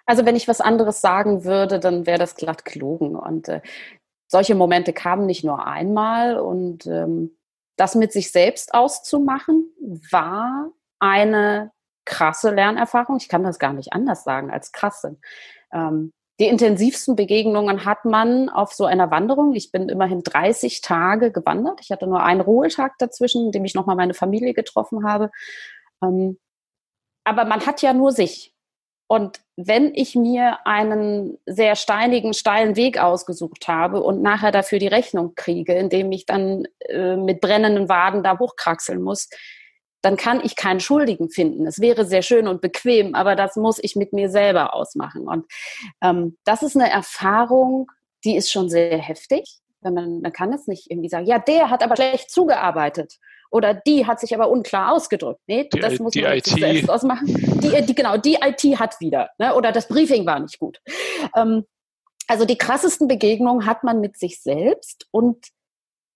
Also 0.05 0.25
wenn 0.25 0.35
ich 0.35 0.49
was 0.49 0.59
anderes 0.59 0.99
sagen 0.99 1.45
würde, 1.45 1.79
dann 1.79 2.05
wäre 2.05 2.19
das 2.19 2.35
glatt 2.35 2.65
gelogen. 2.65 3.15
Und 3.15 3.47
äh, 3.47 3.61
solche 4.27 4.55
Momente 4.55 4.91
kamen 4.91 5.25
nicht 5.25 5.45
nur 5.45 5.65
einmal 5.65 6.37
und 6.37 6.85
ähm, 6.87 7.31
das 7.75 7.95
mit 7.95 8.11
sich 8.11 8.31
selbst 8.31 8.73
auszumachen, 8.73 9.71
war 10.11 10.71
eine 10.99 11.71
krasse 12.05 12.51
Lernerfahrung. 12.51 13.17
Ich 13.17 13.29
kann 13.29 13.43
das 13.43 13.59
gar 13.59 13.73
nicht 13.73 13.93
anders 13.93 14.23
sagen 14.23 14.51
als 14.51 14.71
krasse. 14.71 15.17
Ähm, 15.71 16.13
die 16.39 16.47
intensivsten 16.47 17.15
Begegnungen 17.15 17.85
hat 17.85 18.05
man 18.05 18.49
auf 18.49 18.73
so 18.73 18.85
einer 18.85 19.11
Wanderung. 19.11 19.53
Ich 19.53 19.71
bin 19.71 19.87
immerhin 19.87 20.23
30 20.23 20.81
Tage 20.81 21.31
gewandert. 21.31 21.79
Ich 21.81 21.91
hatte 21.91 22.07
nur 22.07 22.23
einen 22.23 22.41
Ruhetag 22.41 22.97
dazwischen, 22.97 23.45
in 23.45 23.51
dem 23.51 23.65
ich 23.65 23.75
nochmal 23.75 23.95
meine 23.95 24.15
Familie 24.15 24.53
getroffen 24.53 25.07
habe. 25.07 25.29
Ähm, 26.01 26.39
aber 27.23 27.45
man 27.45 27.65
hat 27.65 27.81
ja 27.81 27.93
nur 27.93 28.11
sich. 28.11 28.52
Und 29.13 29.41
wenn 29.57 29.93
ich 29.93 30.15
mir 30.15 30.65
einen 30.65 31.37
sehr 31.45 31.75
steinigen, 31.75 32.33
steilen 32.33 32.75
Weg 32.75 32.97
ausgesucht 32.97 33.67
habe 33.67 34.01
und 34.01 34.23
nachher 34.23 34.51
dafür 34.51 34.79
die 34.79 34.87
Rechnung 34.87 35.35
kriege, 35.35 35.75
indem 35.75 36.11
ich 36.11 36.25
dann 36.25 36.65
äh, 36.79 37.15
mit 37.15 37.39
brennenden 37.39 37.89
Waden 37.89 38.23
da 38.23 38.39
hochkraxeln 38.39 39.03
muss, 39.03 39.29
dann 40.01 40.17
kann 40.17 40.41
ich 40.43 40.55
keinen 40.55 40.79
Schuldigen 40.79 41.29
finden. 41.29 41.67
Es 41.67 41.79
wäre 41.79 42.05
sehr 42.05 42.23
schön 42.23 42.47
und 42.47 42.59
bequem, 42.59 43.13
aber 43.13 43.35
das 43.35 43.55
muss 43.55 43.77
ich 43.79 43.95
mit 43.95 44.13
mir 44.13 44.31
selber 44.31 44.73
ausmachen. 44.73 45.27
Und 45.27 45.45
ähm, 46.01 46.35
das 46.43 46.63
ist 46.63 46.75
eine 46.75 46.89
Erfahrung, 46.89 47.91
die 48.23 48.35
ist 48.35 48.51
schon 48.51 48.67
sehr 48.67 48.97
heftig. 48.97 49.59
Wenn 49.81 49.93
man, 49.93 50.21
man 50.21 50.33
kann 50.33 50.51
es 50.53 50.65
nicht 50.65 50.89
irgendwie 50.89 51.09
sagen, 51.09 51.27
ja, 51.27 51.37
der 51.37 51.69
hat 51.69 51.83
aber 51.83 51.95
schlecht 51.97 52.31
zugearbeitet 52.31 53.19
oder 53.53 53.75
die 53.75 54.07
hat 54.07 54.19
sich 54.19 54.33
aber 54.33 54.49
unklar 54.49 54.91
ausgedrückt. 54.91 55.39
Nee, 55.45 55.69
die, 55.71 55.79
das 55.79 55.99
muss 55.99 56.15
man 56.15 56.37
IT. 56.37 56.45
selbst 56.47 56.89
ausmachen. 56.89 57.27
Die, 57.27 57.85
die, 57.85 57.93
genau, 57.93 58.17
die 58.17 58.39
IT 58.41 58.79
hat 58.79 58.99
wieder. 58.99 59.29
Ne? 59.37 59.53
Oder 59.53 59.71
das 59.71 59.87
Briefing 59.87 60.25
war 60.25 60.39
nicht 60.39 60.57
gut. 60.57 60.81
Ähm, 61.35 61.63
also 62.27 62.45
die 62.45 62.57
krassesten 62.57 63.07
Begegnungen 63.07 63.67
hat 63.67 63.83
man 63.83 63.99
mit 63.99 64.17
sich 64.17 64.41
selbst 64.41 65.07
und 65.11 65.49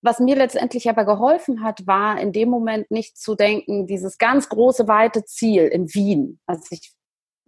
was 0.02 0.20
mir 0.20 0.36
letztendlich 0.36 0.90
aber 0.90 1.06
geholfen 1.06 1.64
hat, 1.64 1.86
war 1.86 2.20
in 2.20 2.32
dem 2.32 2.50
Moment 2.50 2.90
nicht 2.90 3.18
zu 3.18 3.36
denken, 3.36 3.88
dieses 3.88 4.18
ganz 4.18 4.50
große, 4.50 4.88
weite 4.88 5.24
Ziel 5.26 5.68
in 5.68 5.94
Wien. 5.94 6.40
Also 6.48 6.64
ich 6.72 6.94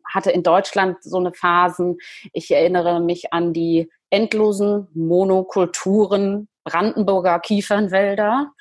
hatte 0.05 0.31
in 0.31 0.43
Deutschland 0.43 0.97
so 1.01 1.17
eine 1.17 1.33
Phasen. 1.33 1.97
Ich 2.33 2.51
erinnere 2.51 2.99
mich 2.99 3.33
an 3.33 3.53
die 3.53 3.89
endlosen 4.09 4.87
Monokulturen 4.93 6.47
Brandenburger 6.69 7.39
Kiefernwälder 7.39 8.51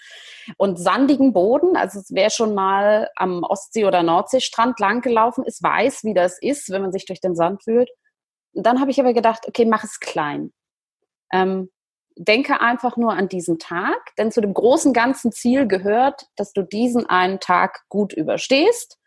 und 0.57 0.79
sandigen 0.79 1.33
Boden. 1.33 1.77
Also 1.77 2.01
wer 2.11 2.31
schon 2.31 2.55
mal 2.55 3.09
am 3.17 3.43
Ostsee- 3.43 3.85
oder 3.85 4.03
Nordseestrand 4.03 4.81
langgelaufen 4.81 5.45
ist, 5.45 5.63
weiß, 5.63 6.05
wie 6.05 6.15
das 6.15 6.39
ist, 6.41 6.71
wenn 6.71 6.83
man 6.83 6.93
sich 6.93 7.05
durch 7.05 7.21
den 7.21 7.35
Sand 7.35 7.63
fühlt. 7.65 7.91
Und 8.55 8.65
dann 8.65 8.81
habe 8.81 8.91
ich 8.91 8.99
aber 9.01 9.13
gedacht, 9.13 9.47
okay, 9.47 9.67
mach 9.67 9.85
es 9.85 10.01
klein. 10.01 10.53
Ähm, 11.33 11.71
denke 12.17 12.61
einfach 12.61 12.97
nur 12.97 13.13
an 13.13 13.29
diesen 13.29 13.59
Tag, 13.59 14.17
denn 14.17 14.33
zu 14.33 14.41
dem 14.41 14.55
großen 14.55 14.93
ganzen 14.93 15.31
Ziel 15.33 15.69
gehört, 15.69 16.27
dass 16.37 16.53
du 16.53 16.63
diesen 16.63 17.07
einen 17.07 17.41
Tag 17.41 17.85
gut 17.89 18.13
überstehst. 18.13 18.99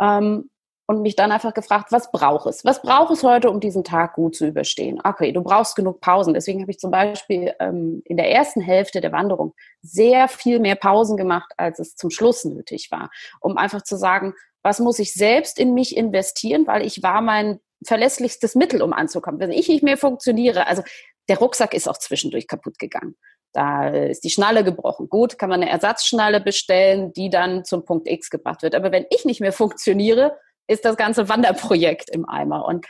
Ähm, 0.00 0.50
und 0.88 1.02
mich 1.02 1.16
dann 1.16 1.30
einfach 1.30 1.52
gefragt, 1.52 1.92
was 1.92 2.10
braucht 2.10 2.46
es? 2.46 2.64
Was 2.64 2.80
braucht 2.80 3.12
es 3.12 3.22
heute, 3.22 3.50
um 3.50 3.60
diesen 3.60 3.84
Tag 3.84 4.14
gut 4.14 4.34
zu 4.34 4.46
überstehen? 4.46 4.98
Okay, 5.04 5.32
du 5.32 5.42
brauchst 5.42 5.76
genug 5.76 6.00
Pausen. 6.00 6.32
Deswegen 6.32 6.62
habe 6.62 6.70
ich 6.70 6.78
zum 6.78 6.90
Beispiel 6.90 7.52
ähm, 7.60 8.00
in 8.06 8.16
der 8.16 8.30
ersten 8.30 8.62
Hälfte 8.62 9.02
der 9.02 9.12
Wanderung 9.12 9.52
sehr 9.82 10.28
viel 10.28 10.60
mehr 10.60 10.76
Pausen 10.76 11.18
gemacht, 11.18 11.52
als 11.58 11.78
es 11.78 11.94
zum 11.94 12.08
Schluss 12.08 12.46
nötig 12.46 12.90
war, 12.90 13.10
um 13.40 13.58
einfach 13.58 13.82
zu 13.82 13.96
sagen, 13.96 14.32
was 14.62 14.80
muss 14.80 14.98
ich 14.98 15.12
selbst 15.12 15.58
in 15.58 15.74
mich 15.74 15.94
investieren, 15.94 16.66
weil 16.66 16.86
ich 16.86 17.02
war 17.02 17.20
mein 17.20 17.60
verlässlichstes 17.86 18.54
Mittel, 18.54 18.80
um 18.80 18.94
anzukommen. 18.94 19.40
Wenn 19.40 19.52
ich 19.52 19.68
nicht 19.68 19.82
mehr 19.82 19.98
funktioniere, 19.98 20.66
also 20.66 20.82
der 21.28 21.38
Rucksack 21.38 21.74
ist 21.74 21.86
auch 21.86 21.98
zwischendurch 21.98 22.48
kaputt 22.48 22.78
gegangen. 22.78 23.14
Da 23.52 23.88
ist 23.88 24.24
die 24.24 24.30
Schnalle 24.30 24.64
gebrochen. 24.64 25.10
Gut, 25.10 25.38
kann 25.38 25.50
man 25.50 25.60
eine 25.60 25.70
Ersatzschnalle 25.70 26.40
bestellen, 26.40 27.12
die 27.12 27.28
dann 27.28 27.66
zum 27.66 27.84
Punkt 27.84 28.08
X 28.08 28.30
gebracht 28.30 28.62
wird. 28.62 28.74
Aber 28.74 28.90
wenn 28.90 29.04
ich 29.10 29.26
nicht 29.26 29.40
mehr 29.40 29.52
funktioniere, 29.52 30.38
ist 30.68 30.84
das 30.84 30.96
ganze 30.96 31.28
Wanderprojekt 31.28 32.10
im 32.10 32.28
Eimer. 32.28 32.64
Und 32.64 32.86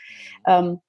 ähm, 0.46 0.80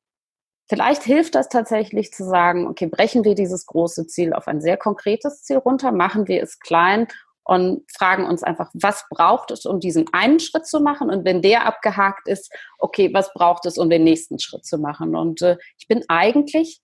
vielleicht 0.67 1.03
hilft 1.03 1.35
das 1.35 1.47
tatsächlich 1.47 2.11
zu 2.11 2.25
sagen, 2.25 2.67
okay, 2.67 2.87
brechen 2.87 3.23
wir 3.23 3.35
dieses 3.35 3.65
große 3.65 4.07
Ziel 4.07 4.33
auf 4.33 4.47
ein 4.47 4.59
sehr 4.59 4.75
konkretes 4.75 5.43
Ziel 5.43 5.57
runter, 5.57 5.91
machen 5.91 6.27
wir 6.27 6.43
es 6.43 6.59
klein 6.59 7.07
und 7.43 7.83
fragen 7.91 8.25
uns 8.25 8.43
einfach, 8.43 8.69
was 8.73 9.05
braucht 9.09 9.51
es, 9.51 9.65
um 9.65 9.79
diesen 9.79 10.05
einen 10.13 10.39
Schritt 10.39 10.67
zu 10.67 10.81
machen? 10.81 11.09
Und 11.09 11.25
wenn 11.25 11.41
der 11.41 11.65
abgehakt 11.65 12.27
ist, 12.27 12.53
okay, 12.77 13.11
was 13.13 13.33
braucht 13.33 13.65
es, 13.65 13.77
um 13.77 13.89
den 13.89 14.03
nächsten 14.03 14.37
Schritt 14.39 14.65
zu 14.65 14.77
machen? 14.77 15.15
Und 15.15 15.41
äh, 15.41 15.57
ich 15.77 15.87
bin 15.87 16.03
eigentlich, 16.09 16.81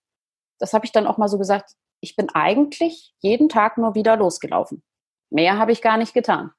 das 0.58 0.72
habe 0.72 0.84
ich 0.84 0.92
dann 0.92 1.06
auch 1.06 1.18
mal 1.18 1.28
so 1.28 1.38
gesagt, 1.38 1.74
ich 2.00 2.16
bin 2.16 2.28
eigentlich 2.30 3.14
jeden 3.20 3.48
Tag 3.48 3.78
nur 3.78 3.94
wieder 3.94 4.16
losgelaufen. 4.16 4.82
Mehr 5.30 5.58
habe 5.58 5.72
ich 5.72 5.82
gar 5.82 5.96
nicht 5.96 6.14
getan. 6.14 6.50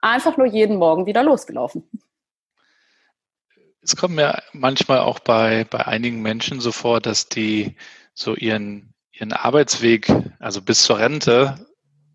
Einfach 0.00 0.36
nur 0.36 0.46
jeden 0.46 0.76
Morgen 0.76 1.06
wieder 1.06 1.22
losgelaufen. 1.22 1.88
Es 3.82 3.96
kommt 3.96 4.14
mir 4.14 4.42
manchmal 4.52 5.00
auch 5.00 5.18
bei, 5.18 5.64
bei 5.64 5.86
einigen 5.86 6.22
Menschen 6.22 6.60
so 6.60 6.70
vor, 6.70 7.00
dass 7.00 7.28
die 7.28 7.74
so 8.14 8.36
ihren, 8.36 8.94
ihren 9.10 9.32
Arbeitsweg, 9.32 10.08
also 10.38 10.62
bis 10.62 10.84
zur 10.84 10.98
Rente, 10.98 11.66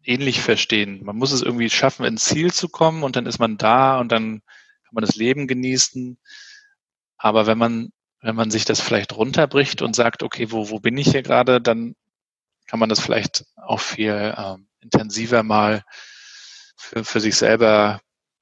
ähnlich 0.03 0.41
verstehen. 0.41 1.03
Man 1.03 1.17
muss 1.17 1.33
es 1.33 1.41
irgendwie 1.41 1.69
schaffen, 1.69 2.05
ins 2.05 2.23
Ziel 2.23 2.53
zu 2.53 2.69
kommen 2.69 3.03
und 3.03 3.17
dann 3.17 3.25
ist 3.25 3.39
man 3.39 3.57
da 3.57 3.99
und 3.99 4.13
dann 4.13 4.39
kann 4.39 4.93
man 4.93 5.03
das 5.03 5.17
Leben 5.17 5.47
genießen. 5.47 6.17
Aber 7.17 7.45
wenn 7.47 7.57
man, 7.57 7.89
wenn 8.21 8.35
man 8.35 8.49
sich 8.49 8.63
das 8.63 8.79
vielleicht 8.79 9.13
runterbricht 9.13 9.81
und 9.81 9.95
sagt, 9.95 10.23
okay, 10.23 10.51
wo, 10.51 10.69
wo 10.69 10.79
bin 10.79 10.97
ich 10.97 11.11
hier 11.11 11.23
gerade, 11.23 11.59
dann 11.59 11.95
kann 12.67 12.79
man 12.79 12.87
das 12.87 13.01
vielleicht 13.01 13.45
auch 13.57 13.81
viel 13.81 14.33
ähm, 14.37 14.69
intensiver 14.79 15.43
mal 15.43 15.83
für, 16.77 17.03
für 17.03 17.19
sich 17.19 17.35
selber 17.35 17.99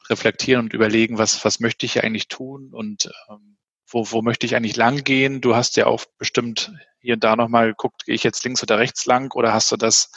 reflektieren 0.10 0.66
und 0.66 0.74
überlegen, 0.74 1.18
was, 1.18 1.43
was 1.45 1.60
möchte 1.60 1.86
ich 1.86 2.03
eigentlich 2.03 2.28
tun 2.28 2.70
und 2.74 3.10
ähm, 3.30 3.58
wo, 3.88 4.12
wo 4.12 4.22
möchte 4.22 4.45
ich 4.45 4.56
eigentlich 4.56 4.76
lang 4.76 5.03
gehen? 5.03 5.41
Du 5.41 5.56
hast 5.56 5.78
ja 5.78 5.86
auch 5.88 6.06
bestimmt 6.18 6.72
hier 6.99 7.16
und 7.16 7.24
da 7.24 7.36
nochmal 7.36 7.68
geguckt, 7.68 8.06
gehe 8.06 8.16
ich 8.16 8.24
jetzt 8.24 8.43
links 8.43 8.64
oder 8.64 8.80
rechts 8.80 9.06
lang 9.06 9.34
oder 9.34 9.53
hast 9.53 9.72
du 9.72 9.78
das 9.78 10.12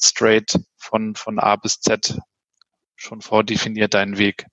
straight 0.00 0.58
von, 0.76 1.14
von 1.14 1.38
A 1.38 1.56
bis 1.56 1.80
Z 1.80 2.18
schon 2.96 3.20
vordefiniert, 3.20 3.94
deinen 3.94 4.18
Weg? 4.18 4.46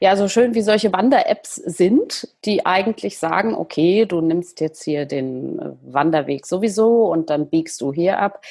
Ja, 0.00 0.16
so 0.16 0.26
schön 0.26 0.54
wie 0.54 0.62
solche 0.62 0.92
Wander-Apps 0.92 1.54
sind, 1.54 2.28
die 2.44 2.66
eigentlich 2.66 3.18
sagen, 3.18 3.54
okay, 3.54 4.04
du 4.04 4.20
nimmst 4.20 4.60
jetzt 4.60 4.82
hier 4.82 5.06
den 5.06 5.60
äh, 5.60 5.70
Wanderweg 5.82 6.44
sowieso 6.44 7.06
und 7.06 7.30
dann 7.30 7.48
biegst 7.48 7.80
du 7.80 7.92
hier 7.92 8.18
ab. 8.18 8.44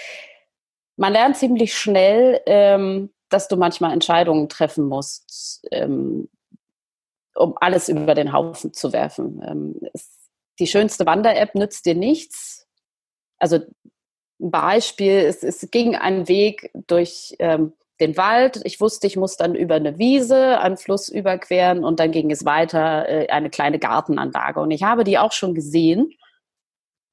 Man 0.95 1.11
lernt 1.11 1.35
ziemlich 1.35 1.75
schnell, 1.77 2.39
ähm, 2.45 3.09
dass 3.31 3.47
du 3.47 3.57
manchmal 3.57 3.93
Entscheidungen 3.93 4.49
treffen 4.49 4.85
musst, 4.85 5.65
ähm, 5.71 6.29
um 7.33 7.55
alles 7.59 7.89
über 7.89 8.13
den 8.13 8.33
Haufen 8.33 8.73
zu 8.73 8.93
werfen. 8.93 9.41
Ähm, 9.45 9.75
es, 9.93 10.09
die 10.59 10.67
schönste 10.67 11.05
Wander-App 11.05 11.55
nützt 11.55 11.85
dir 11.85 11.95
nichts. 11.95 12.67
Also 13.39 13.59
ein 14.39 14.51
Beispiel, 14.51 15.13
es, 15.13 15.43
es 15.43 15.71
ging 15.71 15.95
ein 15.95 16.27
Weg 16.27 16.71
durch 16.87 17.35
ähm, 17.39 17.73
den 18.01 18.17
Wald. 18.17 18.59
Ich 18.65 18.81
wusste, 18.81 19.07
ich 19.07 19.15
muss 19.15 19.37
dann 19.37 19.55
über 19.55 19.75
eine 19.75 19.97
Wiese, 19.97 20.59
einen 20.59 20.77
Fluss 20.77 21.07
überqueren 21.07 21.85
und 21.85 21.99
dann 21.99 22.11
ging 22.11 22.29
es 22.31 22.43
weiter, 22.43 23.07
äh, 23.07 23.27
eine 23.29 23.49
kleine 23.49 23.79
Gartenanlage. 23.79 24.59
Und 24.59 24.71
ich 24.71 24.83
habe 24.83 25.05
die 25.05 25.17
auch 25.17 25.31
schon 25.31 25.55
gesehen, 25.55 26.11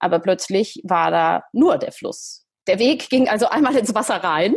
aber 0.01 0.19
plötzlich 0.19 0.81
war 0.83 1.11
da 1.13 1.45
nur 1.53 1.79
der 1.79 1.93
Fluss. 1.93 2.45
Der 2.67 2.79
Weg 2.79 3.09
ging 3.09 3.29
also 3.29 3.47
einmal 3.47 3.77
ins 3.77 3.95
Wasser 3.95 4.17
rein 4.17 4.57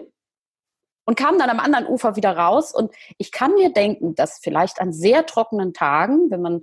und 1.05 1.17
kam 1.17 1.37
dann 1.37 1.49
am 1.49 1.59
anderen 1.59 1.87
Ufer 1.87 2.15
wieder 2.15 2.35
raus. 2.35 2.73
Und 2.73 2.93
ich 3.17 3.31
kann 3.31 3.53
mir 3.53 3.71
denken, 3.71 4.15
dass 4.15 4.39
vielleicht 4.41 4.79
an 4.79 4.93
sehr 4.93 5.25
trockenen 5.25 5.73
Tagen, 5.73 6.29
wenn 6.29 6.41
man 6.41 6.61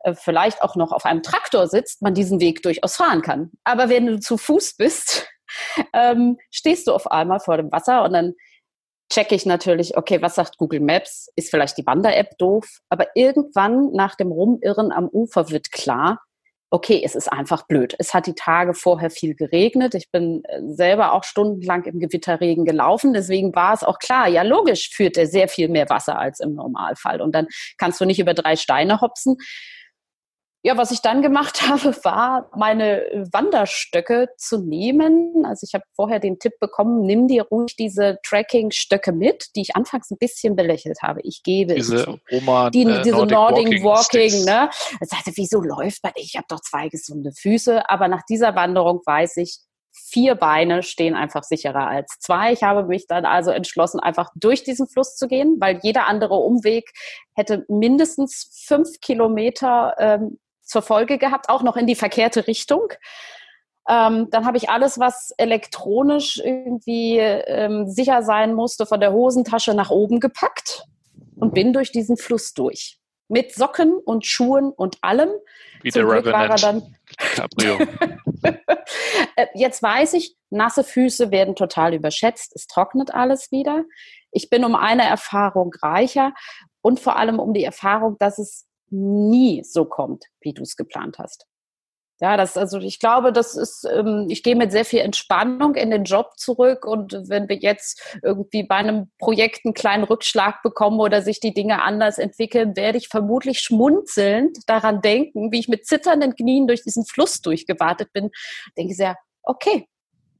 äh, 0.00 0.14
vielleicht 0.14 0.62
auch 0.62 0.76
noch 0.76 0.92
auf 0.92 1.04
einem 1.04 1.22
Traktor 1.22 1.66
sitzt, 1.66 2.02
man 2.02 2.14
diesen 2.14 2.40
Weg 2.40 2.62
durchaus 2.62 2.96
fahren 2.96 3.22
kann. 3.22 3.50
Aber 3.64 3.88
wenn 3.88 4.06
du 4.06 4.20
zu 4.20 4.36
Fuß 4.36 4.76
bist, 4.76 5.28
ähm, 5.92 6.38
stehst 6.50 6.86
du 6.86 6.92
auf 6.92 7.10
einmal 7.10 7.40
vor 7.40 7.56
dem 7.56 7.72
Wasser 7.72 8.04
und 8.04 8.12
dann 8.12 8.34
checke 9.12 9.34
ich 9.34 9.44
natürlich, 9.44 9.96
okay, 9.96 10.22
was 10.22 10.36
sagt 10.36 10.56
Google 10.56 10.80
Maps? 10.80 11.28
Ist 11.34 11.50
vielleicht 11.50 11.76
die 11.76 11.86
Wander-App 11.86 12.38
doof? 12.38 12.78
Aber 12.88 13.08
irgendwann 13.16 13.90
nach 13.92 14.14
dem 14.14 14.30
Rumirren 14.30 14.92
am 14.92 15.08
Ufer 15.08 15.50
wird 15.50 15.72
klar, 15.72 16.20
okay, 16.70 17.02
es 17.04 17.16
ist 17.16 17.30
einfach 17.30 17.66
blöd. 17.66 17.94
Es 17.98 18.14
hat 18.14 18.26
die 18.26 18.34
Tage 18.34 18.74
vorher 18.74 19.10
viel 19.10 19.34
geregnet. 19.34 19.94
Ich 19.94 20.10
bin 20.10 20.42
äh, 20.44 20.60
selber 20.68 21.12
auch 21.12 21.24
stundenlang 21.24 21.84
im 21.84 21.98
Gewitterregen 21.98 22.64
gelaufen. 22.64 23.12
Deswegen 23.12 23.54
war 23.54 23.74
es 23.74 23.82
auch 23.82 23.98
klar, 23.98 24.28
ja 24.28 24.42
logisch 24.42 24.90
führt 24.90 25.16
er 25.16 25.26
sehr 25.26 25.48
viel 25.48 25.68
mehr 25.68 25.88
Wasser 25.90 26.18
als 26.18 26.38
im 26.40 26.54
Normalfall. 26.54 27.20
Und 27.20 27.34
dann 27.34 27.48
kannst 27.76 28.00
du 28.00 28.04
nicht 28.04 28.20
über 28.20 28.34
drei 28.34 28.54
Steine 28.56 29.00
hopsen. 29.00 29.36
Ja, 30.62 30.76
was 30.76 30.90
ich 30.90 31.00
dann 31.00 31.22
gemacht 31.22 31.62
habe, 31.68 31.96
war, 32.04 32.50
meine 32.54 33.28
Wanderstöcke 33.32 34.28
zu 34.36 34.58
nehmen. 34.58 35.44
Also 35.46 35.66
ich 35.66 35.74
habe 35.74 35.84
vorher 35.94 36.20
den 36.20 36.38
Tipp 36.38 36.52
bekommen, 36.60 37.02
nimm 37.02 37.28
dir 37.28 37.44
ruhig 37.44 37.76
diese 37.76 38.18
Tracking-Stöcke 38.24 39.12
mit, 39.12 39.46
die 39.56 39.62
ich 39.62 39.76
anfangs 39.76 40.10
ein 40.10 40.18
bisschen 40.18 40.56
belächelt 40.56 40.98
habe. 41.02 41.20
Ich 41.22 41.42
gebe 41.42 41.74
diese 41.74 41.96
es 41.96 42.04
zu. 42.04 42.18
Oma, 42.30 42.70
Die, 42.70 42.82
äh, 42.82 43.02
diese 43.02 43.16
Nordic 43.16 43.32
Nordic 43.32 43.84
Walking 43.84 43.84
Walking, 43.84 44.44
ne? 44.44 44.70
Ich 45.00 45.08
sagte, 45.08 45.32
wieso 45.34 45.60
läuft 45.60 46.02
man? 46.02 46.12
Ich 46.16 46.36
habe 46.36 46.46
doch 46.48 46.60
zwei 46.60 46.88
gesunde 46.88 47.32
Füße. 47.32 47.88
Aber 47.88 48.08
nach 48.08 48.22
dieser 48.28 48.54
Wanderung 48.54 49.00
weiß 49.04 49.38
ich, 49.38 49.60
vier 49.92 50.34
Beine 50.34 50.82
stehen 50.82 51.14
einfach 51.14 51.42
sicherer 51.42 51.86
als 51.86 52.18
zwei. 52.20 52.52
Ich 52.52 52.62
habe 52.62 52.84
mich 52.84 53.06
dann 53.06 53.24
also 53.24 53.50
entschlossen, 53.50 54.00
einfach 54.00 54.28
durch 54.34 54.62
diesen 54.62 54.88
Fluss 54.88 55.16
zu 55.16 55.28
gehen, 55.28 55.56
weil 55.58 55.80
jeder 55.82 56.06
andere 56.06 56.34
Umweg 56.34 56.90
hätte 57.34 57.64
mindestens 57.68 58.64
fünf 58.66 59.00
Kilometer 59.00 59.94
ähm, 59.98 60.38
zur 60.70 60.82
Folge 60.82 61.18
gehabt, 61.18 61.48
auch 61.48 61.62
noch 61.62 61.76
in 61.76 61.86
die 61.86 61.94
verkehrte 61.94 62.46
Richtung. 62.46 62.88
Ähm, 63.88 64.28
dann 64.30 64.46
habe 64.46 64.56
ich 64.56 64.70
alles, 64.70 65.00
was 65.00 65.32
elektronisch 65.36 66.38
irgendwie 66.38 67.18
ähm, 67.18 67.88
sicher 67.88 68.22
sein 68.22 68.54
musste, 68.54 68.86
von 68.86 69.00
der 69.00 69.12
Hosentasche 69.12 69.74
nach 69.74 69.90
oben 69.90 70.20
gepackt 70.20 70.84
und 71.36 71.54
bin 71.54 71.72
durch 71.72 71.90
diesen 71.90 72.16
Fluss 72.16 72.54
durch. 72.54 72.98
Mit 73.28 73.54
Socken 73.54 73.94
und 73.94 74.26
Schuhen 74.26 74.70
und 74.70 74.98
allem. 75.02 75.30
Wie 75.82 75.90
Zum 75.90 76.06
der 76.08 76.22
Glück 76.22 76.32
war 76.32 76.50
er 76.50 76.56
dann. 76.56 76.96
Äh, 79.36 79.46
Jetzt 79.54 79.82
weiß 79.82 80.14
ich, 80.14 80.34
nasse 80.48 80.82
Füße 80.82 81.30
werden 81.30 81.54
total 81.54 81.92
überschätzt. 81.92 82.52
Es 82.54 82.66
trocknet 82.66 83.12
alles 83.12 83.52
wieder. 83.52 83.84
Ich 84.30 84.48
bin 84.48 84.64
um 84.64 84.74
eine 84.74 85.04
Erfahrung 85.04 85.74
reicher 85.82 86.32
und 86.80 87.00
vor 87.00 87.16
allem 87.16 87.38
um 87.38 87.52
die 87.52 87.64
Erfahrung, 87.64 88.16
dass 88.18 88.38
es 88.38 88.66
nie 88.90 89.62
so 89.64 89.84
kommt, 89.84 90.24
wie 90.40 90.52
du 90.52 90.62
es 90.62 90.76
geplant 90.76 91.18
hast. 91.18 91.46
Ja, 92.20 92.36
das, 92.36 92.58
also 92.58 92.78
ich 92.80 92.98
glaube, 92.98 93.32
das 93.32 93.56
ist, 93.56 93.88
ähm, 93.90 94.26
ich 94.28 94.42
gehe 94.42 94.54
mit 94.54 94.72
sehr 94.72 94.84
viel 94.84 95.00
Entspannung 95.00 95.74
in 95.74 95.90
den 95.90 96.04
Job 96.04 96.32
zurück 96.36 96.84
und 96.84 97.14
wenn 97.28 97.48
wir 97.48 97.56
jetzt 97.56 98.18
irgendwie 98.22 98.62
bei 98.62 98.74
einem 98.74 99.10
Projekt 99.18 99.64
einen 99.64 99.72
kleinen 99.72 100.04
Rückschlag 100.04 100.62
bekommen 100.62 101.00
oder 101.00 101.22
sich 101.22 101.40
die 101.40 101.54
Dinge 101.54 101.80
anders 101.80 102.18
entwickeln, 102.18 102.76
werde 102.76 102.98
ich 102.98 103.08
vermutlich 103.08 103.60
schmunzelnd 103.60 104.58
daran 104.66 105.00
denken, 105.00 105.50
wie 105.50 105.60
ich 105.60 105.68
mit 105.68 105.86
zitternden 105.86 106.36
Knien 106.36 106.66
durch 106.66 106.82
diesen 106.82 107.06
Fluss 107.06 107.40
durchgewartet 107.40 108.12
bin. 108.12 108.30
Denke 108.76 108.92
sehr, 108.92 109.16
okay, 109.42 109.88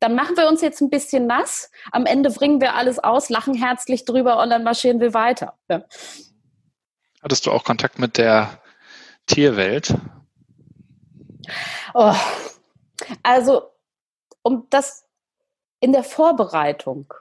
dann 0.00 0.14
machen 0.14 0.36
wir 0.36 0.48
uns 0.48 0.60
jetzt 0.60 0.82
ein 0.82 0.90
bisschen 0.90 1.26
nass. 1.26 1.70
Am 1.92 2.04
Ende 2.04 2.30
bringen 2.30 2.60
wir 2.60 2.74
alles 2.74 2.98
aus, 2.98 3.30
lachen 3.30 3.54
herzlich 3.54 4.04
drüber 4.04 4.42
und 4.42 4.50
dann 4.50 4.64
marschieren 4.64 5.00
wir 5.00 5.14
weiter. 5.14 5.58
Ja. 5.70 5.82
Hattest 7.22 7.46
du 7.46 7.52
auch 7.52 7.64
Kontakt 7.64 7.98
mit 7.98 8.16
der 8.16 8.60
Tierwelt? 9.26 9.94
Oh. 11.94 12.14
Also, 13.22 13.70
um 14.42 14.66
das 14.70 15.04
in 15.80 15.92
der 15.92 16.04
Vorbereitung 16.04 17.12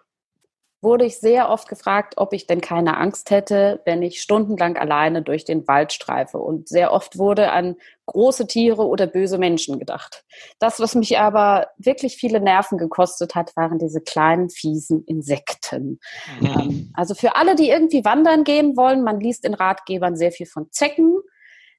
wurde 0.81 1.05
ich 1.05 1.19
sehr 1.19 1.49
oft 1.49 1.67
gefragt, 1.67 2.13
ob 2.17 2.31
ich 2.31 2.47
denn 2.47 2.61
keine 2.61 2.97
Angst 2.97 3.31
hätte, 3.31 3.81
wenn 3.85 4.01
ich 4.01 4.21
stundenlang 4.21 4.77
alleine 4.77 5.21
durch 5.21 5.43
den 5.43 5.67
Wald 5.67 5.91
streife. 5.91 6.37
Und 6.37 6.69
sehr 6.69 6.93
oft 6.93 7.17
wurde 7.17 7.51
an 7.51 7.75
große 8.05 8.47
Tiere 8.47 8.87
oder 8.87 9.05
böse 9.05 9.37
Menschen 9.37 9.77
gedacht. 9.77 10.23
Das, 10.57 10.79
was 10.79 10.95
mich 10.95 11.19
aber 11.19 11.67
wirklich 11.77 12.15
viele 12.15 12.39
Nerven 12.39 12.77
gekostet 12.77 13.35
hat, 13.35 13.55
waren 13.57 13.77
diese 13.77 14.01
kleinen, 14.01 14.49
fiesen 14.49 15.03
Insekten. 15.05 15.99
Mhm. 16.39 16.91
Also 16.93 17.13
für 17.13 17.35
alle, 17.35 17.55
die 17.55 17.69
irgendwie 17.69 18.05
wandern 18.05 18.45
gehen 18.45 18.77
wollen, 18.77 19.03
man 19.03 19.19
liest 19.19 19.43
in 19.45 19.53
Ratgebern 19.53 20.15
sehr 20.15 20.31
viel 20.31 20.47
von 20.47 20.71
Zecken. 20.71 21.19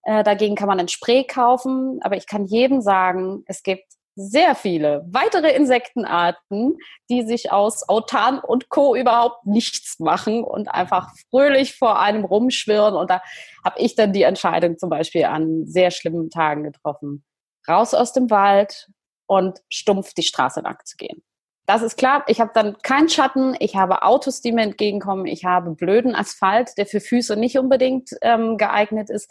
Äh, 0.02 0.24
dagegen 0.24 0.56
kann 0.56 0.68
man 0.68 0.78
ein 0.78 0.88
Spray 0.88 1.24
kaufen. 1.24 2.00
Aber 2.02 2.16
ich 2.16 2.26
kann 2.26 2.44
jedem 2.44 2.82
sagen, 2.82 3.44
es 3.46 3.62
gibt 3.62 3.86
sehr 4.20 4.54
viele 4.54 5.04
weitere 5.10 5.50
Insektenarten, 5.54 6.76
die 7.08 7.22
sich 7.22 7.50
aus 7.52 7.88
Autan 7.88 8.38
und 8.38 8.68
Co. 8.68 8.94
überhaupt 8.94 9.46
nichts 9.46 9.98
machen 9.98 10.44
und 10.44 10.68
einfach 10.68 11.10
fröhlich 11.30 11.76
vor 11.76 11.98
einem 12.00 12.24
rumschwirren. 12.24 12.94
Und 12.94 13.10
da 13.10 13.22
habe 13.64 13.80
ich 13.80 13.94
dann 13.94 14.12
die 14.12 14.22
Entscheidung 14.22 14.78
zum 14.78 14.90
Beispiel 14.90 15.24
an 15.24 15.66
sehr 15.66 15.90
schlimmen 15.90 16.28
Tagen 16.30 16.64
getroffen, 16.64 17.24
raus 17.66 17.94
aus 17.94 18.12
dem 18.12 18.30
Wald 18.30 18.90
und 19.26 19.60
stumpf 19.68 20.12
die 20.12 20.22
Straße 20.22 20.60
lang 20.60 20.78
zu 20.84 20.96
gehen. 20.96 21.22
Das 21.66 21.82
ist 21.82 21.96
klar, 21.96 22.24
ich 22.26 22.40
habe 22.40 22.50
dann 22.52 22.76
keinen 22.82 23.08
Schatten, 23.08 23.56
ich 23.60 23.76
habe 23.76 24.02
Autos, 24.02 24.40
die 24.40 24.50
mir 24.50 24.62
entgegenkommen, 24.62 25.26
ich 25.26 25.44
habe 25.44 25.70
blöden 25.70 26.16
Asphalt, 26.16 26.76
der 26.76 26.86
für 26.86 27.00
Füße 27.00 27.36
nicht 27.36 27.58
unbedingt 27.58 28.10
ähm, 28.22 28.56
geeignet 28.56 29.08
ist. 29.08 29.30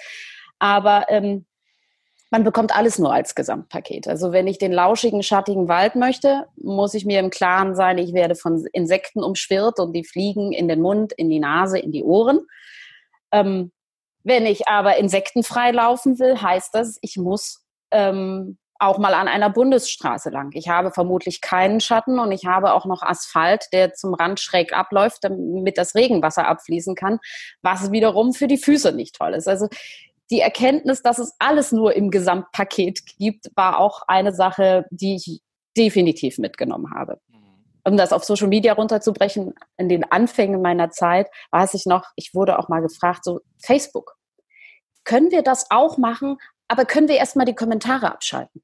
Aber 0.57 1.07
ähm, 1.09 1.45
man 2.31 2.43
bekommt 2.43 2.75
alles 2.75 2.99
nur 2.99 3.13
als 3.13 3.33
Gesamtpaket. 3.33 4.07
Also 4.07 4.31
wenn 4.31 4.47
ich 4.47 4.59
den 4.59 4.71
lauschigen, 4.71 5.23
schattigen 5.23 5.67
Wald 5.67 5.95
möchte, 5.95 6.45
muss 6.57 6.93
ich 6.93 7.05
mir 7.05 7.19
im 7.19 7.31
Klaren 7.31 7.75
sein, 7.75 7.97
ich 7.97 8.13
werde 8.13 8.35
von 8.35 8.65
Insekten 8.71 9.23
umschwirrt 9.23 9.79
und 9.79 9.93
die 9.93 10.03
fliegen 10.03 10.51
in 10.51 10.67
den 10.67 10.81
Mund, 10.81 11.11
in 11.13 11.29
die 11.29 11.39
Nase, 11.39 11.79
in 11.79 11.91
die 11.91 12.03
Ohren. 12.03 12.41
Ähm, 13.31 13.71
wenn 14.23 14.45
ich 14.45 14.67
aber 14.67 14.97
insektenfrei 14.97 15.71
laufen 15.71 16.19
will, 16.19 16.41
heißt 16.41 16.75
das, 16.75 16.99
ich 17.01 17.17
muss 17.17 17.65
ähm, 17.89 18.57
auch 18.77 18.97
mal 18.97 19.13
an 19.13 19.27
einer 19.27 19.49
Bundesstraße 19.49 20.29
lang. 20.29 20.51
Ich 20.53 20.69
habe 20.69 20.91
vermutlich 20.91 21.41
keinen 21.41 21.81
Schatten 21.81 22.17
und 22.17 22.31
ich 22.31 22.45
habe 22.45 22.73
auch 22.73 22.85
noch 22.85 23.01
Asphalt, 23.01 23.65
der 23.73 23.93
zum 23.93 24.13
Rand 24.13 24.39
schräg 24.39 24.71
abläuft, 24.71 25.23
damit 25.23 25.77
das 25.77 25.95
Regenwasser 25.95 26.47
abfließen 26.47 26.95
kann, 26.95 27.19
was 27.61 27.91
wiederum 27.91 28.33
für 28.33 28.47
die 28.47 28.57
Füße 28.57 28.93
nicht 28.93 29.15
toll 29.15 29.33
ist. 29.33 29.49
Also 29.49 29.67
die 30.31 30.41
Erkenntnis, 30.41 31.01
dass 31.01 31.17
es 31.17 31.35
alles 31.39 31.71
nur 31.71 31.95
im 31.95 32.11
Gesamtpaket 32.11 33.05
gibt, 33.17 33.51
war 33.55 33.79
auch 33.79 34.03
eine 34.07 34.33
Sache, 34.33 34.85
die 34.91 35.15
ich 35.15 35.41
definitiv 35.77 36.37
mitgenommen 36.37 36.93
habe. 36.93 37.19
Um 37.83 37.97
das 37.97 38.13
auf 38.13 38.23
Social 38.23 38.47
Media 38.47 38.73
runterzubrechen, 38.73 39.55
in 39.77 39.89
den 39.89 40.03
Anfängen 40.11 40.61
meiner 40.61 40.91
Zeit 40.91 41.27
weiß 41.51 41.73
ich 41.73 41.85
noch, 41.85 42.05
ich 42.15 42.35
wurde 42.35 42.59
auch 42.59 42.69
mal 42.69 42.81
gefragt, 42.81 43.23
so 43.23 43.39
Facebook, 43.57 44.15
können 45.05 45.31
wir 45.31 45.41
das 45.41 45.71
auch 45.71 45.97
machen, 45.97 46.37
aber 46.67 46.85
können 46.85 47.07
wir 47.07 47.15
erstmal 47.15 47.45
die 47.45 47.55
Kommentare 47.55 48.11
abschalten? 48.11 48.61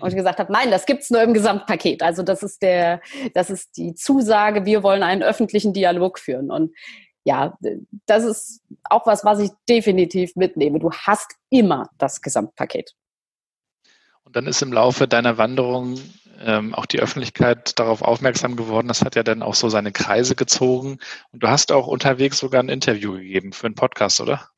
Und 0.00 0.08
ich 0.08 0.16
gesagt 0.16 0.38
habe, 0.38 0.52
nein, 0.52 0.70
das 0.70 0.86
gibt's 0.86 1.10
nur 1.10 1.22
im 1.22 1.34
Gesamtpaket. 1.34 2.02
Also 2.02 2.22
das 2.22 2.42
ist 2.42 2.62
der, 2.62 3.00
das 3.32 3.50
ist 3.50 3.76
die 3.76 3.94
Zusage, 3.94 4.64
wir 4.64 4.82
wollen 4.82 5.02
einen 5.02 5.22
öffentlichen 5.22 5.72
Dialog 5.72 6.18
führen. 6.18 6.50
Und 6.50 6.74
ja, 7.24 7.58
das 8.06 8.24
ist 8.24 8.62
auch 8.84 9.06
was, 9.06 9.24
was 9.24 9.40
ich 9.40 9.50
definitiv 9.68 10.36
mitnehme. 10.36 10.78
Du 10.78 10.92
hast 10.92 11.32
immer 11.50 11.88
das 11.98 12.20
Gesamtpaket. 12.20 12.94
Und 14.24 14.36
dann 14.36 14.46
ist 14.46 14.62
im 14.62 14.72
Laufe 14.72 15.08
deiner 15.08 15.38
Wanderung 15.38 15.98
ähm, 16.40 16.74
auch 16.74 16.86
die 16.86 17.00
Öffentlichkeit 17.00 17.78
darauf 17.78 18.02
aufmerksam 18.02 18.56
geworden. 18.56 18.88
Das 18.88 19.02
hat 19.02 19.16
ja 19.16 19.22
dann 19.22 19.42
auch 19.42 19.54
so 19.54 19.68
seine 19.68 19.92
Kreise 19.92 20.34
gezogen. 20.34 20.98
Und 21.32 21.42
du 21.42 21.48
hast 21.48 21.72
auch 21.72 21.86
unterwegs 21.86 22.38
sogar 22.38 22.62
ein 22.62 22.68
Interview 22.68 23.12
gegeben 23.12 23.52
für 23.52 23.66
einen 23.66 23.74
Podcast, 23.74 24.20
oder? 24.20 24.48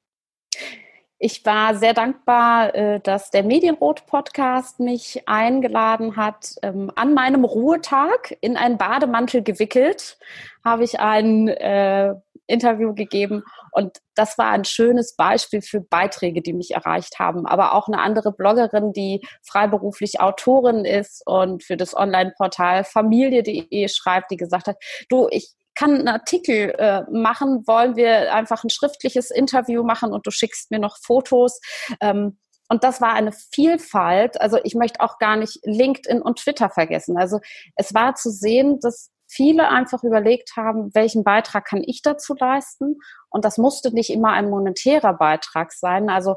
Ich 1.19 1.47
war 1.47 1.75
sehr 1.75 1.95
dankbar, 1.95 2.75
äh, 2.75 3.01
dass 3.01 3.31
der 3.31 3.43
Medienrot-Podcast 3.43 4.81
mich 4.81 5.27
eingeladen 5.27 6.17
hat. 6.17 6.57
Ähm, 6.63 6.93
an 6.95 7.15
meinem 7.15 7.45
Ruhetag 7.45 8.37
in 8.43 8.57
einen 8.59 8.77
Bademantel 8.77 9.43
gewickelt 9.43 10.19
habe 10.63 10.85
ich 10.85 11.01
einen 11.01 11.49
äh, 11.49 12.15
Interview 12.47 12.95
gegeben 12.95 13.43
und 13.73 13.99
das 14.15 14.39
war 14.39 14.51
ein 14.51 14.65
schönes 14.65 15.17
Beispiel 15.17 15.63
für 15.63 15.81
Beiträge, 15.81 16.43
die 16.43 16.53
mich 16.53 16.73
erreicht 16.73 17.19
haben. 17.19 17.47
Aber 17.47 17.75
auch 17.75 17.89
eine 17.89 18.01
andere 18.01 18.33
Bloggerin, 18.33 18.93
die 18.93 19.21
freiberuflich 19.43 20.21
Autorin 20.21 20.85
ist 20.85 21.23
und 21.27 21.63
für 21.63 21.77
das 21.77 21.97
Online-Portal 21.97 22.85
Familie.de 22.85 23.89
schreibt, 23.89 24.31
die 24.31 24.37
gesagt 24.37 24.69
hat, 24.69 24.77
du, 25.09 25.29
ich 25.31 25.55
kann 25.75 25.95
einen 25.95 26.09
Artikel 26.09 26.75
äh, 26.79 27.03
machen, 27.11 27.67
wollen 27.67 27.97
wir 27.97 28.35
einfach 28.35 28.65
ein 28.65 28.71
schriftliches 28.71 29.31
Interview 29.31 29.85
machen 29.85 30.13
und 30.13 30.27
du 30.27 30.31
schickst 30.31 30.71
mir 30.71 30.79
noch 30.79 30.97
Fotos. 30.97 31.61
Ähm, 32.01 32.39
und 32.69 32.83
das 32.83 33.01
war 33.01 33.13
eine 33.13 33.33
Vielfalt. 33.33 34.41
Also 34.41 34.59
ich 34.65 34.75
möchte 34.75 35.01
auch 35.01 35.19
gar 35.19 35.37
nicht 35.37 35.61
LinkedIn 35.63 36.21
und 36.21 36.39
Twitter 36.39 36.71
vergessen. 36.71 37.17
Also 37.17 37.41
es 37.77 37.95
war 37.95 38.15
zu 38.15 38.31
sehen, 38.31 38.81
dass 38.81 39.11
viele 39.29 39.69
einfach 39.69 40.03
überlegt 40.03 40.53
haben, 40.57 40.91
welchen 40.95 41.25
Beitrag 41.25 41.65
kann 41.67 41.83
ich 41.85 42.03
dazu 42.03 42.35
leisten? 42.39 42.97
Und 43.29 43.45
das 43.45 43.59
musste 43.59 43.93
nicht 43.93 44.11
immer 44.11 44.31
ein 44.33 44.49
monetärer 44.49 45.15
Beitrag 45.15 45.73
sein. 45.73 46.09
Also 46.09 46.37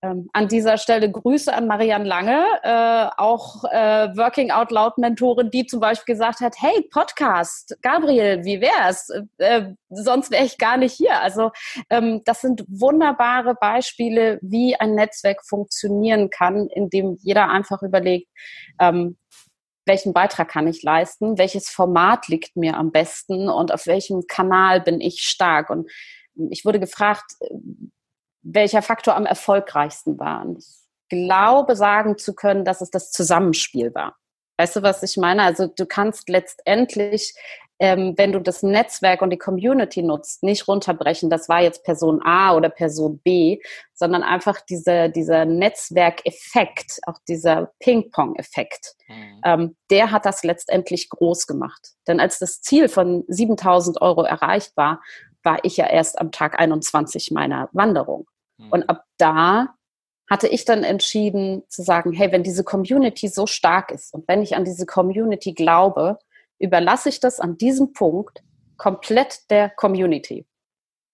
ähm, 0.00 0.28
an 0.32 0.46
dieser 0.46 0.78
Stelle 0.78 1.10
Grüße 1.10 1.52
an 1.52 1.66
Marianne 1.66 2.04
Lange, 2.04 2.44
äh, 2.62 3.10
auch 3.16 3.64
äh, 3.64 4.08
Working 4.16 4.52
Out 4.52 4.70
Loud 4.70 4.96
Mentorin, 4.96 5.50
die 5.50 5.66
zum 5.66 5.80
Beispiel 5.80 6.14
gesagt 6.14 6.40
hat, 6.40 6.54
hey, 6.60 6.88
Podcast, 6.92 7.76
Gabriel, 7.82 8.44
wie 8.44 8.60
wär's? 8.60 9.08
Äh, 9.38 9.72
sonst 9.90 10.30
wäre 10.30 10.44
ich 10.44 10.56
gar 10.56 10.76
nicht 10.76 10.92
hier. 10.94 11.20
Also 11.20 11.50
ähm, 11.90 12.22
das 12.24 12.42
sind 12.42 12.64
wunderbare 12.68 13.56
Beispiele, 13.60 14.38
wie 14.40 14.76
ein 14.76 14.94
Netzwerk 14.94 15.44
funktionieren 15.44 16.30
kann, 16.30 16.68
in 16.68 16.90
dem 16.90 17.16
jeder 17.20 17.48
einfach 17.48 17.82
überlegt, 17.82 18.28
ähm, 18.80 19.16
welchen 19.88 20.12
Beitrag 20.12 20.48
kann 20.48 20.68
ich 20.68 20.82
leisten, 20.82 21.38
welches 21.38 21.68
Format 21.68 22.28
liegt 22.28 22.56
mir 22.56 22.76
am 22.76 22.92
besten 22.92 23.48
und 23.48 23.72
auf 23.72 23.86
welchem 23.86 24.26
Kanal 24.28 24.80
bin 24.80 25.00
ich 25.00 25.22
stark. 25.22 25.70
Und 25.70 25.90
ich 26.50 26.64
wurde 26.64 26.78
gefragt, 26.78 27.32
welcher 28.42 28.82
Faktor 28.82 29.16
am 29.16 29.26
erfolgreichsten 29.26 30.18
war. 30.18 30.44
Und 30.44 30.58
ich 30.58 30.66
glaube 31.08 31.74
sagen 31.74 32.18
zu 32.18 32.34
können, 32.34 32.64
dass 32.64 32.80
es 32.80 32.90
das 32.90 33.10
Zusammenspiel 33.10 33.94
war. 33.94 34.16
Weißt 34.58 34.76
du, 34.76 34.82
was 34.82 35.02
ich 35.02 35.16
meine? 35.16 35.42
Also 35.42 35.66
du 35.66 35.86
kannst 35.86 36.28
letztendlich 36.28 37.34
ähm, 37.80 38.14
wenn 38.16 38.32
du 38.32 38.40
das 38.40 38.62
Netzwerk 38.62 39.22
und 39.22 39.30
die 39.30 39.38
Community 39.38 40.02
nutzt, 40.02 40.42
nicht 40.42 40.66
runterbrechen, 40.66 41.30
das 41.30 41.48
war 41.48 41.62
jetzt 41.62 41.84
Person 41.84 42.20
A 42.24 42.54
oder 42.54 42.70
Person 42.70 43.18
B, 43.20 43.60
sondern 43.94 44.22
einfach 44.22 44.60
dieser, 44.60 45.08
dieser 45.08 45.44
Netzwerkeffekt, 45.44 47.00
auch 47.06 47.18
dieser 47.28 47.72
Ping-Pong-Effekt, 47.78 48.94
mhm. 49.06 49.40
ähm, 49.44 49.76
der 49.90 50.10
hat 50.10 50.26
das 50.26 50.42
letztendlich 50.42 51.08
groß 51.08 51.46
gemacht. 51.46 51.92
Denn 52.06 52.20
als 52.20 52.38
das 52.38 52.60
Ziel 52.60 52.88
von 52.88 53.24
7000 53.28 54.02
Euro 54.02 54.22
erreicht 54.22 54.76
war, 54.76 55.00
war 55.44 55.58
ich 55.62 55.76
ja 55.76 55.86
erst 55.86 56.20
am 56.20 56.32
Tag 56.32 56.58
21 56.58 57.30
meiner 57.30 57.68
Wanderung. 57.72 58.26
Mhm. 58.56 58.72
Und 58.72 58.88
ab 58.88 59.04
da 59.18 59.74
hatte 60.28 60.48
ich 60.48 60.64
dann 60.64 60.84
entschieden 60.84 61.62
zu 61.68 61.82
sagen, 61.82 62.12
hey, 62.12 62.30
wenn 62.32 62.42
diese 62.42 62.64
Community 62.64 63.28
so 63.28 63.46
stark 63.46 63.90
ist 63.90 64.12
und 64.12 64.28
wenn 64.28 64.42
ich 64.42 64.56
an 64.56 64.64
diese 64.64 64.84
Community 64.84 65.54
glaube, 65.54 66.18
überlasse 66.58 67.08
ich 67.08 67.20
das 67.20 67.40
an 67.40 67.56
diesem 67.56 67.92
Punkt 67.92 68.42
komplett 68.76 69.50
der 69.50 69.70
Community. 69.70 70.46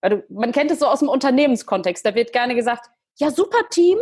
Also 0.00 0.22
man 0.28 0.52
kennt 0.52 0.70
es 0.70 0.80
so 0.80 0.86
aus 0.86 0.98
dem 0.98 1.08
Unternehmenskontext. 1.08 2.04
Da 2.04 2.14
wird 2.14 2.32
gerne 2.32 2.54
gesagt, 2.54 2.90
ja, 3.16 3.30
super 3.30 3.68
Team, 3.70 3.98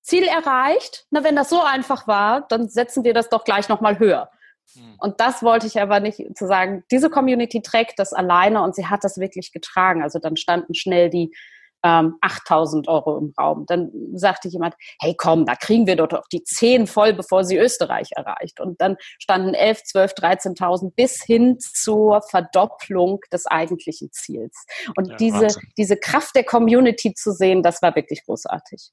Ziel 0.00 0.24
erreicht. 0.24 1.06
Na, 1.10 1.22
wenn 1.24 1.36
das 1.36 1.50
so 1.50 1.60
einfach 1.60 2.06
war, 2.08 2.46
dann 2.48 2.68
setzen 2.68 3.04
wir 3.04 3.14
das 3.14 3.28
doch 3.28 3.44
gleich 3.44 3.68
nochmal 3.68 3.98
höher. 3.98 4.30
Hm. 4.74 4.96
Und 4.98 5.20
das 5.20 5.42
wollte 5.42 5.66
ich 5.66 5.80
aber 5.80 6.00
nicht 6.00 6.36
zu 6.36 6.46
sagen, 6.46 6.84
diese 6.90 7.10
Community 7.10 7.60
trägt 7.62 7.98
das 7.98 8.12
alleine 8.12 8.62
und 8.62 8.74
sie 8.74 8.86
hat 8.86 9.04
das 9.04 9.18
wirklich 9.18 9.52
getragen. 9.52 10.02
Also 10.02 10.18
dann 10.18 10.36
standen 10.36 10.74
schnell 10.74 11.10
die 11.10 11.34
ähm, 11.82 12.16
8000 12.20 12.88
Euro 12.88 13.18
im 13.18 13.34
Raum. 13.38 13.66
Dann 13.66 13.90
sagte 14.14 14.48
jemand, 14.48 14.74
hey 15.00 15.14
komm, 15.16 15.46
da 15.46 15.54
kriegen 15.54 15.86
wir 15.86 15.96
doch 15.96 16.26
die 16.32 16.42
10 16.42 16.86
voll, 16.86 17.12
bevor 17.12 17.44
sie 17.44 17.56
Österreich 17.56 18.10
erreicht. 18.12 18.60
Und 18.60 18.80
dann 18.80 18.96
standen 19.18 19.54
11, 19.54 19.84
12, 19.84 20.12
13.000 20.12 20.92
bis 20.94 21.22
hin 21.22 21.58
zur 21.58 22.22
Verdopplung 22.22 23.20
des 23.32 23.46
eigentlichen 23.46 24.10
Ziels. 24.12 24.64
Und 24.96 25.08
ja, 25.08 25.16
diese, 25.16 25.48
diese 25.76 25.96
Kraft 25.96 26.34
der 26.36 26.44
Community 26.44 27.14
zu 27.14 27.32
sehen, 27.32 27.62
das 27.62 27.82
war 27.82 27.94
wirklich 27.94 28.24
großartig. 28.24 28.90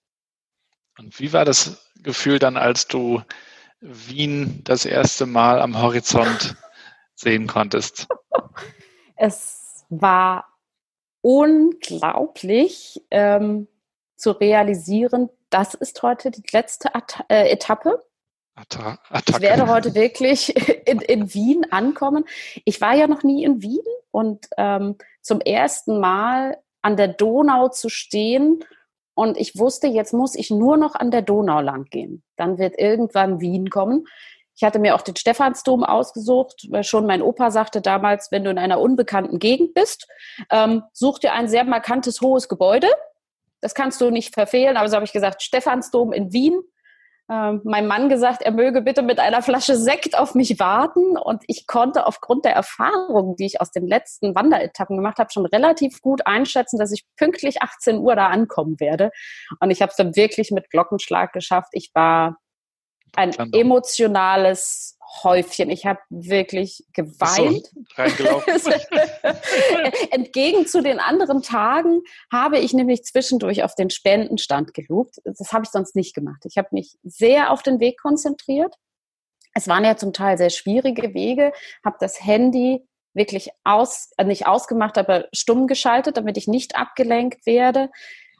Und 0.97 1.17
wie 1.19 1.31
war 1.31 1.45
das 1.45 1.89
Gefühl 2.03 2.39
dann, 2.39 2.57
als 2.57 2.87
du 2.87 3.21
Wien 3.79 4.61
das 4.65 4.85
erste 4.85 5.25
Mal 5.25 5.61
am 5.61 5.81
Horizont 5.81 6.55
sehen 7.15 7.47
konntest? 7.47 8.07
Es 9.21 9.85
war 9.89 10.45
unglaublich 11.21 13.03
ähm, 13.11 13.67
zu 14.15 14.31
realisieren, 14.31 15.29
das 15.49 15.73
ist 15.73 16.03
heute 16.03 16.31
die 16.31 16.43
letzte 16.51 16.93
At 16.95 17.23
äh, 17.29 17.49
Etappe. 17.49 18.03
Atta 18.55 18.97
ich 19.27 19.39
werde 19.39 19.67
heute 19.67 19.93
wirklich 19.95 20.55
in, 20.87 20.99
in, 20.99 21.33
Wien 21.33 21.71
ankommen. 21.71 22.25
Ich 22.65 22.81
war 22.81 22.93
ja 22.93 23.07
noch 23.07 23.23
nie 23.23 23.43
in 23.43 23.61
Wien 23.61 23.79
und 24.11 24.47
ähm, 24.57 24.97
zum 25.21 25.39
ersten 25.41 25.99
Mal 25.99 26.57
an 26.81 26.97
der 26.97 27.07
Donau 27.07 27.69
zu 27.69 27.89
stehen 27.89 28.63
und 29.19 29.37
ich 29.37 29.57
wusste, 29.57 29.87
jetzt 29.87 30.13
muss 30.13 30.35
ich 30.35 30.49
nur 30.49 30.77
noch 30.77 30.95
an 30.95 31.11
der 31.11 31.21
Donau 31.21 31.61
lang 31.61 31.85
gehen. 31.85 32.23
Dann 32.37 32.57
wird 32.57 32.77
irgendwann 32.77 33.41
Wien 33.41 33.69
kommen. 33.69 34.07
Ich 34.59 34.63
hatte 34.65 34.79
mir 34.79 34.93
auch 34.93 35.01
den 35.01 35.15
Stephansdom 35.15 35.85
ausgesucht, 35.85 36.67
weil 36.69 36.83
schon 36.83 37.05
mein 37.05 37.21
Opa 37.21 37.49
sagte 37.49 37.79
damals, 37.79 38.29
wenn 38.29 38.43
du 38.43 38.49
in 38.49 38.57
einer 38.57 38.81
unbekannten 38.81 39.39
Gegend 39.39 39.73
bist, 39.73 40.05
ähm, 40.51 40.83
such 40.91 41.19
dir 41.19 41.31
ein 41.31 41.47
sehr 41.47 41.63
markantes, 41.63 42.19
hohes 42.19 42.49
Gebäude. 42.49 42.89
Das 43.61 43.73
kannst 43.73 44.01
du 44.01 44.09
nicht 44.09 44.33
verfehlen. 44.33 44.75
Aber 44.75 44.89
so 44.89 44.95
habe 44.95 45.05
ich 45.05 45.13
gesagt, 45.13 45.43
Stephansdom 45.43 46.11
in 46.11 46.33
Wien. 46.33 46.59
Ähm, 47.31 47.61
mein 47.63 47.87
Mann 47.87 48.09
gesagt, 48.09 48.41
er 48.41 48.51
möge 48.51 48.81
bitte 48.81 49.01
mit 49.01 49.19
einer 49.19 49.41
Flasche 49.41 49.77
Sekt 49.77 50.17
auf 50.17 50.35
mich 50.35 50.59
warten. 50.59 51.17
Und 51.17 51.41
ich 51.47 51.65
konnte 51.65 52.05
aufgrund 52.05 52.43
der 52.43 52.53
Erfahrungen, 52.53 53.37
die 53.37 53.45
ich 53.45 53.61
aus 53.61 53.71
den 53.71 53.87
letzten 53.87 54.35
Wanderetappen 54.35 54.97
gemacht 54.97 55.19
habe, 55.19 55.31
schon 55.31 55.45
relativ 55.45 56.01
gut 56.01 56.27
einschätzen, 56.27 56.77
dass 56.77 56.91
ich 56.91 57.05
pünktlich 57.15 57.61
18 57.61 57.99
Uhr 57.99 58.17
da 58.17 58.27
ankommen 58.27 58.77
werde. 58.81 59.11
Und 59.61 59.71
ich 59.71 59.81
habe 59.81 59.91
es 59.91 59.95
dann 59.95 60.17
wirklich 60.17 60.51
mit 60.51 60.69
Glockenschlag 60.69 61.31
geschafft. 61.31 61.69
Ich 61.71 61.91
war 61.93 62.39
ein 63.15 63.33
emotionales 63.53 64.97
Häufchen. 65.23 65.69
Ich 65.69 65.85
habe 65.85 65.99
wirklich 66.09 66.85
geweint. 66.93 67.67
So, 68.17 68.71
Entgegen 70.11 70.67
zu 70.67 70.81
den 70.81 70.99
anderen 70.99 71.41
Tagen 71.41 72.01
habe 72.31 72.59
ich 72.59 72.73
nämlich 72.73 73.03
zwischendurch 73.03 73.63
auf 73.63 73.75
den 73.75 73.89
Spendenstand 73.89 74.73
gelugt. 74.73 75.15
Das 75.23 75.51
habe 75.51 75.63
ich 75.63 75.71
sonst 75.71 75.95
nicht 75.95 76.13
gemacht. 76.13 76.43
Ich 76.45 76.57
habe 76.57 76.69
mich 76.71 76.97
sehr 77.03 77.51
auf 77.51 77.63
den 77.63 77.79
Weg 77.79 77.99
konzentriert. 77.99 78.75
Es 79.53 79.67
waren 79.67 79.83
ja 79.83 79.97
zum 79.97 80.13
Teil 80.13 80.37
sehr 80.37 80.51
schwierige 80.51 81.13
Wege, 81.13 81.53
habe 81.83 81.97
das 81.99 82.23
Handy 82.23 82.85
wirklich 83.13 83.49
aus, 83.63 84.11
äh, 84.17 84.23
nicht 84.23 84.45
ausgemacht, 84.45 84.97
aber 84.97 85.27
stumm 85.33 85.67
geschaltet, 85.67 86.17
damit 86.17 86.37
ich 86.37 86.47
nicht 86.47 86.75
abgelenkt 86.75 87.45
werde. 87.47 87.89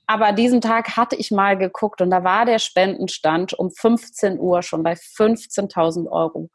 Aber 0.09 0.25
an 0.25 0.35
diesem 0.35 0.59
Tag 0.59 0.97
hatte 0.97 1.15
ich 1.15 1.29
mal 1.29 1.55
geguckt 1.55 2.01
und 2.01 2.09
da 2.09 2.23
war 2.23 2.43
der 2.43 2.57
Spendenstand 2.57 3.53
um 3.53 3.69
15 3.69 4.39
Uhr 4.39 4.63
schon 4.63 4.81
bei 4.81 4.93
15.000 4.93 6.09
Euro. 6.09 6.49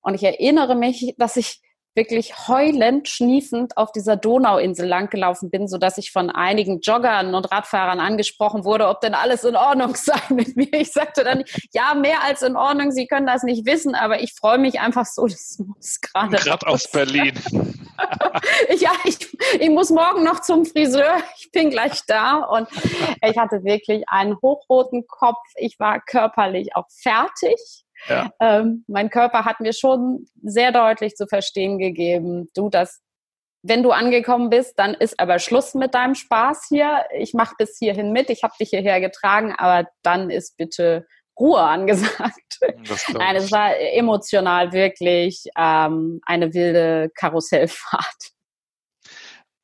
Und 0.00 0.14
ich 0.14 0.22
erinnere 0.22 0.74
mich, 0.74 1.14
dass 1.18 1.36
ich 1.36 1.60
wirklich 1.94 2.48
heulend, 2.48 3.08
schniefend 3.08 3.76
auf 3.76 3.92
dieser 3.92 4.16
Donauinsel 4.16 4.86
langgelaufen 4.86 5.50
bin, 5.50 5.68
so 5.68 5.78
dass 5.78 5.98
ich 5.98 6.10
von 6.10 6.30
einigen 6.30 6.80
Joggern 6.80 7.34
und 7.34 7.50
Radfahrern 7.52 8.00
angesprochen 8.00 8.64
wurde, 8.64 8.88
ob 8.88 9.00
denn 9.00 9.14
alles 9.14 9.44
in 9.44 9.56
Ordnung 9.56 9.94
sei 9.94 10.18
mit 10.30 10.56
mir. 10.56 10.72
Ich 10.72 10.92
sagte 10.92 11.24
dann, 11.24 11.44
ja, 11.72 11.94
mehr 11.94 12.24
als 12.24 12.42
in 12.42 12.56
Ordnung. 12.56 12.90
Sie 12.90 13.06
können 13.06 13.26
das 13.26 13.42
nicht 13.42 13.66
wissen, 13.66 13.94
aber 13.94 14.20
ich 14.22 14.34
freue 14.34 14.58
mich 14.58 14.80
einfach 14.80 15.06
so, 15.06 15.26
das 15.26 15.58
muss 15.58 16.00
gerade. 16.00 16.36
Gerade 16.36 16.66
aus 16.66 16.90
Berlin. 16.90 17.32
ja, 18.78 18.92
ich, 19.04 19.18
ich 19.60 19.70
muss 19.70 19.90
morgen 19.90 20.24
noch 20.24 20.40
zum 20.40 20.64
Friseur. 20.64 21.18
Ich 21.38 21.50
bin 21.52 21.70
gleich 21.70 22.02
da 22.06 22.38
und 22.38 22.68
ich 23.22 23.38
hatte 23.38 23.62
wirklich 23.64 24.08
einen 24.08 24.36
hochroten 24.42 25.06
Kopf. 25.06 25.38
Ich 25.56 25.78
war 25.78 26.00
körperlich 26.00 26.74
auch 26.74 26.86
fertig 26.90 27.83
ja. 28.08 28.30
Ähm, 28.40 28.84
mein 28.88 29.10
Körper 29.10 29.44
hat 29.44 29.60
mir 29.60 29.72
schon 29.72 30.26
sehr 30.42 30.72
deutlich 30.72 31.14
zu 31.14 31.26
verstehen 31.26 31.78
gegeben, 31.78 32.50
du, 32.54 32.68
das, 32.68 33.02
wenn 33.62 33.82
du 33.82 33.92
angekommen 33.92 34.50
bist, 34.50 34.78
dann 34.78 34.94
ist 34.94 35.18
aber 35.18 35.38
Schluss 35.38 35.74
mit 35.74 35.94
deinem 35.94 36.14
Spaß 36.14 36.66
hier. 36.68 37.04
Ich 37.18 37.34
mache 37.34 37.54
bis 37.58 37.78
hierhin 37.78 38.12
mit, 38.12 38.30
ich 38.30 38.42
habe 38.42 38.54
dich 38.60 38.70
hierher 38.70 39.00
getragen, 39.00 39.54
aber 39.56 39.88
dann 40.02 40.30
ist 40.30 40.56
bitte 40.56 41.06
Ruhe 41.38 41.60
angesagt. 41.62 42.60
Nein, 43.12 43.36
es 43.36 43.50
war 43.50 43.76
emotional 43.76 44.72
wirklich 44.72 45.44
ähm, 45.56 46.20
eine 46.26 46.54
wilde 46.54 47.10
Karussellfahrt. 47.14 48.32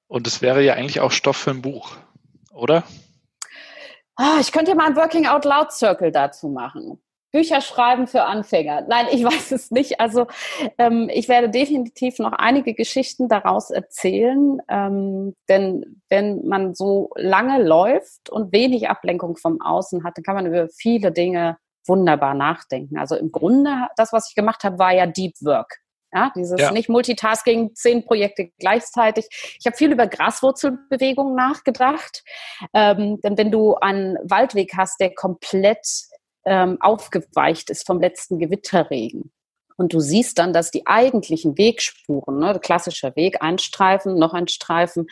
Und 0.08 0.26
es 0.26 0.42
wäre 0.42 0.62
ja 0.62 0.74
eigentlich 0.74 1.00
auch 1.00 1.12
Stoff 1.12 1.36
für 1.36 1.50
ein 1.50 1.62
Buch, 1.62 1.96
oder? 2.52 2.82
Oh, 4.18 4.38
ich 4.40 4.50
könnte 4.50 4.72
ja 4.72 4.74
mal 4.74 4.86
einen 4.86 4.96
Working 4.96 5.26
Out 5.26 5.44
Loud 5.44 5.72
Circle 5.72 6.10
dazu 6.10 6.48
machen. 6.48 7.00
Bücher 7.30 7.60
schreiben 7.60 8.06
für 8.06 8.24
Anfänger. 8.24 8.82
Nein, 8.88 9.06
ich 9.10 9.24
weiß 9.24 9.52
es 9.52 9.70
nicht. 9.70 10.00
Also 10.00 10.26
ähm, 10.78 11.08
ich 11.12 11.28
werde 11.28 11.50
definitiv 11.50 12.18
noch 12.18 12.32
einige 12.32 12.74
Geschichten 12.74 13.28
daraus 13.28 13.70
erzählen, 13.70 14.60
ähm, 14.68 15.34
denn 15.48 16.02
wenn 16.08 16.46
man 16.46 16.74
so 16.74 17.10
lange 17.16 17.62
läuft 17.62 18.30
und 18.30 18.52
wenig 18.52 18.88
Ablenkung 18.88 19.36
vom 19.36 19.60
Außen 19.60 20.04
hat, 20.04 20.16
dann 20.16 20.24
kann 20.24 20.34
man 20.34 20.46
über 20.46 20.68
viele 20.68 21.12
Dinge 21.12 21.58
wunderbar 21.86 22.34
nachdenken. 22.34 22.98
Also 22.98 23.16
im 23.16 23.32
Grunde, 23.32 23.88
das, 23.96 24.12
was 24.12 24.28
ich 24.28 24.34
gemacht 24.34 24.64
habe, 24.64 24.78
war 24.78 24.92
ja 24.92 25.06
Deep 25.06 25.34
Work. 25.40 25.78
Ja, 26.12 26.32
dieses 26.34 26.60
ja. 26.60 26.72
nicht 26.72 26.88
Multitasking, 26.88 27.74
zehn 27.76 28.04
Projekte 28.04 28.50
gleichzeitig. 28.58 29.28
Ich 29.60 29.66
habe 29.66 29.76
viel 29.76 29.92
über 29.92 30.08
Graswurzelbewegungen 30.08 31.36
nachgedacht. 31.36 32.24
Ähm, 32.74 33.20
denn 33.20 33.38
wenn 33.38 33.52
du 33.52 33.76
einen 33.76 34.16
Waldweg 34.24 34.72
hast, 34.76 34.98
der 34.98 35.14
komplett 35.14 35.86
ähm, 36.44 36.78
aufgeweicht 36.80 37.70
ist 37.70 37.86
vom 37.86 38.00
letzten 38.00 38.38
Gewitterregen, 38.38 39.32
und 39.80 39.94
du 39.94 40.00
siehst 40.00 40.38
dann, 40.38 40.52
dass 40.52 40.70
die 40.70 40.86
eigentlichen 40.86 41.56
Wegspuren, 41.56 42.38
ne, 42.38 42.60
klassischer 42.60 43.16
Weg, 43.16 43.40
ein 43.40 43.56
Streifen, 43.56 44.18
noch 44.18 44.34
ein 44.34 44.46
Streifen, 44.46 45.06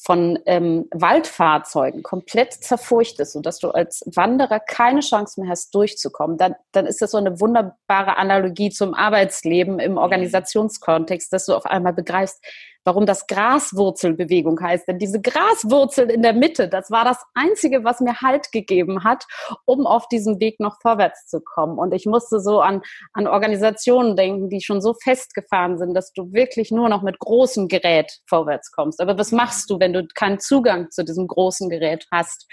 von 0.00 0.38
ähm, 0.46 0.86
Waldfahrzeugen 0.94 2.02
komplett 2.02 2.54
zerfurcht 2.54 3.20
ist, 3.20 3.32
sodass 3.32 3.58
du 3.58 3.70
als 3.70 4.02
Wanderer 4.06 4.60
keine 4.60 5.00
Chance 5.00 5.40
mehr 5.40 5.50
hast, 5.50 5.74
durchzukommen, 5.74 6.38
dann, 6.38 6.54
dann 6.72 6.86
ist 6.86 7.02
das 7.02 7.10
so 7.10 7.18
eine 7.18 7.38
wunderbare 7.38 8.16
Analogie 8.16 8.70
zum 8.70 8.94
Arbeitsleben 8.94 9.78
im 9.78 9.98
Organisationskontext, 9.98 11.30
dass 11.30 11.44
du 11.44 11.54
auf 11.54 11.66
einmal 11.66 11.92
begreifst, 11.92 12.42
warum 12.88 13.04
das 13.04 13.26
Graswurzelbewegung 13.26 14.58
heißt. 14.58 14.88
Denn 14.88 14.98
diese 14.98 15.20
Graswurzel 15.20 16.10
in 16.10 16.22
der 16.22 16.32
Mitte, 16.32 16.68
das 16.68 16.90
war 16.90 17.04
das 17.04 17.22
Einzige, 17.34 17.84
was 17.84 18.00
mir 18.00 18.22
Halt 18.22 18.50
gegeben 18.50 19.04
hat, 19.04 19.26
um 19.66 19.86
auf 19.86 20.08
diesem 20.08 20.40
Weg 20.40 20.58
noch 20.58 20.80
vorwärts 20.80 21.26
zu 21.26 21.42
kommen. 21.42 21.78
Und 21.78 21.92
ich 21.92 22.06
musste 22.06 22.40
so 22.40 22.60
an, 22.60 22.80
an 23.12 23.26
Organisationen 23.26 24.16
denken, 24.16 24.48
die 24.48 24.62
schon 24.62 24.80
so 24.80 24.94
festgefahren 24.94 25.76
sind, 25.76 25.92
dass 25.92 26.12
du 26.14 26.32
wirklich 26.32 26.70
nur 26.70 26.88
noch 26.88 27.02
mit 27.02 27.18
großem 27.18 27.68
Gerät 27.68 28.20
vorwärts 28.26 28.72
kommst. 28.72 29.02
Aber 29.02 29.18
was 29.18 29.32
machst 29.32 29.68
du, 29.68 29.78
wenn 29.78 29.92
du 29.92 30.06
keinen 30.14 30.40
Zugang 30.40 30.90
zu 30.90 31.04
diesem 31.04 31.26
großen 31.26 31.68
Gerät 31.68 32.06
hast? 32.10 32.46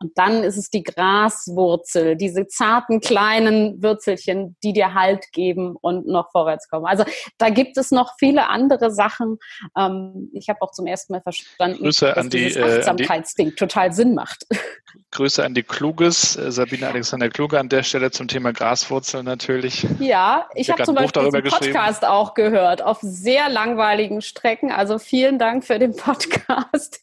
Und 0.00 0.16
dann 0.16 0.44
ist 0.44 0.56
es 0.56 0.70
die 0.70 0.82
Graswurzel, 0.82 2.16
diese 2.16 2.46
zarten 2.46 3.00
kleinen 3.00 3.82
Würzelchen, 3.82 4.56
die 4.62 4.72
dir 4.72 4.94
Halt 4.94 5.32
geben 5.32 5.76
und 5.80 6.06
noch 6.06 6.30
vorwärts 6.30 6.68
kommen. 6.68 6.86
Also 6.86 7.04
da 7.36 7.50
gibt 7.50 7.76
es 7.76 7.90
noch 7.90 8.14
viele 8.18 8.48
andere 8.48 8.90
Sachen. 8.92 9.38
Ähm, 9.76 10.30
ich 10.32 10.48
habe 10.48 10.62
auch 10.62 10.70
zum 10.70 10.86
ersten 10.86 11.12
Mal 11.12 11.22
verstanden, 11.22 11.82
Grüße 11.82 12.06
dass 12.06 12.16
an 12.16 12.30
die, 12.30 12.44
dieses 12.44 12.62
Achtsamkeitsding 12.62 13.48
äh, 13.48 13.54
total 13.54 13.92
Sinn 13.92 14.14
macht. 14.14 14.46
Grüße 15.10 15.44
an 15.44 15.54
die 15.54 15.62
Kluges, 15.62 16.36
äh, 16.36 16.52
Sabine 16.52 16.86
Alexander 16.88 17.28
Kluge 17.28 17.58
an 17.58 17.68
der 17.68 17.82
Stelle 17.82 18.10
zum 18.10 18.28
Thema 18.28 18.52
Graswurzel 18.52 19.22
natürlich. 19.22 19.86
Ja, 19.98 20.48
ich 20.54 20.70
habe 20.70 20.82
zum 20.84 20.94
Beispiel 20.94 21.30
den 21.30 21.44
Podcast 21.44 22.04
auch 22.04 22.34
gehört 22.34 22.82
auf 22.82 22.98
sehr 23.00 23.48
langweiligen 23.48 24.22
Strecken. 24.22 24.70
Also 24.70 24.98
vielen 24.98 25.38
Dank 25.38 25.64
für 25.64 25.78
den 25.78 25.96
Podcast. 25.96 27.00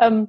ähm, 0.00 0.28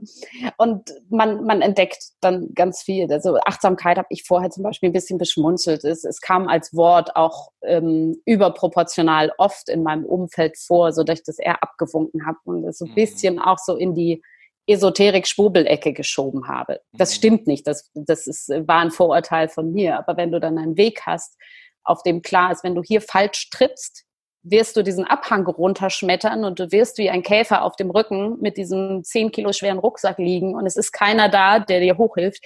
und 0.57 0.89
man, 1.09 1.43
man 1.45 1.60
entdeckt 1.61 2.03
dann 2.21 2.53
ganz 2.53 2.81
viel. 2.81 3.11
Also 3.11 3.37
Achtsamkeit 3.45 3.97
habe 3.97 4.07
ich 4.09 4.23
vorher 4.23 4.49
zum 4.49 4.63
Beispiel 4.63 4.89
ein 4.89 4.93
bisschen 4.93 5.17
beschmunzelt. 5.17 5.83
Es, 5.83 6.03
es 6.03 6.21
kam 6.21 6.47
als 6.47 6.75
Wort 6.75 7.15
auch 7.15 7.51
ähm, 7.63 8.21
überproportional 8.25 9.31
oft 9.37 9.69
in 9.69 9.83
meinem 9.83 10.05
Umfeld 10.05 10.57
vor, 10.57 10.93
so 10.93 11.03
dass 11.03 11.19
ich 11.19 11.25
das 11.25 11.39
eher 11.39 11.61
abgewunken 11.63 12.25
habe 12.25 12.37
und 12.45 12.63
es 12.65 12.77
so 12.77 12.85
ein 12.85 12.91
mhm. 12.91 12.95
bisschen 12.95 13.39
auch 13.39 13.57
so 13.57 13.75
in 13.75 13.93
die 13.93 14.21
Esoterik-Schwurbelecke 14.67 15.93
geschoben 15.93 16.47
habe. 16.47 16.81
Das 16.93 17.11
mhm. 17.11 17.15
stimmt 17.15 17.47
nicht, 17.47 17.67
das, 17.67 17.89
das 17.93 18.27
ist, 18.27 18.49
war 18.49 18.79
ein 18.79 18.91
Vorurteil 18.91 19.49
von 19.49 19.71
mir. 19.71 19.97
Aber 19.97 20.17
wenn 20.17 20.31
du 20.31 20.39
dann 20.39 20.57
einen 20.57 20.77
Weg 20.77 21.01
hast, 21.05 21.37
auf 21.83 22.03
dem 22.03 22.21
klar 22.21 22.51
ist, 22.51 22.63
wenn 22.63 22.75
du 22.75 22.83
hier 22.83 23.01
falsch 23.01 23.49
trittst, 23.49 24.05
wirst 24.43 24.75
du 24.75 24.83
diesen 24.83 25.05
Abhang 25.05 25.45
runterschmettern 25.45 26.43
und 26.43 26.59
du 26.59 26.71
wirst 26.71 26.97
wie 26.97 27.09
ein 27.09 27.23
Käfer 27.23 27.63
auf 27.63 27.75
dem 27.75 27.91
Rücken 27.91 28.39
mit 28.41 28.57
diesem 28.57 29.03
10 29.03 29.31
Kilo 29.31 29.53
schweren 29.53 29.77
Rucksack 29.77 30.17
liegen 30.17 30.55
und 30.55 30.65
es 30.65 30.77
ist 30.77 30.91
keiner 30.91 31.29
da, 31.29 31.59
der 31.59 31.79
dir 31.79 31.97
hochhilft, 31.97 32.43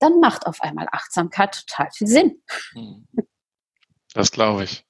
dann 0.00 0.18
macht 0.18 0.46
auf 0.46 0.60
einmal 0.60 0.88
Achtsamkeit 0.90 1.64
total 1.66 1.88
viel 1.92 2.06
Sinn. 2.06 2.42
Hm. 2.72 3.06
Das 4.14 4.32
glaube 4.32 4.64
ich. 4.64 4.84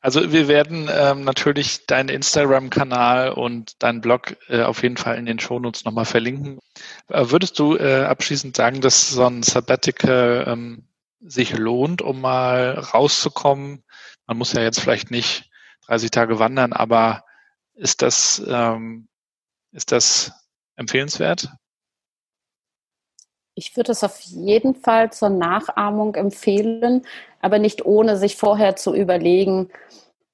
Also 0.00 0.32
wir 0.32 0.46
werden 0.46 0.88
ähm, 0.92 1.24
natürlich 1.24 1.86
deinen 1.86 2.08
Instagram-Kanal 2.08 3.32
und 3.32 3.82
deinen 3.82 4.00
Blog 4.00 4.36
äh, 4.48 4.62
auf 4.62 4.82
jeden 4.84 4.96
Fall 4.96 5.18
in 5.18 5.26
den 5.26 5.40
Shownotes 5.40 5.84
nochmal 5.84 6.04
verlinken. 6.04 6.60
Äh, 7.08 7.30
würdest 7.30 7.58
du 7.58 7.76
äh, 7.76 8.04
abschließend 8.04 8.56
sagen, 8.56 8.80
dass 8.80 9.10
so 9.10 9.26
ein 9.26 9.42
Sabbatical 9.42 10.44
ähm, 10.46 10.84
sich 11.20 11.58
lohnt, 11.58 12.00
um 12.00 12.20
mal 12.20 12.78
rauszukommen? 12.78 13.82
Man 14.28 14.38
muss 14.38 14.52
ja 14.52 14.62
jetzt 14.62 14.80
vielleicht 14.80 15.10
nicht 15.10 15.47
30 15.88 16.10
Tage 16.10 16.38
wandern, 16.38 16.72
aber 16.72 17.24
ist 17.74 18.02
das, 18.02 18.42
ähm, 18.48 19.08
ist 19.72 19.92
das 19.92 20.32
empfehlenswert? 20.76 21.48
Ich 23.54 23.76
würde 23.76 23.92
es 23.92 24.04
auf 24.04 24.20
jeden 24.20 24.74
Fall 24.74 25.12
zur 25.12 25.30
Nachahmung 25.30 26.14
empfehlen, 26.14 27.04
aber 27.40 27.58
nicht 27.58 27.84
ohne 27.84 28.16
sich 28.16 28.36
vorher 28.36 28.76
zu 28.76 28.94
überlegen, 28.94 29.70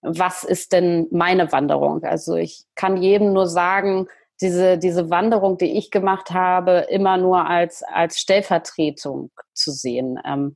was 0.03 0.45
ist 0.45 0.73
denn 0.73 1.07
meine 1.11 1.51
Wanderung? 1.51 2.03
Also 2.05 2.35
ich 2.35 2.65
kann 2.75 2.99
jedem 2.99 3.33
nur 3.33 3.47
sagen, 3.47 4.07
diese, 4.41 4.77
diese 4.77 5.09
Wanderung, 5.09 5.57
die 5.57 5.79
ich 5.79 5.91
gemacht 5.91 6.33
habe, 6.33 6.87
immer 6.91 7.17
nur 7.17 7.47
als, 7.47 7.83
als 7.83 8.19
Stellvertretung 8.19 9.31
zu 9.55 9.71
sehen. 9.71 10.21
Ähm, 10.27 10.55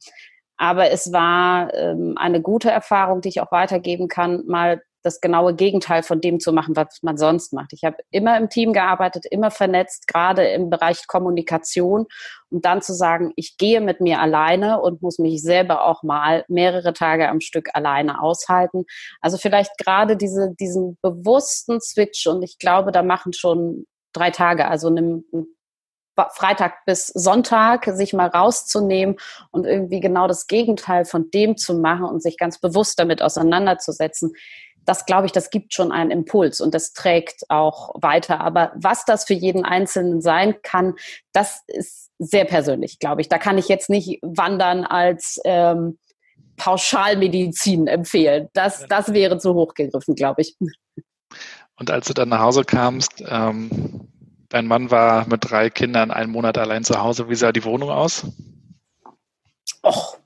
aber 0.58 0.90
es 0.90 1.12
war 1.12 1.72
ähm, 1.72 2.14
eine 2.18 2.42
gute 2.42 2.70
Erfahrung, 2.70 3.20
die 3.20 3.28
ich 3.28 3.40
auch 3.40 3.52
weitergeben 3.52 4.08
kann, 4.08 4.44
mal 4.46 4.82
das 5.02 5.20
genaue 5.20 5.54
Gegenteil 5.54 6.02
von 6.02 6.20
dem 6.20 6.40
zu 6.40 6.52
machen, 6.52 6.76
was 6.76 6.98
man 7.02 7.16
sonst 7.16 7.52
macht. 7.52 7.72
Ich 7.72 7.84
habe 7.84 7.96
immer 8.10 8.36
im 8.36 8.48
Team 8.48 8.72
gearbeitet, 8.72 9.26
immer 9.30 9.50
vernetzt, 9.50 10.08
gerade 10.08 10.46
im 10.48 10.70
Bereich 10.70 11.06
Kommunikation. 11.06 12.06
Und 12.50 12.64
dann 12.64 12.82
zu 12.82 12.94
sagen, 12.94 13.32
ich 13.36 13.56
gehe 13.58 13.80
mit 13.80 14.00
mir 14.00 14.20
alleine 14.20 14.80
und 14.80 15.02
muss 15.02 15.18
mich 15.18 15.42
selber 15.42 15.84
auch 15.84 16.02
mal 16.02 16.44
mehrere 16.48 16.92
Tage 16.92 17.28
am 17.28 17.40
Stück 17.40 17.68
alleine 17.74 18.22
aushalten. 18.22 18.84
Also 19.20 19.36
vielleicht 19.36 19.76
gerade 19.78 20.16
diese, 20.16 20.54
diesen 20.58 20.98
bewussten 21.02 21.80
Switch. 21.80 22.26
Und 22.26 22.42
ich 22.42 22.58
glaube, 22.58 22.90
da 22.90 23.02
machen 23.02 23.32
schon 23.32 23.86
drei 24.12 24.30
Tage, 24.30 24.66
also 24.66 24.88
einem 24.88 25.24
Freitag 26.34 26.84
bis 26.84 27.06
Sonntag 27.06 27.84
sich 27.84 28.12
mal 28.12 28.26
rauszunehmen 28.26 29.16
und 29.52 29.66
irgendwie 29.66 30.00
genau 30.00 30.26
das 30.26 30.48
Gegenteil 30.48 31.04
von 31.04 31.30
dem 31.30 31.56
zu 31.56 31.74
machen 31.74 32.06
und 32.06 32.22
sich 32.22 32.36
ganz 32.36 32.58
bewusst 32.58 32.98
damit 32.98 33.22
auseinanderzusetzen 33.22 34.32
das 34.88 35.04
glaube 35.04 35.26
ich, 35.26 35.32
das 35.32 35.50
gibt 35.50 35.74
schon 35.74 35.92
einen 35.92 36.10
Impuls 36.10 36.62
und 36.62 36.72
das 36.72 36.94
trägt 36.94 37.44
auch 37.50 37.94
weiter. 38.00 38.40
Aber 38.40 38.72
was 38.74 39.04
das 39.04 39.24
für 39.24 39.34
jeden 39.34 39.66
Einzelnen 39.66 40.22
sein 40.22 40.54
kann, 40.62 40.94
das 41.32 41.62
ist 41.66 42.10
sehr 42.18 42.46
persönlich, 42.46 42.98
glaube 42.98 43.20
ich. 43.20 43.28
Da 43.28 43.36
kann 43.36 43.58
ich 43.58 43.68
jetzt 43.68 43.90
nicht 43.90 44.18
Wandern 44.22 44.84
als 44.84 45.38
ähm, 45.44 45.98
Pauschalmedizin 46.56 47.86
empfehlen. 47.86 48.48
Das, 48.54 48.86
das 48.88 49.12
wäre 49.12 49.38
zu 49.38 49.52
hoch 49.52 49.74
gegriffen, 49.74 50.14
glaube 50.14 50.40
ich. 50.40 50.56
Und 51.76 51.90
als 51.90 52.06
du 52.06 52.14
dann 52.14 52.30
nach 52.30 52.40
Hause 52.40 52.64
kamst, 52.64 53.22
ähm, 53.28 54.08
dein 54.48 54.66
Mann 54.66 54.90
war 54.90 55.28
mit 55.28 55.50
drei 55.50 55.68
Kindern 55.68 56.10
einen 56.10 56.32
Monat 56.32 56.56
allein 56.56 56.82
zu 56.82 57.00
Hause. 57.00 57.28
Wie 57.28 57.34
sah 57.34 57.52
die 57.52 57.64
Wohnung 57.64 57.90
aus? 57.90 58.26
Och, 59.84 60.18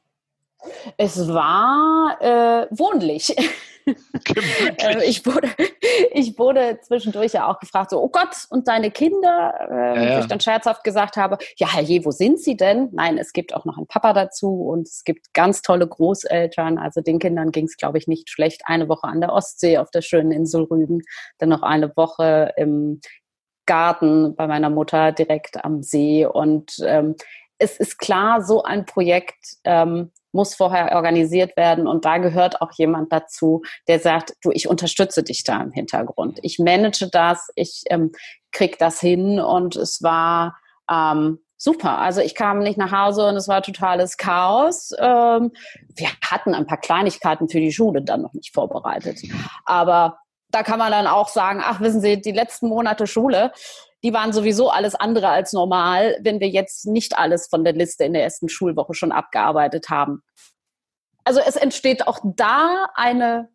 es 0.97 1.27
war 1.27 2.17
äh, 2.21 2.69
wohnlich. 2.71 3.35
Äh, 3.85 5.05
ich, 5.05 5.25
wurde, 5.27 5.49
ich 6.13 6.39
wurde 6.39 6.79
zwischendurch 6.83 7.33
ja 7.33 7.51
auch 7.51 7.59
gefragt, 7.59 7.91
so, 7.91 8.03
oh 8.03 8.09
Gott, 8.09 8.47
und 8.51 8.69
deine 8.69 8.91
Kinder? 8.91 9.55
Ähm, 9.71 10.03
ja, 10.03 10.03
ja. 10.03 10.21
ich 10.21 10.27
dann 10.27 10.41
scherzhaft 10.41 10.85
gesagt 10.85 11.17
habe, 11.17 11.39
ja, 11.57 11.73
herrje, 11.73 12.05
wo 12.05 12.11
sind 12.11 12.41
sie 12.41 12.57
denn? 12.57 12.89
Nein, 12.93 13.19
es 13.19 13.33
gibt 13.33 13.55
auch 13.55 13.65
noch 13.65 13.77
einen 13.77 13.87
Papa 13.87 14.13
dazu 14.13 14.63
und 14.65 14.89
es 14.89 15.05
gibt 15.05 15.33
ganz 15.35 15.63
tolle 15.63 15.87
Großeltern. 15.87 16.79
Also 16.79 17.01
den 17.01 17.19
Kindern 17.19 17.51
ging 17.51 17.67
es, 17.67 17.77
glaube 17.77 17.99
ich, 17.99 18.07
nicht 18.07 18.31
schlecht. 18.31 18.63
Eine 18.65 18.89
Woche 18.89 19.05
an 19.05 19.21
der 19.21 19.33
Ostsee 19.33 19.79
auf 19.79 19.91
der 19.91 20.03
schönen 20.03 20.33
Insel 20.33 20.65
Rügen, 20.65 21.03
dann 21.39 21.49
noch 21.49 21.63
eine 21.63 21.97
Woche 21.97 22.53
im 22.57 23.01
Garten 23.67 24.35
bei 24.35 24.47
meiner 24.47 24.71
Mutter 24.71 25.13
direkt 25.13 25.65
am 25.65 25.83
See. 25.83 26.27
Und 26.27 26.77
ähm, 26.85 27.17
es 27.59 27.79
ist 27.79 27.99
klar, 27.99 28.43
so 28.43 28.63
ein 28.63 28.87
Projekt 28.87 29.57
ähm, 29.65 30.11
muss 30.33 30.55
vorher 30.55 30.95
organisiert 30.97 31.57
werden 31.57 31.87
und 31.87 32.05
da 32.05 32.19
gehört 32.19 32.61
auch 32.61 32.73
jemand 32.73 33.13
dazu, 33.13 33.63
der 33.89 34.01
sagt, 34.01 34.35
du, 34.43 34.51
ich 34.51 34.69
unterstütze 34.69 35.23
dich 35.23 35.45
da 35.45 35.61
im 35.61 35.73
Hintergrund. 35.73 36.39
Ich 36.43 36.59
manage 36.59 37.09
das, 37.11 37.49
ich 37.55 37.83
ähm, 37.91 38.13
krieg 38.51 38.79
das 38.79 39.01
hin 39.01 39.41
und 39.41 39.77
es 39.77 40.03
war 40.03 40.57
ähm, 40.91 41.39
super. 41.63 41.99
Also 41.99 42.21
ich 42.21 42.35
kam 42.35 42.59
nicht 42.59 42.77
nach 42.77 42.93
Hause 42.93 43.27
und 43.27 43.37
es 43.37 43.47
war 43.47 43.63
totales 43.63 44.17
Chaos. 44.17 44.91
Ähm, 44.99 45.53
wir 45.95 46.09
hatten 46.25 46.55
ein 46.55 46.67
paar 46.67 46.79
Kleinigkeiten 46.79 47.49
für 47.49 47.61
die 47.61 47.73
Schule 47.73 48.03
dann 48.03 48.23
noch 48.23 48.33
nicht 48.33 48.53
vorbereitet. 48.53 49.21
Aber 49.65 50.19
da 50.51 50.63
kann 50.63 50.79
man 50.79 50.91
dann 50.91 51.07
auch 51.07 51.29
sagen, 51.29 51.63
ach, 51.65 51.81
wissen 51.81 52.01
Sie, 52.01 52.21
die 52.21 52.33
letzten 52.33 52.69
Monate 52.69 53.07
Schule, 53.07 53.53
die 54.03 54.13
waren 54.13 54.33
sowieso 54.33 54.71
alles 54.71 54.95
andere 54.95 55.29
als 55.29 55.53
normal, 55.53 56.19
wenn 56.23 56.41
wir 56.41 56.49
jetzt 56.49 56.87
nicht 56.87 57.17
alles 57.17 57.47
von 57.49 57.65
der 57.65 57.73
Liste 57.73 58.05
in 58.05 58.13
der 58.13 58.25
ersten 58.25 58.49
Schulwoche 58.49 58.95
schon 58.95 59.13
abgearbeitet 59.13 59.89
haben. 59.91 60.23
Also 61.25 61.41
es 61.41 61.57
entsteht 61.57 62.07
auch 62.09 62.21
da 62.25 62.87
eine 62.95 63.49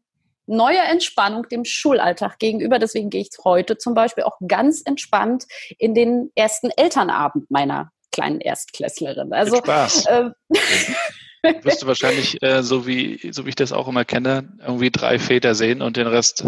neue 0.45 0.79
Entspannung 0.79 1.47
dem 1.49 1.65
Schulalltag 1.65 2.39
gegenüber. 2.39 2.79
Deswegen 2.79 3.09
gehe 3.09 3.21
ich 3.21 3.29
heute 3.43 3.77
zum 3.77 3.93
Beispiel 3.93 4.23
auch 4.23 4.37
ganz 4.47 4.81
entspannt 4.81 5.45
in 5.77 5.93
den 5.93 6.31
ersten 6.35 6.69
Elternabend 6.69 7.51
meiner 7.51 7.91
kleinen 8.11 8.39
Erstklässlerin. 8.39 9.33
Also 9.33 9.57
Spaß. 9.57 10.05
Äh, 10.05 10.29
wirst 11.63 11.83
du 11.83 11.87
wahrscheinlich, 11.87 12.41
äh, 12.41 12.63
so 12.63 12.87
wie 12.87 13.31
so 13.31 13.45
wie 13.45 13.49
ich 13.49 13.55
das 13.55 13.73
auch 13.73 13.87
immer 13.87 14.05
kenne, 14.05 14.57
irgendwie 14.59 14.89
drei 14.89 15.19
Väter 15.19 15.53
sehen 15.53 15.81
und 15.81 15.97
den 15.97 16.07
Rest 16.07 16.45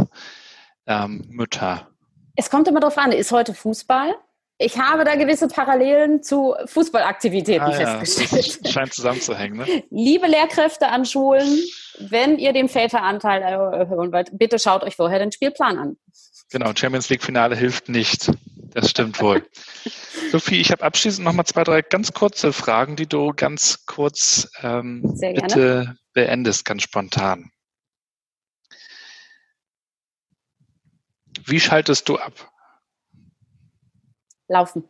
ähm, 0.88 1.26
Mütter. 1.28 1.90
Es 2.40 2.50
kommt 2.50 2.70
immer 2.70 2.80
darauf 2.80 2.98
an, 2.98 3.12
ist 3.12 3.34
heute 3.34 3.54
Fußball? 3.54 4.16
Ich 4.60 4.78
habe 4.78 5.04
da 5.04 5.16
gewisse 5.16 5.50
Parallelen 5.50 6.24
zu 6.24 6.56
Fußballaktivitäten 6.68 7.68
ah, 7.68 8.00
festgestellt. 8.00 8.60
Ja, 8.64 8.72
scheint 8.72 8.94
zusammenzuhängen. 8.94 9.58
Ne? 9.58 9.84
Liebe 9.90 10.26
Lehrkräfte 10.26 10.88
an 10.88 11.04
Schulen, 11.04 11.60
wenn 12.00 12.40
ihr 12.40 12.54
den 12.54 12.70
Väteranteil 12.70 13.42
erhöhen 13.42 14.14
wollt, 14.14 14.30
bitte 14.38 14.58
schaut 14.58 14.84
euch 14.84 14.96
vorher 14.96 15.20
den 15.20 15.34
Spielplan 15.34 15.78
an. 15.78 15.98
Genau, 16.50 16.72
Champions 16.74 17.10
League 17.10 17.24
Finale 17.24 17.58
hilft 17.58 17.90
nicht. 17.90 18.32
Das 18.74 18.90
stimmt 18.90 19.20
wohl. 19.20 19.46
Sophie, 20.32 20.62
ich 20.62 20.72
habe 20.72 20.82
abschließend 20.82 21.26
noch 21.26 21.34
mal 21.34 21.44
zwei, 21.44 21.66
drei 21.66 21.82
ganz 21.82 22.14
kurze 22.14 22.54
Fragen, 22.54 22.96
die 22.96 23.08
du 23.08 23.34
ganz 23.36 23.86
kurz 23.86 24.50
ähm, 24.64 25.04
bitte 25.20 25.98
beendest, 26.14 26.64
ganz 26.64 26.84
spontan. 26.84 27.52
Wie 31.50 31.60
schaltest 31.60 32.08
du 32.08 32.18
ab? 32.18 32.52
Laufen. 34.48 34.88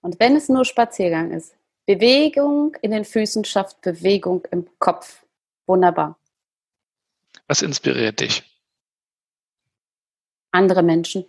Und 0.00 0.20
wenn 0.20 0.36
es 0.36 0.48
nur 0.48 0.64
Spaziergang 0.64 1.32
ist, 1.32 1.54
Bewegung 1.86 2.76
in 2.82 2.90
den 2.90 3.04
Füßen 3.04 3.44
schafft 3.44 3.80
Bewegung 3.80 4.44
im 4.50 4.68
Kopf. 4.78 5.24
Wunderbar. 5.66 6.18
Was 7.46 7.62
inspiriert 7.62 8.20
dich? 8.20 8.42
Andere 10.50 10.82
Menschen 10.82 11.24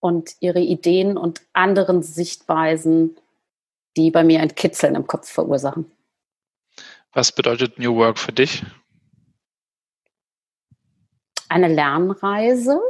und 0.00 0.36
ihre 0.40 0.60
Ideen 0.60 1.18
und 1.18 1.42
anderen 1.52 2.02
Sichtweisen, 2.02 3.18
die 3.96 4.10
bei 4.10 4.24
mir 4.24 4.40
ein 4.40 4.54
Kitzeln 4.54 4.94
im 4.94 5.06
Kopf 5.06 5.28
verursachen. 5.30 5.90
Was 7.12 7.32
bedeutet 7.32 7.78
New 7.78 7.96
Work 7.96 8.18
für 8.18 8.32
dich? 8.32 8.62
Eine 11.48 11.68
Lernreise, 11.68 12.80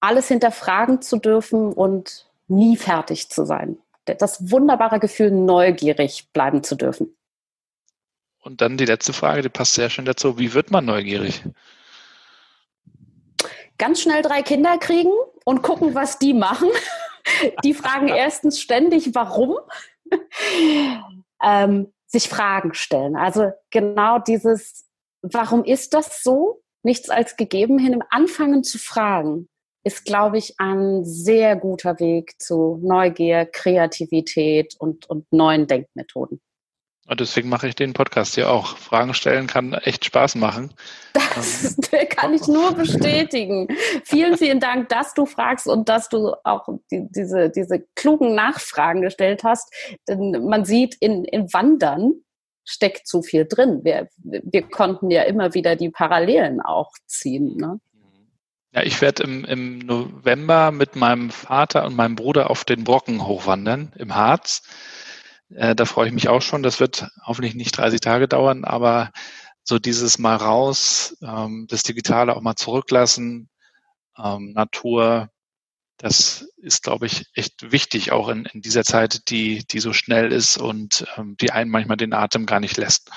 alles 0.00 0.28
hinterfragen 0.28 1.02
zu 1.02 1.18
dürfen 1.18 1.72
und 1.72 2.30
nie 2.48 2.76
fertig 2.76 3.28
zu 3.30 3.44
sein. 3.44 3.78
Das 4.04 4.50
wunderbare 4.50 4.98
Gefühl, 4.98 5.30
neugierig 5.30 6.30
bleiben 6.32 6.64
zu 6.64 6.74
dürfen. 6.74 7.16
Und 8.42 8.60
dann 8.60 8.76
die 8.76 8.86
letzte 8.86 9.12
Frage, 9.12 9.42
die 9.42 9.48
passt 9.50 9.74
sehr 9.74 9.90
schön 9.90 10.06
dazu. 10.06 10.38
Wie 10.38 10.54
wird 10.54 10.70
man 10.70 10.86
neugierig? 10.86 11.44
Ganz 13.76 14.00
schnell 14.00 14.22
drei 14.22 14.42
Kinder 14.42 14.78
kriegen 14.78 15.12
und 15.44 15.62
gucken, 15.62 15.94
was 15.94 16.18
die 16.18 16.34
machen. 16.34 16.68
Die 17.64 17.74
fragen 17.74 18.08
erstens 18.08 18.60
ständig, 18.60 19.14
warum. 19.14 19.56
Ähm, 21.42 21.90
sich 22.06 22.28
Fragen 22.28 22.74
stellen. 22.74 23.16
Also 23.16 23.50
genau 23.70 24.18
dieses, 24.18 24.84
warum 25.22 25.64
ist 25.64 25.94
das 25.94 26.22
so? 26.22 26.62
Nichts 26.82 27.10
als 27.10 27.36
gegeben 27.36 27.78
hin, 27.78 27.92
im 27.92 28.02
Anfangen 28.10 28.64
zu 28.64 28.78
fragen 28.78 29.48
ist, 29.82 30.04
glaube 30.04 30.38
ich, 30.38 30.54
ein 30.58 31.04
sehr 31.04 31.56
guter 31.56 32.00
Weg 32.00 32.40
zu 32.40 32.78
Neugier, 32.82 33.46
Kreativität 33.46 34.74
und, 34.78 35.08
und 35.08 35.32
neuen 35.32 35.66
Denkmethoden. 35.66 36.40
Und 37.10 37.18
deswegen 37.18 37.48
mache 37.48 37.66
ich 37.66 37.74
den 37.74 37.92
Podcast 37.92 38.36
hier 38.36 38.50
auch. 38.50 38.76
Fragen 38.76 39.14
stellen 39.14 39.48
kann 39.48 39.72
echt 39.72 40.04
Spaß 40.04 40.36
machen. 40.36 40.72
Das 41.12 41.76
kann 42.10 42.34
ich 42.34 42.46
nur 42.46 42.72
bestätigen. 42.72 43.66
vielen, 44.04 44.36
vielen 44.36 44.60
Dank, 44.60 44.90
dass 44.90 45.12
du 45.14 45.26
fragst 45.26 45.66
und 45.66 45.88
dass 45.88 46.08
du 46.08 46.34
auch 46.44 46.68
die, 46.92 47.08
diese, 47.10 47.50
diese 47.50 47.80
klugen 47.96 48.36
Nachfragen 48.36 49.02
gestellt 49.02 49.42
hast. 49.42 49.74
Denn 50.08 50.44
man 50.44 50.64
sieht, 50.64 50.94
in, 51.00 51.24
in 51.24 51.52
Wandern 51.52 52.12
steckt 52.70 53.06
zu 53.06 53.22
viel 53.22 53.46
drin. 53.46 53.80
Wir, 53.82 54.08
wir 54.22 54.62
konnten 54.62 55.10
ja 55.10 55.22
immer 55.22 55.54
wieder 55.54 55.76
die 55.76 55.90
Parallelen 55.90 56.60
auch 56.60 56.92
ziehen. 57.06 57.56
Ne? 57.56 57.80
Ja, 58.72 58.82
ich 58.82 59.00
werde 59.00 59.24
im, 59.24 59.44
im 59.44 59.78
November 59.80 60.70
mit 60.70 60.94
meinem 60.94 61.30
Vater 61.30 61.84
und 61.84 61.96
meinem 61.96 62.14
Bruder 62.14 62.50
auf 62.50 62.64
den 62.64 62.84
Brocken 62.84 63.26
hochwandern 63.26 63.92
im 63.98 64.14
Harz. 64.14 64.62
Äh, 65.52 65.74
da 65.74 65.84
freue 65.84 66.06
ich 66.06 66.14
mich 66.14 66.28
auch 66.28 66.42
schon. 66.42 66.62
Das 66.62 66.78
wird 66.78 67.08
hoffentlich 67.24 67.56
nicht 67.56 67.76
30 67.76 68.00
Tage 68.00 68.28
dauern, 68.28 68.64
aber 68.64 69.10
so 69.64 69.78
dieses 69.80 70.18
mal 70.18 70.36
raus, 70.36 71.16
ähm, 71.22 71.66
das 71.68 71.82
Digitale 71.82 72.36
auch 72.36 72.42
mal 72.42 72.54
zurücklassen, 72.54 73.48
ähm, 74.16 74.52
Natur, 74.52 75.30
das 76.00 76.48
ist, 76.56 76.82
glaube 76.82 77.06
ich, 77.06 77.26
echt 77.34 77.72
wichtig, 77.72 78.10
auch 78.10 78.28
in, 78.28 78.46
in 78.46 78.62
dieser 78.62 78.84
Zeit, 78.84 79.28
die, 79.28 79.66
die 79.70 79.80
so 79.80 79.92
schnell 79.92 80.32
ist 80.32 80.56
und 80.56 81.06
ähm, 81.16 81.36
die 81.38 81.52
einen 81.52 81.70
manchmal 81.70 81.98
den 81.98 82.14
Atem 82.14 82.46
gar 82.46 82.58
nicht 82.58 82.78
lässt. 82.78 83.10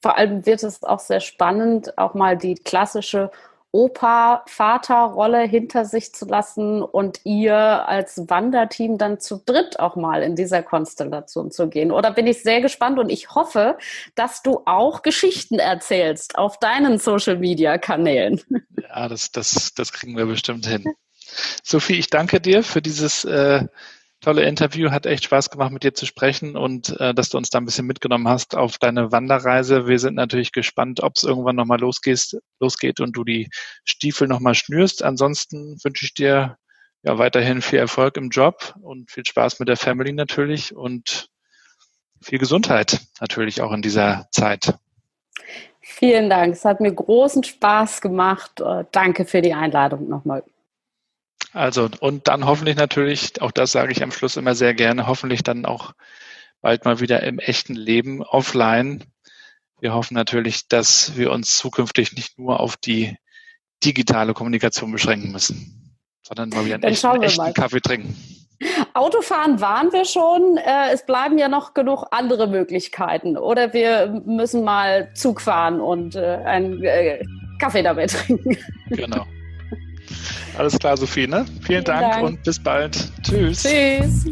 Vor 0.00 0.16
allem 0.16 0.46
wird 0.46 0.62
es 0.62 0.82
auch 0.82 1.00
sehr 1.00 1.20
spannend, 1.20 1.98
auch 1.98 2.14
mal 2.14 2.38
die 2.38 2.54
klassische 2.54 3.30
Opa-Vater-Rolle 3.72 5.42
hinter 5.42 5.84
sich 5.84 6.14
zu 6.14 6.24
lassen 6.24 6.82
und 6.82 7.20
ihr 7.24 7.54
als 7.54 8.26
Wanderteam 8.30 8.96
dann 8.96 9.20
zu 9.20 9.42
dritt 9.44 9.78
auch 9.78 9.96
mal 9.96 10.22
in 10.22 10.34
dieser 10.34 10.62
Konstellation 10.62 11.50
zu 11.50 11.68
gehen. 11.68 11.92
Oder 11.92 12.12
bin 12.12 12.26
ich 12.26 12.42
sehr 12.42 12.62
gespannt 12.62 12.98
und 12.98 13.10
ich 13.10 13.34
hoffe, 13.34 13.76
dass 14.14 14.42
du 14.42 14.62
auch 14.64 15.02
Geschichten 15.02 15.58
erzählst 15.58 16.38
auf 16.38 16.58
deinen 16.58 16.96
Social-Media-Kanälen. 16.98 18.40
Ja, 18.80 19.06
das, 19.08 19.30
das, 19.30 19.74
das 19.74 19.92
kriegen 19.92 20.16
wir 20.16 20.24
bestimmt 20.24 20.64
hin. 20.64 20.84
Sophie, 21.62 21.98
ich 21.98 22.10
danke 22.10 22.40
dir 22.40 22.62
für 22.62 22.82
dieses 22.82 23.24
äh, 23.24 23.66
tolle 24.20 24.42
Interview. 24.42 24.90
Hat 24.90 25.06
echt 25.06 25.24
Spaß 25.24 25.50
gemacht, 25.50 25.72
mit 25.72 25.84
dir 25.84 25.94
zu 25.94 26.06
sprechen 26.06 26.56
und 26.56 26.98
äh, 27.00 27.14
dass 27.14 27.28
du 27.28 27.38
uns 27.38 27.50
da 27.50 27.58
ein 27.58 27.64
bisschen 27.64 27.86
mitgenommen 27.86 28.28
hast 28.28 28.56
auf 28.56 28.78
deine 28.78 29.12
Wanderreise. 29.12 29.86
Wir 29.86 29.98
sind 29.98 30.14
natürlich 30.14 30.52
gespannt, 30.52 31.02
ob 31.02 31.16
es 31.16 31.22
irgendwann 31.22 31.56
nochmal 31.56 31.80
losgeht, 31.80 32.36
losgeht 32.60 33.00
und 33.00 33.12
du 33.16 33.24
die 33.24 33.48
Stiefel 33.84 34.28
nochmal 34.28 34.54
schnürst. 34.54 35.02
Ansonsten 35.02 35.78
wünsche 35.82 36.04
ich 36.04 36.14
dir 36.14 36.56
ja 37.02 37.18
weiterhin 37.18 37.62
viel 37.62 37.78
Erfolg 37.78 38.16
im 38.16 38.30
Job 38.30 38.74
und 38.82 39.10
viel 39.10 39.24
Spaß 39.24 39.60
mit 39.60 39.68
der 39.68 39.76
Family 39.76 40.12
natürlich 40.12 40.74
und 40.74 41.28
viel 42.20 42.38
Gesundheit 42.38 43.00
natürlich 43.20 43.60
auch 43.62 43.72
in 43.72 43.82
dieser 43.82 44.26
Zeit. 44.32 44.74
Vielen 45.80 46.28
Dank. 46.28 46.54
Es 46.54 46.64
hat 46.64 46.80
mir 46.80 46.92
großen 46.92 47.44
Spaß 47.44 48.00
gemacht. 48.00 48.60
Äh, 48.60 48.84
danke 48.92 49.24
für 49.24 49.40
die 49.40 49.54
Einladung 49.54 50.08
nochmal. 50.08 50.42
Also, 51.52 51.88
und 52.00 52.28
dann 52.28 52.44
hoffentlich 52.44 52.76
natürlich, 52.76 53.40
auch 53.40 53.50
das 53.50 53.72
sage 53.72 53.92
ich 53.92 54.02
am 54.02 54.12
Schluss 54.12 54.36
immer 54.36 54.54
sehr 54.54 54.74
gerne, 54.74 55.06
hoffentlich 55.06 55.42
dann 55.42 55.64
auch 55.64 55.92
bald 56.60 56.84
mal 56.84 57.00
wieder 57.00 57.22
im 57.22 57.38
echten 57.38 57.74
Leben 57.74 58.22
offline. 58.22 59.04
Wir 59.80 59.94
hoffen 59.94 60.14
natürlich, 60.14 60.68
dass 60.68 61.16
wir 61.16 61.30
uns 61.30 61.56
zukünftig 61.56 62.12
nicht 62.14 62.38
nur 62.38 62.60
auf 62.60 62.76
die 62.76 63.16
digitale 63.84 64.34
Kommunikation 64.34 64.90
beschränken 64.90 65.30
müssen, 65.30 65.96
sondern 66.22 66.50
mal 66.50 66.64
wieder 66.64 66.74
einen 66.74 66.84
echten, 66.84 67.22
echten 67.22 67.54
Kaffee 67.54 67.80
trinken. 67.80 68.16
Autofahren 68.94 69.60
waren 69.60 69.92
wir 69.92 70.04
schon. 70.04 70.56
Äh, 70.56 70.92
es 70.92 71.06
bleiben 71.06 71.38
ja 71.38 71.48
noch 71.48 71.74
genug 71.74 72.06
andere 72.10 72.48
Möglichkeiten. 72.48 73.36
Oder 73.36 73.72
wir 73.72 74.22
müssen 74.26 74.64
mal 74.64 75.12
Zug 75.14 75.40
fahren 75.40 75.80
und 75.80 76.16
äh, 76.16 76.40
einen 76.44 76.82
äh, 76.82 77.24
Kaffee 77.60 77.82
dabei 77.82 78.06
trinken. 78.06 78.56
Genau. 78.90 79.24
Alles 80.56 80.78
klar, 80.78 80.96
Sophie, 80.96 81.26
ne? 81.26 81.44
Vielen, 81.44 81.62
Vielen 81.62 81.84
Dank, 81.84 82.12
Dank 82.12 82.24
und 82.24 82.42
bis 82.42 82.58
bald. 82.58 83.12
Tschüss. 83.22 83.62
Tschüss. 83.62 84.24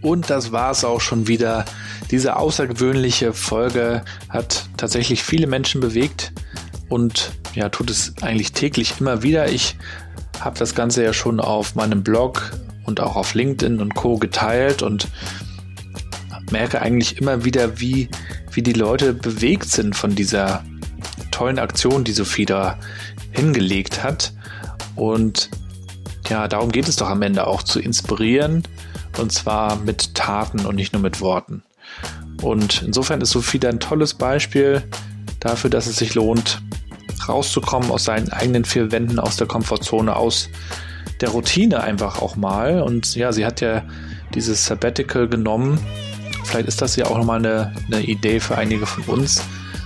Und 0.00 0.28
das 0.28 0.52
war 0.52 0.70
es 0.70 0.84
auch 0.84 1.00
schon 1.00 1.28
wieder. 1.28 1.64
Diese 2.10 2.36
außergewöhnliche 2.36 3.32
Folge 3.32 4.04
hat 4.28 4.68
tatsächlich 4.76 5.22
viele 5.22 5.46
Menschen 5.46 5.80
bewegt 5.80 6.32
und 6.88 7.32
ja, 7.54 7.70
tut 7.70 7.90
es 7.90 8.14
eigentlich 8.20 8.52
täglich 8.52 9.00
immer 9.00 9.22
wieder. 9.22 9.48
Ich 9.48 9.76
habe 10.40 10.58
das 10.58 10.74
Ganze 10.74 11.02
ja 11.02 11.12
schon 11.12 11.40
auf 11.40 11.74
meinem 11.74 12.02
Blog 12.02 12.52
und 12.84 13.00
auch 13.00 13.16
auf 13.16 13.34
LinkedIn 13.34 13.80
und 13.80 13.94
Co. 13.94 14.18
geteilt 14.18 14.82
und 14.82 15.08
merke 16.50 16.82
eigentlich 16.82 17.18
immer 17.18 17.44
wieder, 17.44 17.80
wie, 17.80 18.08
wie 18.52 18.62
die 18.62 18.72
Leute 18.72 19.14
bewegt 19.14 19.70
sind 19.70 19.96
von 19.96 20.14
dieser 20.14 20.62
tollen 21.30 21.58
Aktion, 21.58 22.04
die 22.04 22.12
Sophie 22.12 22.44
da 22.44 22.78
hingelegt 23.32 24.02
hat. 24.02 24.32
Und 24.96 25.50
ja, 26.28 26.48
darum 26.48 26.72
geht 26.72 26.88
es 26.88 26.96
doch 26.96 27.08
am 27.08 27.22
Ende 27.22 27.46
auch 27.46 27.62
zu 27.62 27.80
inspirieren 27.80 28.62
und 29.18 29.32
zwar 29.32 29.76
mit 29.76 30.14
Taten 30.14 30.66
und 30.66 30.74
nicht 30.76 30.92
nur 30.92 31.02
mit 31.02 31.20
Worten. 31.20 31.62
Und 32.42 32.82
insofern 32.82 33.20
ist 33.20 33.30
Sophie 33.30 33.60
ein 33.66 33.80
tolles 33.80 34.14
Beispiel 34.14 34.82
dafür, 35.40 35.70
dass 35.70 35.86
es 35.86 35.96
sich 35.96 36.14
lohnt, 36.14 36.62
rauszukommen 37.28 37.90
aus 37.90 38.04
seinen 38.04 38.30
eigenen 38.30 38.64
vier 38.64 38.92
Wänden, 38.92 39.18
aus 39.18 39.36
der 39.36 39.46
Komfortzone, 39.46 40.14
aus 40.14 40.48
der 41.20 41.30
Routine 41.30 41.82
einfach 41.82 42.20
auch 42.20 42.36
mal. 42.36 42.82
Und 42.82 43.14
ja, 43.14 43.32
sie 43.32 43.46
hat 43.46 43.60
ja 43.60 43.82
dieses 44.34 44.66
Sabbatical 44.66 45.28
genommen. 45.28 45.78
Vielleicht 46.44 46.68
ist 46.68 46.82
das 46.82 46.96
ja 46.96 47.06
auch 47.06 47.16
nochmal 47.16 47.38
eine, 47.38 47.72
eine 47.86 48.02
Idee 48.02 48.40
für 48.40 48.58
einige 48.58 48.86
von 48.86 49.04
uns, 49.04 49.42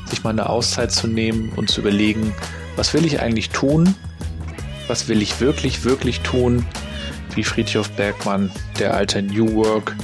sich 0.06 0.24
mal 0.24 0.30
eine 0.30 0.48
Auszeit 0.48 0.90
zu 0.90 1.06
nehmen 1.06 1.52
und 1.54 1.70
zu 1.70 1.80
überlegen, 1.80 2.34
was 2.76 2.94
will 2.94 3.04
ich 3.04 3.20
eigentlich 3.20 3.50
tun? 3.50 3.94
Was 4.88 5.06
will 5.06 5.22
ich 5.22 5.40
wirklich, 5.40 5.84
wirklich 5.84 6.20
tun? 6.20 6.66
Wie 7.34 7.44
Friedhof 7.44 7.90
Bergmann, 7.90 8.50
der 8.78 8.94
alte 8.94 9.22
New 9.22 9.54
Work 9.54 9.94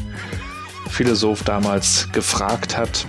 Philosoph 0.89 1.43
damals 1.43 2.09
gefragt 2.13 2.77
hat. 2.77 3.07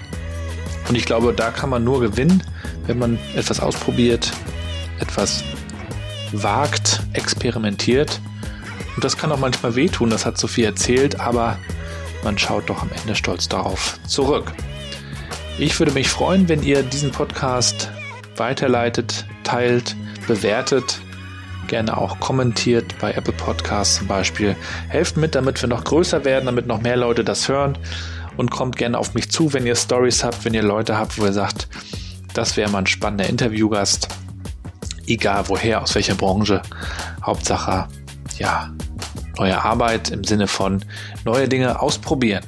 Und 0.89 0.95
ich 0.95 1.05
glaube, 1.05 1.33
da 1.33 1.51
kann 1.51 1.69
man 1.69 1.83
nur 1.83 1.99
gewinnen, 1.99 2.41
wenn 2.87 2.97
man 2.97 3.19
etwas 3.35 3.59
ausprobiert, 3.59 4.31
etwas 4.99 5.43
wagt, 6.31 7.01
experimentiert. 7.13 8.19
Und 8.95 9.03
das 9.03 9.17
kann 9.17 9.31
auch 9.31 9.39
manchmal 9.39 9.75
wehtun, 9.75 10.09
das 10.09 10.25
hat 10.25 10.37
Sophie 10.37 10.63
erzählt, 10.63 11.19
aber 11.19 11.59
man 12.23 12.37
schaut 12.37 12.69
doch 12.69 12.81
am 12.81 12.89
Ende 13.01 13.15
stolz 13.15 13.49
darauf 13.49 13.99
zurück. 14.07 14.51
Ich 15.59 15.79
würde 15.79 15.91
mich 15.91 16.09
freuen, 16.09 16.49
wenn 16.49 16.63
ihr 16.63 16.83
diesen 16.83 17.11
Podcast 17.11 17.89
weiterleitet, 18.35 19.25
teilt, 19.43 19.95
bewertet, 20.27 20.99
gerne 21.67 21.97
auch 21.97 22.19
kommentiert 22.19 22.95
bei 22.99 23.13
Apple 23.13 23.33
Podcasts 23.33 23.95
zum 23.95 24.07
Beispiel. 24.07 24.55
Helft 24.87 25.17
mit, 25.17 25.35
damit 25.35 25.61
wir 25.61 25.69
noch 25.69 25.83
größer 25.83 26.25
werden, 26.25 26.45
damit 26.45 26.67
noch 26.67 26.81
mehr 26.81 26.97
Leute 26.97 27.23
das 27.23 27.47
hören 27.47 27.77
und 28.37 28.51
kommt 28.51 28.75
gerne 28.75 28.97
auf 28.97 29.13
mich 29.13 29.29
zu, 29.29 29.53
wenn 29.53 29.65
ihr 29.65 29.75
Stories 29.75 30.23
habt, 30.23 30.45
wenn 30.45 30.53
ihr 30.53 30.63
Leute 30.63 30.97
habt, 30.97 31.19
wo 31.19 31.25
ihr 31.25 31.33
sagt, 31.33 31.67
das 32.33 32.57
wäre 32.57 32.69
mal 32.69 32.79
ein 32.79 32.87
spannender 32.87 33.27
Interviewgast. 33.27 34.07
Egal 35.07 35.43
woher, 35.47 35.81
aus 35.81 35.95
welcher 35.95 36.15
Branche. 36.15 36.61
Hauptsache, 37.23 37.87
ja, 38.37 38.73
neue 39.37 39.63
Arbeit 39.63 40.09
im 40.11 40.23
Sinne 40.23 40.47
von 40.47 40.83
neue 41.23 41.47
Dinge 41.47 41.79
ausprobieren. 41.79 42.43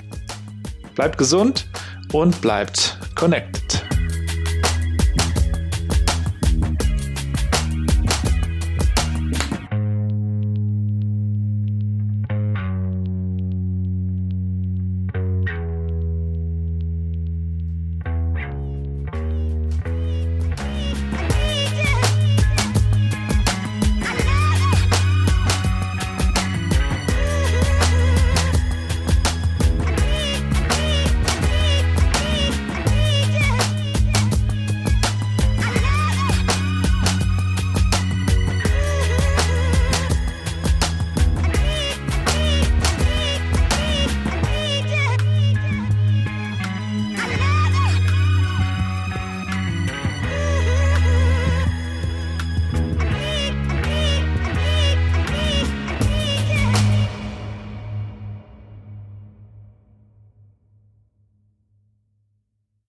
Bleibt 0.95 1.18
gesund 1.18 1.68
und 2.11 2.41
bleibt 2.41 2.97
connected. 3.15 3.96